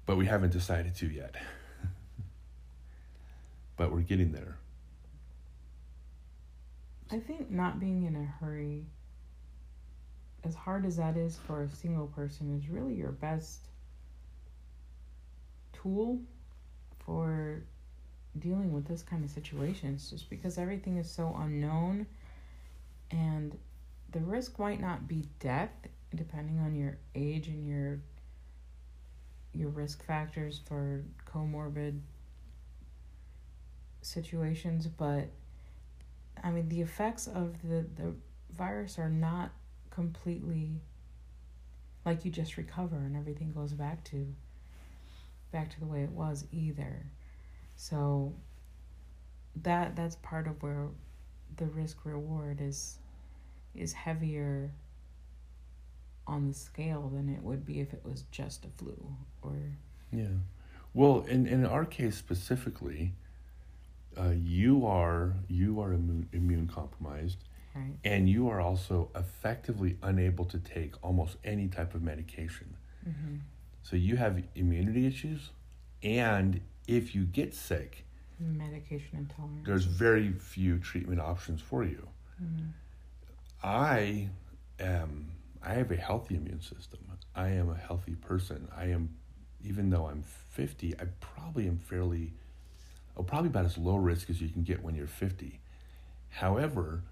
But 0.06 0.18
we 0.18 0.26
haven't 0.26 0.52
decided 0.52 0.96
to 0.96 1.08
yet. 1.08 1.36
but 3.78 3.92
we're 3.92 4.02
getting 4.02 4.34
there. 4.34 4.58
I 7.10 7.20
think 7.20 7.50
not 7.50 7.80
being 7.80 8.04
in 8.04 8.16
a 8.16 8.26
hurry, 8.26 8.86
as 10.44 10.56
hard 10.56 10.86
as 10.86 10.98
that 10.98 11.18
is 11.18 11.38
for 11.48 11.64
a 11.64 11.70
single 11.70 12.08
person, 12.08 12.58
is 12.58 12.70
really 12.70 12.94
your 12.94 13.12
best 13.12 13.68
tool 15.74 16.22
for 17.06 17.64
dealing 18.38 18.72
with 18.72 18.88
this 18.88 19.04
kind 19.04 19.24
of 19.24 19.30
situations 19.30 20.10
just 20.10 20.30
because 20.30 20.58
everything 20.58 20.98
is 20.98 21.10
so 21.10 21.36
unknown 21.40 22.06
and 23.12 23.58
the 24.12 24.20
risk 24.20 24.58
might 24.58 24.80
not 24.80 25.08
be 25.08 25.28
death 25.40 25.72
depending 26.16 26.60
on 26.60 26.74
your 26.76 26.98
age 27.14 27.48
and 27.48 27.68
your 27.68 28.00
your 29.54 29.70
risk 29.70 30.02
factors 30.04 30.62
for 30.66 31.04
comorbid 31.26 32.00
situations 34.02 34.88
but 34.88 35.28
I 36.44 36.52
mean, 36.52 36.70
the 36.70 36.82
effects 36.82 37.28
of 37.28 37.62
the, 37.62 37.86
the 37.96 38.14
virus 38.56 38.98
are 38.98 39.10
not 39.10 39.52
completely 39.90 40.82
like 42.06 42.26
you 42.26 42.32
just 42.32 42.58
recover 42.58 42.96
and 42.96 43.16
everything 43.16 43.52
goes 43.52 43.74
back 43.74 44.04
to 44.06 44.34
back 45.52 45.70
to 45.72 45.80
the 45.80 45.86
way 45.86 46.04
it 46.04 46.12
was 46.12 46.46
either. 46.52 47.06
So 47.76 48.34
that 49.64 49.96
that's 49.96 50.16
part 50.18 50.48
of 50.48 50.62
where 50.64 50.88
the 51.58 51.66
risk 51.66 51.98
reward 52.06 52.62
is 52.62 52.98
is 53.76 53.94
heavier 53.94 54.72
on 56.28 56.48
the 56.48 56.54
scale 56.54 57.10
than 57.14 57.30
it 57.30 57.42
would 57.42 57.66
be 57.66 57.80
if 57.80 57.94
it 57.94 58.02
was 58.04 58.24
just 58.32 58.66
a 58.66 58.70
flu 58.78 58.96
or 59.42 59.58
Yeah. 60.12 60.28
Well, 60.94 61.22
in, 61.28 61.48
in 61.48 61.66
our 61.66 61.86
case 61.86 62.18
specifically, 62.18 63.14
uh, 64.18 64.34
you 64.36 64.86
are 64.86 65.34
you 65.48 65.80
are 65.82 65.94
immune, 65.94 66.28
immune 66.34 66.68
compromised, 66.68 67.38
right 67.74 67.94
and 68.04 68.30
you 68.30 68.50
are 68.50 68.60
also 68.60 69.10
effectively 69.16 69.98
unable 70.04 70.46
to 70.46 70.60
take 70.60 70.94
almost 71.02 71.38
any 71.44 71.68
type 71.68 71.96
of 71.96 72.02
medication. 72.02 72.76
mm-hmm. 73.08 73.36
So 73.84 73.96
you 73.96 74.16
have 74.18 74.42
immunity 74.56 75.06
issues, 75.06 75.50
and 76.04 76.62
if 76.88 77.16
you 77.16 77.26
get 77.26 77.54
sick, 77.54 78.06
medication 78.40 79.18
intolerance. 79.20 79.66
there's 79.66 79.86
very 79.86 80.32
few 80.34 80.80
treatment 80.80 81.20
options 81.22 81.62
for 81.62 81.84
you. 81.84 82.08
Mhm. 82.42 82.72
I 83.64 84.30
am 84.80 85.32
I 85.64 85.74
have 85.76 85.92
a 85.92 85.96
healthy 85.96 86.36
immune 86.36 86.62
system. 86.62 87.00
I 87.36 87.50
am 87.50 87.70
a 87.70 87.78
healthy 87.78 88.16
person. 88.16 88.68
I 88.76 88.86
am 88.86 89.16
even 89.64 89.90
though 89.92 90.08
I'm 90.08 90.24
50, 90.24 91.00
I 91.00 91.06
probably 91.20 91.68
am 91.68 91.78
fairly 91.78 92.34
oh, 93.16 93.24
probably 93.24 93.50
about 93.50 93.66
as 93.66 93.78
low 93.78 93.98
risk 93.98 94.30
as 94.30 94.42
you 94.42 94.50
can 94.50 94.64
get 94.64 94.82
when 94.82 94.96
you're 94.96 95.08
50. 95.08 95.60
However, 96.30 97.04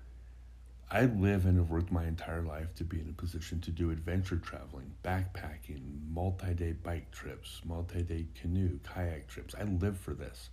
I 0.92 1.06
live 1.06 1.46
and 1.46 1.58
have 1.58 1.70
worked 1.70 1.92
my 1.92 2.06
entire 2.06 2.42
life 2.42 2.74
to 2.76 2.84
be 2.84 3.00
in 3.00 3.10
a 3.10 3.22
position 3.22 3.62
to 3.62 3.72
do 3.72 3.92
adventure 3.92 4.38
traveling, 4.38 4.92
backpacking, 5.04 6.12
multi-day 6.12 6.72
bike 6.72 7.12
trips, 7.12 7.62
multi-day 7.64 8.26
canoe, 8.34 8.80
kayak 8.84 9.28
trips. 9.28 9.54
I 9.60 9.66
live 9.66 10.00
for 10.00 10.16
this. 10.16 10.50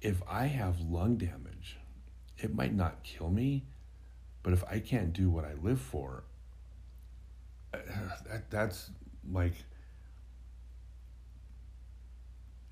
If 0.00 0.22
I 0.28 0.46
have 0.46 0.80
lung 0.80 1.16
damage, 1.16 1.76
it 2.38 2.54
might 2.54 2.74
not 2.74 3.02
kill 3.02 3.30
me, 3.30 3.64
but 4.44 4.52
if 4.52 4.62
I 4.70 4.78
can't 4.78 5.12
do 5.12 5.28
what 5.28 5.44
I 5.44 5.54
live 5.54 5.80
for, 5.80 6.22
uh, 7.74 7.78
that 8.28 8.48
that's 8.48 8.90
like 9.28 9.54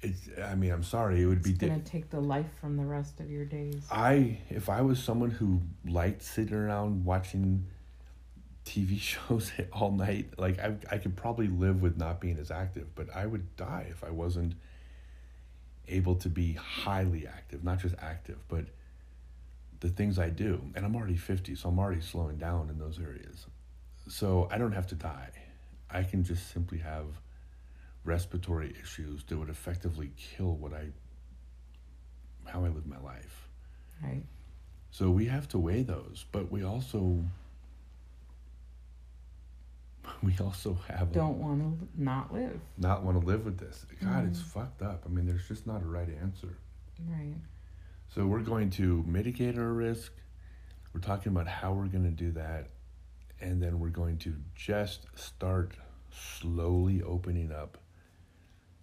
it's. 0.03 0.29
I 0.43 0.55
mean, 0.55 0.71
I'm 0.71 0.83
sorry. 0.83 1.23
It 1.23 1.27
would 1.27 1.43
be. 1.43 1.51
It's 1.51 1.59
di- 1.59 1.69
gonna 1.69 1.81
take 1.81 2.11
the 2.11 2.21
life 2.21 2.51
from 2.61 2.77
the 2.77 2.85
rest 2.85 3.21
of 3.21 3.31
your 3.31 3.45
days. 3.45 3.83
I 3.91 4.39
if 4.49 4.69
I 4.69 4.83
was 4.83 5.03
someone 5.03 5.31
who 5.31 5.61
liked 5.87 6.23
sitting 6.23 6.55
around 6.55 7.05
watching 7.05 7.67
TV 8.65 8.99
shows 9.29 9.53
all 9.73 9.93
night, 9.93 10.39
like 10.39 10.59
I 10.59 10.75
I 10.91 10.99
could 10.99 11.17
probably 11.17 11.49
live 11.49 11.83
with 11.83 11.97
not 11.97 12.21
being 12.21 12.39
as 12.39 12.51
active, 12.51 12.95
but 12.95 13.15
I 13.15 13.27
would 13.27 13.57
die 13.57 13.87
if 13.91 14.05
I 14.05 14.11
wasn't 14.11 14.55
able 15.89 16.15
to 16.15 16.29
be 16.29 16.53
highly 16.55 17.27
active, 17.27 17.65
not 17.65 17.81
just 17.81 17.95
active, 18.01 18.39
but 18.49 18.67
the 19.81 19.89
things 19.89 20.19
I 20.19 20.29
do. 20.31 20.61
And 20.75 20.85
I'm 20.85 20.95
already 20.95 21.17
50, 21.17 21.55
so 21.57 21.69
I'm 21.69 21.79
already 21.79 22.01
slowing 22.01 22.37
down 22.37 22.69
in 22.71 22.79
those 22.79 22.99
areas. 22.99 23.47
So 24.09 24.49
I 24.51 24.59
don't 24.59 24.73
have 24.73 24.87
to 24.89 24.95
die. 24.95 25.31
I 25.91 26.03
can 26.03 26.23
just 26.23 26.53
simply 26.53 26.79
have 26.79 27.07
respiratory 28.05 28.75
issues 28.83 29.25
that 29.25 29.37
would 29.37 29.51
effectively 29.51 30.11
kill 30.17 30.55
what 30.57 30.73
I 30.73 30.89
how 32.47 32.65
I 32.65 32.69
live 32.69 32.87
my 32.87 32.99
life. 33.01 33.49
Right. 34.03 34.23
So 34.91 35.11
we 35.11 35.27
have 35.27 35.47
to 35.49 35.59
weigh 35.59 35.83
those, 35.83 36.25
but 36.33 36.51
we 36.51 36.65
also 36.65 37.23
we 40.23 40.35
also 40.41 40.77
have 40.89 41.11
a 41.11 41.15
Don't 41.15 41.39
want 41.39 41.61
to 41.61 41.89
not 42.03 42.33
live. 42.33 42.59
not 42.79 43.03
want 43.05 43.21
to 43.21 43.27
live 43.27 43.45
with 43.45 43.59
this. 43.59 43.87
God, 44.03 44.27
it's 44.27 44.41
Mhm. 44.41 44.45
fucked 44.45 44.83
up. 44.83 45.05
I 45.07 45.09
mean, 45.09 45.27
there's 45.27 45.47
just 45.47 45.67
not 45.67 45.83
a 45.83 45.87
right 45.87 46.09
answer. 46.09 46.57
Right. 47.09 47.37
So 48.09 48.27
we're 48.27 48.43
going 48.43 48.71
to 48.71 49.03
mitigate 49.05 49.57
our 49.59 49.73
risk. 49.73 50.13
We're 50.93 51.01
talking 51.01 51.31
about 51.33 51.47
how 51.47 51.73
we're 51.75 51.87
going 51.87 52.05
to 52.05 52.11
do 52.11 52.33
that, 52.33 52.71
and 53.41 53.63
then 53.63 53.79
we're 53.79 53.91
going 53.91 54.19
to 54.19 54.35
just 54.57 55.07
start 55.17 55.77
slowly 56.11 57.03
opening 57.03 57.53
up 57.53 57.79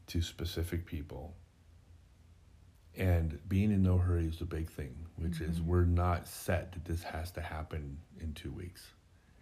to 0.07 0.21
specific 0.21 0.85
people. 0.85 1.35
And 2.95 3.39
being 3.47 3.71
in 3.71 3.83
no 3.83 3.97
hurry 3.97 4.25
is 4.25 4.39
the 4.39 4.45
big 4.45 4.69
thing, 4.69 5.05
which 5.17 5.39
is 5.41 5.59
Mhm. 5.59 5.65
we're 5.65 5.85
not 5.85 6.27
set 6.27 6.71
that 6.71 6.85
this 6.85 7.03
has 7.03 7.31
to 7.31 7.41
happen 7.41 7.99
in 8.19 8.33
two 8.33 8.51
weeks. 8.51 8.93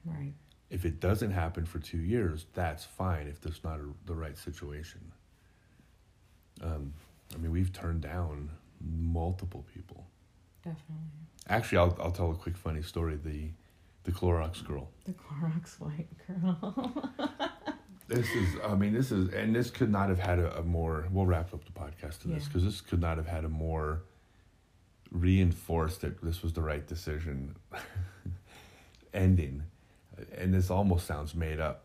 Right. 0.03 0.33
If 0.69 0.83
it 0.83 0.99
doesn't 0.99 1.31
happen 1.31 1.65
for 1.65 1.79
two 1.79 1.99
years, 1.99 2.47
that's 2.53 2.83
fine 2.83 3.27
if 3.27 3.39
there's 3.39 3.63
not 3.63 3.79
a, 3.79 3.93
the 4.05 4.15
right 4.15 4.37
situation. 4.37 5.11
Um, 6.61 6.93
I 7.33 7.37
mean, 7.37 7.51
we've 7.51 7.71
turned 7.71 8.01
down 8.01 8.49
multiple 8.81 9.65
people. 9.73 10.05
Definitely. 10.63 10.95
Actually, 11.47 11.77
I'll, 11.77 11.97
I'll 12.01 12.11
tell 12.11 12.31
a 12.31 12.35
quick 12.35 12.57
funny 12.57 12.81
story. 12.81 13.15
The 13.15 13.51
the 14.03 14.11
Clorox 14.11 14.63
girl. 14.63 14.91
The 15.05 15.13
Clorox 15.13 15.79
white 15.79 16.09
girl. 16.27 17.11
This 18.07 18.29
is, 18.31 18.55
I 18.63 18.75
mean, 18.75 18.93
this 18.93 19.11
is, 19.11 19.33
and 19.33 19.55
this 19.55 19.71
could 19.71 19.91
not 19.91 20.09
have 20.09 20.19
had 20.19 20.37
a, 20.39 20.59
a 20.59 20.63
more. 20.63 21.07
We'll 21.11 21.25
wrap 21.25 21.53
up 21.53 21.65
the 21.65 21.71
podcast 21.71 22.19
to 22.19 22.27
this 22.27 22.43
Yeah. 22.43 22.47
because 22.49 22.63
this 22.63 22.81
could 22.81 23.01
not 23.01 23.17
have 23.17 23.27
had 23.27 23.45
a 23.45 23.49
more 23.49 24.03
reinforced 25.11 26.01
that 26.01 26.21
this 26.23 26.43
was 26.43 26.53
the 26.53 26.61
right 26.61 26.85
decision 26.85 27.55
ending, 29.13 29.63
and 30.37 30.53
this 30.53 30.69
almost 30.69 31.07
sounds 31.07 31.35
made 31.35 31.59
up. 31.59 31.81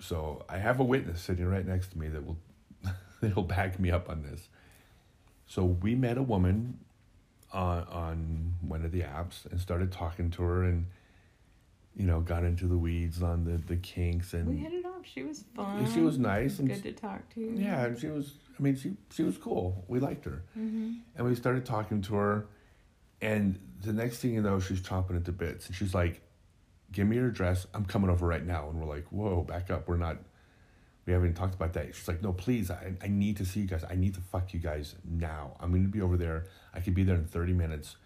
So 0.00 0.44
I 0.48 0.58
have 0.58 0.78
a 0.80 0.84
witness 0.84 1.20
sitting 1.20 1.46
right 1.46 1.66
next 1.66 1.88
to 1.92 1.98
me 1.98 2.08
that 2.08 2.24
will 2.24 2.38
that'll 3.20 3.42
back 3.42 3.80
me 3.80 3.90
up 3.90 4.08
on 4.08 4.22
this. 4.22 4.48
So 5.46 5.64
we 5.64 5.94
met 5.94 6.18
a 6.18 6.22
woman 6.22 6.78
on 7.52 7.82
on 7.84 8.54
one 8.60 8.84
of 8.84 8.92
the 8.92 9.00
apps 9.00 9.50
and 9.50 9.60
started 9.60 9.90
talking 9.90 10.30
to 10.32 10.42
her 10.42 10.62
and 10.64 10.86
you 11.98 12.06
know, 12.06 12.20
got 12.20 12.44
into 12.44 12.66
the 12.66 12.78
weeds 12.78 13.22
on 13.22 13.44
the 13.44 13.58
the 13.66 13.76
kinks 13.76 14.32
and 14.32 14.46
We 14.48 14.56
hit 14.56 14.72
it 14.72 14.86
off. 14.86 15.04
She 15.04 15.22
was 15.24 15.44
fun. 15.54 15.90
she 15.92 16.00
was 16.00 16.16
nice 16.18 16.58
and 16.60 16.68
good 16.68 16.82
to 16.84 16.92
talk 16.92 17.28
to. 17.34 17.40
yeah, 17.40 17.84
and 17.86 17.98
she 17.98 18.06
was. 18.06 18.34
I 18.58 18.62
mean, 18.62 18.76
she 18.76 18.96
she 19.10 19.22
was 19.24 19.36
cool. 19.36 19.84
We 19.88 19.98
liked 20.00 20.24
her, 20.24 20.42
Mm-hmm. 20.58 20.92
and 21.16 21.26
we 21.26 21.34
started 21.34 21.66
talking 21.66 22.00
to 22.02 22.14
her. 22.14 22.46
And 23.20 23.58
the 23.82 23.92
next 23.92 24.18
thing 24.18 24.32
you 24.34 24.42
know, 24.42 24.60
she's 24.60 24.80
chopping 24.80 25.16
at 25.16 25.24
the 25.24 25.32
bits, 25.32 25.66
and 25.66 25.74
she's 25.74 25.92
like, 25.94 26.22
"Give 26.92 27.06
me 27.06 27.16
your 27.16 27.26
address. 27.28 27.66
I'm 27.74 27.84
coming 27.84 28.10
over 28.10 28.26
right 28.26 28.46
now." 28.46 28.68
And 28.70 28.80
we're 28.80 28.86
like, 28.96 29.06
"Whoa, 29.10 29.42
back 29.42 29.70
up. 29.70 29.88
We're 29.88 29.96
not. 29.96 30.18
We 31.04 31.12
haven't 31.12 31.34
talked 31.34 31.54
about 31.56 31.72
that." 31.72 31.94
She's 31.96 32.06
like, 32.06 32.22
"No, 32.22 32.32
please. 32.32 32.70
I 32.70 32.92
I 33.02 33.08
need 33.08 33.36
to 33.38 33.44
see 33.44 33.60
you 33.60 33.66
guys. 33.66 33.84
I 33.90 33.96
need 33.96 34.14
to 34.14 34.20
fuck 34.20 34.54
you 34.54 34.60
guys 34.60 34.94
now. 35.04 35.56
I'm 35.58 35.70
going 35.70 35.82
to 35.82 35.88
be 35.88 36.00
over 36.00 36.16
there. 36.16 36.46
I 36.72 36.78
could 36.80 36.94
be 36.94 37.02
there 37.02 37.16
in 37.16 37.24
30 37.24 37.52
minutes. 37.54 37.96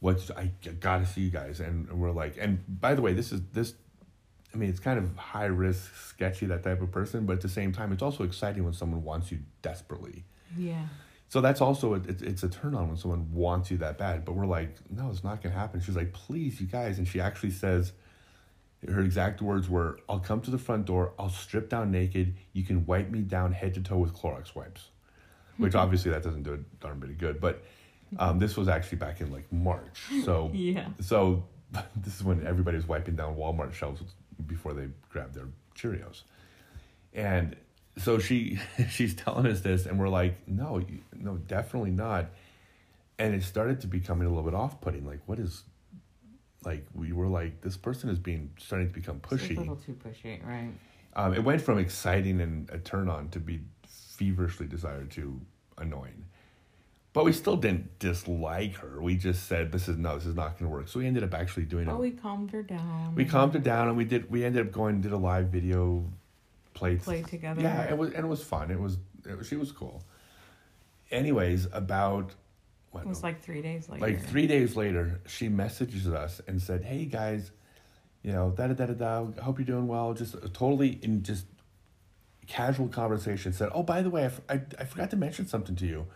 What 0.00 0.30
I 0.36 0.50
got 0.80 0.98
to 0.98 1.06
see 1.06 1.22
you 1.22 1.30
guys." 1.30 1.60
And, 1.60 1.88
and 1.88 2.00
we're 2.00 2.12
like, 2.12 2.36
and 2.38 2.62
by 2.80 2.94
the 2.94 3.02
way, 3.02 3.12
this 3.12 3.32
is 3.32 3.40
this. 3.52 3.74
I 4.54 4.56
mean, 4.56 4.70
it's 4.70 4.80
kind 4.80 4.98
of 4.98 5.14
high 5.16 5.44
risk, 5.44 5.94
sketchy, 5.94 6.46
that 6.46 6.62
type 6.62 6.80
of 6.80 6.90
person, 6.90 7.26
but 7.26 7.34
at 7.34 7.40
the 7.42 7.50
same 7.50 7.70
time, 7.70 7.92
it's 7.92 8.02
also 8.02 8.24
exciting 8.24 8.64
when 8.64 8.72
someone 8.72 9.04
wants 9.04 9.30
you 9.30 9.40
desperately. 9.60 10.24
Yeah. 10.56 10.86
So 11.28 11.42
that's 11.42 11.60
also 11.60 11.94
a, 11.94 11.96
it's 11.98 12.22
it's 12.22 12.42
a 12.42 12.48
turn 12.48 12.74
on 12.74 12.88
when 12.88 12.96
someone 12.96 13.32
wants 13.32 13.70
you 13.70 13.76
that 13.78 13.98
bad. 13.98 14.24
But 14.24 14.32
we're 14.32 14.46
like, 14.46 14.76
no, 14.90 15.10
it's 15.10 15.22
not 15.22 15.42
gonna 15.42 15.54
happen. 15.54 15.80
She's 15.80 15.96
like, 15.96 16.12
please, 16.12 16.60
you 16.60 16.66
guys, 16.66 16.98
and 16.98 17.06
she 17.06 17.20
actually 17.20 17.50
says, 17.50 17.92
her 18.86 19.00
exact 19.00 19.42
words 19.42 19.68
were, 19.68 19.98
"I'll 20.08 20.20
come 20.20 20.40
to 20.42 20.50
the 20.50 20.58
front 20.58 20.86
door. 20.86 21.12
I'll 21.18 21.30
strip 21.30 21.68
down 21.68 21.90
naked. 21.90 22.36
You 22.52 22.64
can 22.64 22.86
wipe 22.86 23.10
me 23.10 23.20
down 23.20 23.52
head 23.52 23.74
to 23.74 23.82
toe 23.82 23.98
with 23.98 24.14
Clorox 24.14 24.54
wipes," 24.54 24.88
which 25.56 25.72
hmm. 25.72 25.78
obviously 25.78 26.10
that 26.12 26.22
doesn't 26.22 26.44
do 26.44 26.54
a 26.54 26.58
darn 26.80 27.00
bit 27.00 27.10
of 27.10 27.18
good. 27.18 27.40
But 27.40 27.62
um, 28.18 28.38
this 28.38 28.56
was 28.56 28.68
actually 28.68 28.98
back 28.98 29.20
in 29.20 29.30
like 29.32 29.50
March, 29.52 30.00
so 30.24 30.50
Yeah. 30.54 30.88
so 31.00 31.44
this 31.96 32.16
is 32.16 32.24
when 32.24 32.46
everybody 32.46 32.76
was 32.76 32.86
wiping 32.88 33.16
down 33.16 33.36
Walmart 33.36 33.72
shelves 33.74 34.02
before 34.46 34.72
they 34.74 34.88
grabbed 35.10 35.34
their 35.34 35.48
Cheerios. 35.76 36.22
And 37.12 37.56
so 37.96 38.18
she 38.18 38.58
she's 38.90 39.14
telling 39.14 39.46
us 39.46 39.60
this 39.60 39.86
and 39.86 39.98
we're 39.98 40.08
like, 40.08 40.46
"No, 40.48 40.78
you, 40.78 41.00
no, 41.14 41.36
definitely 41.36 41.90
not." 41.90 42.26
And 43.18 43.34
it 43.34 43.42
started 43.42 43.80
to 43.80 43.86
becoming 43.88 44.26
a 44.26 44.30
little 44.30 44.44
bit 44.44 44.54
off-putting 44.54 45.04
like 45.04 45.20
what 45.26 45.38
is 45.38 45.64
like 46.64 46.86
we 46.94 47.12
were 47.12 47.26
like 47.28 47.60
this 47.60 47.76
person 47.76 48.10
is 48.10 48.18
being 48.18 48.50
starting 48.58 48.88
to 48.88 48.94
become 48.94 49.20
It's 49.24 49.32
a 49.32 49.36
pushy. 49.36 49.56
little 49.56 49.76
too 49.76 49.96
pushy, 50.04 50.44
right? 50.46 50.70
Um, 51.16 51.34
it 51.34 51.42
went 51.42 51.60
from 51.60 51.78
exciting 51.78 52.40
and 52.40 52.70
a 52.70 52.78
turn 52.78 53.08
on 53.08 53.28
to 53.30 53.40
be 53.40 53.60
feverishly 53.88 54.66
desired 54.66 55.10
to 55.12 55.40
annoying. 55.78 56.24
But 57.18 57.24
we 57.24 57.32
still 57.32 57.56
didn't 57.56 57.98
dislike 57.98 58.76
her. 58.76 59.02
We 59.02 59.16
just 59.16 59.48
said 59.48 59.72
this 59.72 59.88
is 59.88 59.96
no, 59.96 60.14
this 60.14 60.24
is 60.24 60.36
not 60.36 60.56
going 60.56 60.70
to 60.70 60.76
work. 60.76 60.86
So 60.86 61.00
we 61.00 61.06
ended 61.08 61.24
up 61.24 61.34
actually 61.34 61.64
doing 61.64 61.88
it. 61.88 61.90
Oh, 61.90 61.96
it. 61.96 62.00
we 62.00 62.10
calmed 62.12 62.52
her 62.52 62.62
down. 62.62 63.16
We 63.16 63.24
calmed 63.24 63.54
her 63.54 63.58
down, 63.58 63.88
and 63.88 63.96
we 63.96 64.04
did. 64.04 64.30
We 64.30 64.44
ended 64.44 64.64
up 64.64 64.72
going 64.72 64.94
and 64.94 65.02
did 65.02 65.10
a 65.10 65.16
live 65.16 65.48
video 65.48 66.04
play. 66.74 66.94
Play 66.94 67.22
together. 67.22 67.60
Yeah, 67.60 67.90
it 67.90 67.98
was 67.98 68.12
and 68.12 68.24
it 68.24 68.28
was 68.28 68.44
fun. 68.44 68.70
It 68.70 68.78
was, 68.78 68.98
it 69.28 69.36
was 69.36 69.48
she 69.48 69.56
was 69.56 69.72
cool. 69.72 70.04
Anyways, 71.10 71.66
about 71.72 72.36
what 72.92 73.02
It 73.02 73.08
was 73.08 73.24
like 73.24 73.42
three 73.42 73.62
days 73.62 73.88
later. 73.88 74.06
like 74.06 74.24
three 74.24 74.46
days 74.46 74.76
later, 74.76 75.20
she 75.26 75.48
messages 75.48 76.06
us 76.06 76.40
and 76.46 76.62
said, 76.62 76.84
"Hey 76.84 77.04
guys, 77.06 77.50
you 78.22 78.30
know, 78.30 78.54
da 78.56 78.68
da 78.68 78.74
da 78.74 78.86
da 78.86 79.24
da. 79.24 79.42
Hope 79.42 79.58
you're 79.58 79.66
doing 79.66 79.88
well." 79.88 80.14
Just 80.14 80.36
totally 80.54 81.00
in 81.02 81.24
just 81.24 81.46
casual 82.46 82.86
conversation. 82.86 83.52
Said, 83.52 83.70
"Oh, 83.74 83.82
by 83.82 84.02
the 84.02 84.10
way, 84.10 84.22
I, 84.22 84.26
f- 84.26 84.40
I, 84.48 84.60
I 84.78 84.84
forgot 84.84 85.10
to 85.10 85.16
mention 85.16 85.48
something 85.48 85.74
to 85.74 85.84
you. 85.84 86.06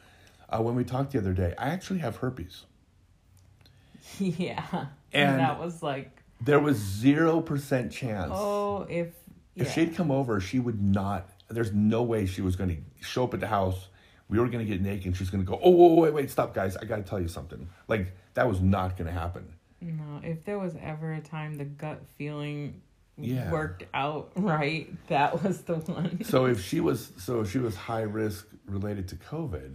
Uh, 0.52 0.60
when 0.62 0.74
we 0.74 0.84
talked 0.84 1.12
the 1.12 1.18
other 1.18 1.32
day, 1.32 1.54
I 1.58 1.68
actually 1.70 2.00
have 2.00 2.16
herpes. 2.16 2.64
yeah. 4.18 4.86
And- 5.12 5.40
that 5.40 5.58
was 5.58 5.82
like, 5.82 6.22
There 6.40 6.60
was 6.60 6.76
zero 6.76 7.40
percent 7.40 7.92
chance 7.92 8.30
oh, 8.34 8.86
if 8.88 9.08
if 9.54 9.72
she'd 9.72 9.94
come 9.94 10.10
over, 10.10 10.40
she 10.40 10.58
would 10.58 10.82
not. 10.82 11.28
There's 11.48 11.72
no 11.72 12.02
way 12.02 12.24
she 12.24 12.40
was 12.40 12.56
going 12.56 12.70
to 12.70 13.06
show 13.06 13.24
up 13.24 13.34
at 13.34 13.40
the 13.40 13.46
house. 13.46 13.88
We 14.30 14.38
were 14.38 14.48
going 14.48 14.64
to 14.66 14.70
get 14.70 14.80
naked, 14.80 15.04
and 15.08 15.16
she's 15.16 15.28
going 15.28 15.44
to 15.44 15.50
go, 15.50 15.60
"Oh, 15.62 15.70
whoa, 15.70 15.94
wait, 16.00 16.14
wait, 16.14 16.30
stop, 16.30 16.54
guys! 16.54 16.74
I 16.78 16.86
got 16.86 16.96
to 16.96 17.02
tell 17.02 17.20
you 17.20 17.28
something." 17.28 17.68
Like 17.86 18.12
that 18.32 18.48
was 18.48 18.62
not 18.62 18.96
going 18.96 19.08
to 19.08 19.12
happen. 19.12 19.52
No, 19.82 20.20
if 20.22 20.44
there 20.44 20.58
was 20.58 20.74
ever 20.80 21.12
a 21.12 21.20
time 21.20 21.56
the 21.56 21.66
gut 21.66 22.00
feeling 22.16 22.80
Yeah. 23.18 23.50
worked 23.52 23.84
out 23.92 24.32
right, 24.36 24.88
that 25.08 25.42
was 25.42 25.60
the 25.62 25.74
one. 25.74 26.24
so 26.24 26.46
if 26.46 26.64
she 26.68 26.80
was 26.80 27.12
so 27.18 27.42
if 27.42 27.50
she 27.52 27.58
was 27.58 27.76
high 27.76 28.02
risk 28.02 28.46
related 28.66 29.06
to 29.08 29.16
COVID, 29.16 29.74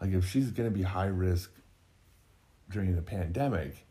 like 0.00 0.12
if 0.12 0.28
she's 0.28 0.50
gonna 0.50 0.70
be 0.70 0.82
high 0.82 1.06
risk 1.06 1.50
during 2.70 2.94
the 2.96 3.02
pandemic, 3.02 3.86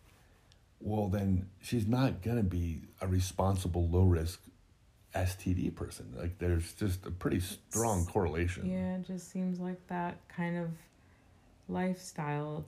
well 0.80 1.08
then 1.08 1.48
she's 1.62 1.88
not 1.88 2.22
gonna 2.22 2.44
be 2.44 2.82
a 3.02 3.08
responsible 3.08 3.88
low 3.88 4.04
risk 4.04 4.40
STD 5.16 5.76
person. 5.76 6.14
Like 6.18 6.40
there's 6.40 6.74
just 6.74 7.06
a 7.06 7.12
pretty 7.12 7.40
strong 7.40 8.06
correlation. 8.06 8.70
Yeah, 8.70 8.96
it 8.98 9.08
just 9.08 9.32
seems 9.32 9.60
like 9.60 9.86
that 9.88 10.18
kind 10.28 10.58
of 10.58 10.70
lifestyle. 11.70 12.66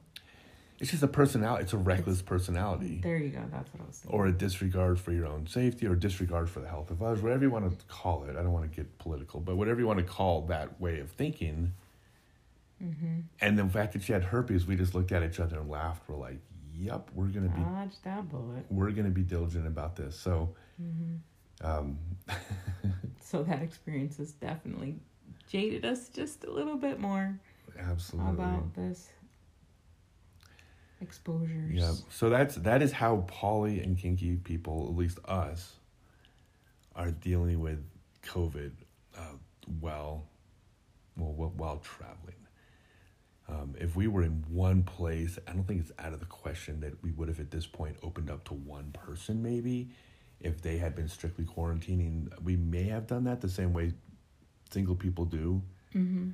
It's 0.80 0.92
just 0.92 1.04
a 1.04 1.08
personality. 1.08 1.64
It's 1.64 1.74
a 1.74 1.78
reckless 1.78 2.22
personality. 2.22 3.00
There 3.02 3.18
you 3.18 3.30
go. 3.30 3.42
That's 3.50 3.74
what 3.74 3.82
I 3.82 3.88
was 3.88 3.98
thinking. 3.98 4.20
Or 4.20 4.28
a 4.28 4.32
disregard 4.32 5.00
for 5.00 5.14
your 5.14 5.26
own 5.26 5.48
safety, 5.48 5.88
or 5.88 5.96
disregard 5.96 6.50
for 6.50 6.60
the 6.60 6.68
health 6.68 6.92
of 6.92 7.02
others, 7.02 7.22
whatever 7.22 7.44
you 7.44 7.50
want 7.50 7.70
to 7.70 7.86
call 7.86 8.26
it. 8.26 8.36
I 8.36 8.44
don't 8.44 8.52
want 8.52 8.70
to 8.70 8.76
get 8.76 8.98
political, 8.98 9.40
but 9.40 9.56
whatever 9.56 9.80
you 9.80 9.88
want 9.88 10.00
to 10.00 10.06
call 10.06 10.42
that 10.48 10.80
way 10.82 11.00
of 11.00 11.10
thinking, 11.12 11.74
mm-hmm. 12.84 13.20
And 13.42 13.58
the 13.58 13.66
fact 13.66 13.94
that 13.94 14.04
she 14.04 14.14
had 14.14 14.24
herpes, 14.24 14.66
we 14.66 14.76
just 14.76 14.94
looked 14.96 15.12
at 15.12 15.24
each 15.24 15.40
other 15.40 15.60
and 15.60 15.70
laughed. 15.70 16.04
We're 16.08 16.18
like, 16.18 16.40
"Yep, 16.74 17.12
we're 17.14 17.28
gonna 17.28 17.50
be 17.50 17.62
Dodge 17.62 17.96
that 18.04 18.30
bullet. 18.30 18.66
we're 18.70 18.92
gonna 18.92 19.10
be 19.10 19.24
diligent 19.24 19.68
about 19.68 19.96
this." 19.96 20.16
So, 20.20 20.56
Mm-hmm. 20.82 21.66
um, 21.66 21.98
So 23.22 23.44
that 23.44 23.62
experience 23.62 24.18
has 24.18 24.34
definitely 24.34 25.00
jaded 25.50 25.86
us 25.86 26.10
just 26.10 26.44
a 26.44 26.52
little 26.52 26.76
bit 26.78 27.00
more 27.00 27.40
absolutely, 27.80 28.34
about 28.34 28.74
this 28.76 29.10
exposures. 31.02 31.72
yeah. 31.74 31.94
So 32.10 32.30
that's 32.30 32.56
that 32.56 32.82
is 32.82 32.92
how 32.92 33.24
poly 33.28 33.82
and 33.82 33.98
kinky 33.98 34.36
people, 34.38 34.88
at 34.90 34.96
least 34.96 35.20
us, 35.26 35.74
are 36.96 37.12
dealing 37.12 37.60
with 37.60 37.84
COVID. 38.26 38.72
Uh, 39.18 39.22
while, 39.80 40.26
well, 41.18 41.32
wh- 41.32 41.58
while 41.60 41.78
traveling. 41.78 42.36
Um, 43.48 43.76
if 43.80 43.96
we 43.96 44.08
were 44.08 44.24
in 44.24 44.44
one 44.50 44.84
place, 44.84 45.38
I 45.48 45.52
don't 45.52 45.68
think 45.68 45.82
it's 45.82 45.92
out 46.00 46.14
of 46.14 46.20
the 46.20 46.26
question 46.26 46.80
that 46.80 47.04
we 47.04 47.12
would 47.12 47.28
have 47.28 47.40
at 47.40 47.52
this 47.52 47.68
point 47.68 47.98
opened 48.02 48.30
up 48.30 48.44
to 48.46 48.54
one 48.54 48.92
person, 48.92 49.44
maybe. 49.44 49.90
If 50.40 50.62
they 50.62 50.78
had 50.78 50.96
been 50.96 51.08
strictly 51.08 51.46
quarantining, 51.46 52.30
we 52.44 52.56
may 52.56 52.84
have 52.86 53.08
done 53.08 53.24
that 53.26 53.42
the 53.42 53.50
same 53.50 53.72
way 53.72 53.94
single 54.72 54.96
people 54.96 55.26
do. 55.26 55.62
Mm-hmm. 55.94 56.32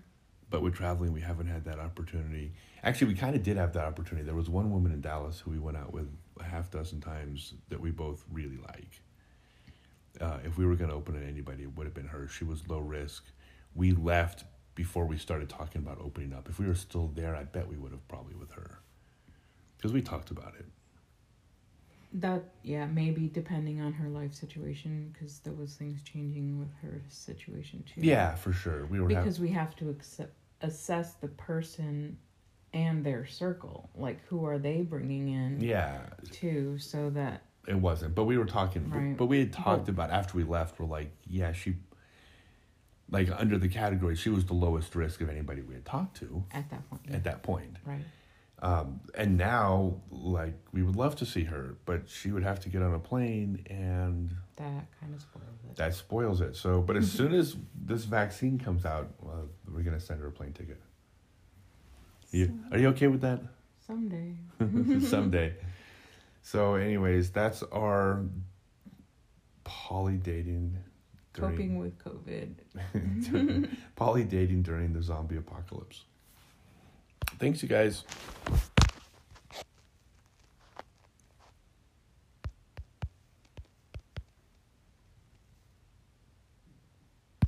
But 0.50 0.62
with 0.62 0.74
traveling, 0.74 1.14
we 1.14 1.22
haven't 1.22 1.48
had 1.48 1.66
that 1.66 1.80
opportunity. 1.80 2.54
Actually, 2.84 3.08
we 3.08 3.16
kind 3.16 3.36
of 3.36 3.44
did 3.44 3.58
have 3.58 3.74
that 3.74 3.86
opportunity. 3.86 4.26
There 4.26 4.36
was 4.36 4.50
one 4.50 4.72
woman 4.72 4.92
in 4.92 5.02
Dallas 5.02 5.40
who 5.40 5.52
we 5.52 5.60
went 5.60 5.78
out 5.78 5.94
with 5.94 6.10
a 6.40 6.44
half 6.44 6.72
dozen 6.72 7.00
times 7.00 7.54
that 7.70 7.80
we 7.80 7.92
both 7.92 8.26
really 8.32 8.58
like. 8.58 9.02
Uh, 10.20 10.40
if 10.44 10.58
we 10.58 10.66
were 10.66 10.76
going 10.76 10.90
to 10.90 10.96
open 10.96 11.16
it 11.16 11.22
to 11.22 11.26
anybody, 11.28 11.64
it 11.64 11.78
would 11.78 11.86
have 11.86 11.94
been 11.94 12.08
her. 12.08 12.28
She 12.28 12.44
was 12.44 12.68
low 12.68 12.80
risk. 12.80 13.24
We 13.76 13.92
left 13.94 14.44
before 14.82 15.06
we 15.06 15.16
started 15.16 15.48
talking 15.48 15.80
about 15.80 16.00
opening 16.02 16.34
up. 16.34 16.50
If 16.50 16.58
we 16.58 16.66
were 16.66 16.74
still 16.74 17.12
there, 17.14 17.36
I 17.36 17.44
bet 17.44 17.68
we 17.68 17.78
would 17.78 17.92
have 17.92 18.08
probably 18.08 18.34
with 18.34 18.52
her. 18.54 18.80
Because 19.78 19.94
we 19.94 20.02
talked 20.02 20.32
about 20.32 20.56
it. 20.58 20.66
That 22.14 22.44
yeah, 22.64 22.88
maybe 22.88 23.28
depending 23.28 23.80
on 23.80 23.94
her 23.94 24.10
life 24.10 24.34
situation, 24.34 25.14
because 25.14 25.38
there 25.40 25.54
was 25.54 25.76
things 25.76 26.02
changing 26.02 26.58
with 26.58 26.74
her 26.82 27.00
situation 27.10 27.84
too. 27.88 28.02
Yeah, 28.02 28.34
for 28.34 28.52
sure. 28.54 28.88
We 28.88 29.00
were 29.00 29.08
because 29.08 29.40
we 29.40 29.50
have 29.50 29.76
to 29.76 29.92
accept, 29.92 30.34
assess 30.62 31.14
the 31.14 31.28
person 31.28 32.18
and 32.74 33.06
their 33.06 33.28
circle. 33.28 33.88
Like, 33.96 34.26
who 34.26 34.46
are 34.46 34.58
they 34.58 34.82
bringing 34.82 35.28
in 35.30 35.62
Yeah, 35.62 36.00
too, 36.32 36.80
so 36.80 37.12
that 37.12 37.44
it 37.68 37.76
wasn't. 37.76 38.16
But 38.16 38.24
we 38.26 38.40
were 38.40 38.46
talking. 38.46 38.90
but- 38.90 38.98
Right. 38.98 39.16
But 39.16 39.28
we 39.28 39.38
had 39.42 39.54
talked 39.54 39.86
But- 39.86 39.92
about 39.92 40.10
after 40.10 40.36
we 40.38 40.44
left. 40.44 40.80
We're 40.80 40.88
like, 40.88 41.12
yeah, 41.28 41.52
she. 41.54 41.76
Like 43.12 43.30
under 43.38 43.58
the 43.58 43.68
category, 43.68 44.16
she 44.16 44.30
was 44.30 44.46
the 44.46 44.54
lowest 44.54 44.96
risk 44.96 45.20
of 45.22 45.30
anybody 45.30 45.62
we 45.62 45.74
had 45.74 45.86
talked 45.86 46.18
to 46.22 46.44
at 46.54 46.70
that 46.70 46.90
point, 46.90 47.02
at 47.12 47.24
that 47.26 47.44
point. 47.44 47.76
right? 47.86 48.02
Um, 48.64 49.02
and 49.16 49.38
now, 49.38 49.96
like, 50.12 50.54
we 50.72 50.84
would 50.84 50.96
love 50.96 51.16
to 51.18 51.26
see 51.26 51.44
her, 51.46 51.76
but 51.86 52.08
she 52.08 52.32
would 52.32 52.44
have 52.44 52.60
to 52.60 52.70
get 52.70 52.84
on 52.84 52.94
a 52.94 53.00
plane, 53.00 53.66
and 53.72 54.36
That 54.58 54.86
kind 55.00 55.16
of 55.16 55.20
spoils 55.22 55.48
it. 55.68 55.76
that 55.78 55.96
spoils 55.96 56.42
it. 56.42 56.56
So, 56.56 56.80
but 56.80 56.96
as 56.96 57.12
soon 57.12 57.34
as 57.34 57.58
this 57.74 58.04
vaccine 58.06 58.60
comes 58.60 58.86
out, 58.86 59.10
uh, 59.26 59.48
we're 59.68 59.82
gonna 59.82 60.00
send 60.00 60.20
her 60.22 60.28
a 60.28 60.32
plane 60.32 60.54
ticket. 60.54 60.80
You, 62.30 62.60
are 62.72 62.78
you 62.78 62.88
okay 62.90 63.08
with 63.08 63.22
that? 63.22 63.42
Someday. 63.88 64.36
Someday. 65.08 65.56
So, 66.44 66.76
anyways, 66.76 67.32
that's 67.32 67.64
our 67.72 68.24
poly 69.64 70.18
dating 70.18 70.78
Coping 71.34 71.78
with 71.78 71.98
COVID. 72.00 72.56
poly 73.96 74.24
dating 74.24 74.64
during 74.64 74.94
the 74.94 75.02
zombie 75.02 75.38
apocalypse. 75.38 76.04
Thanks, 77.40 77.64
you 77.64 77.70
guys. 77.70 78.04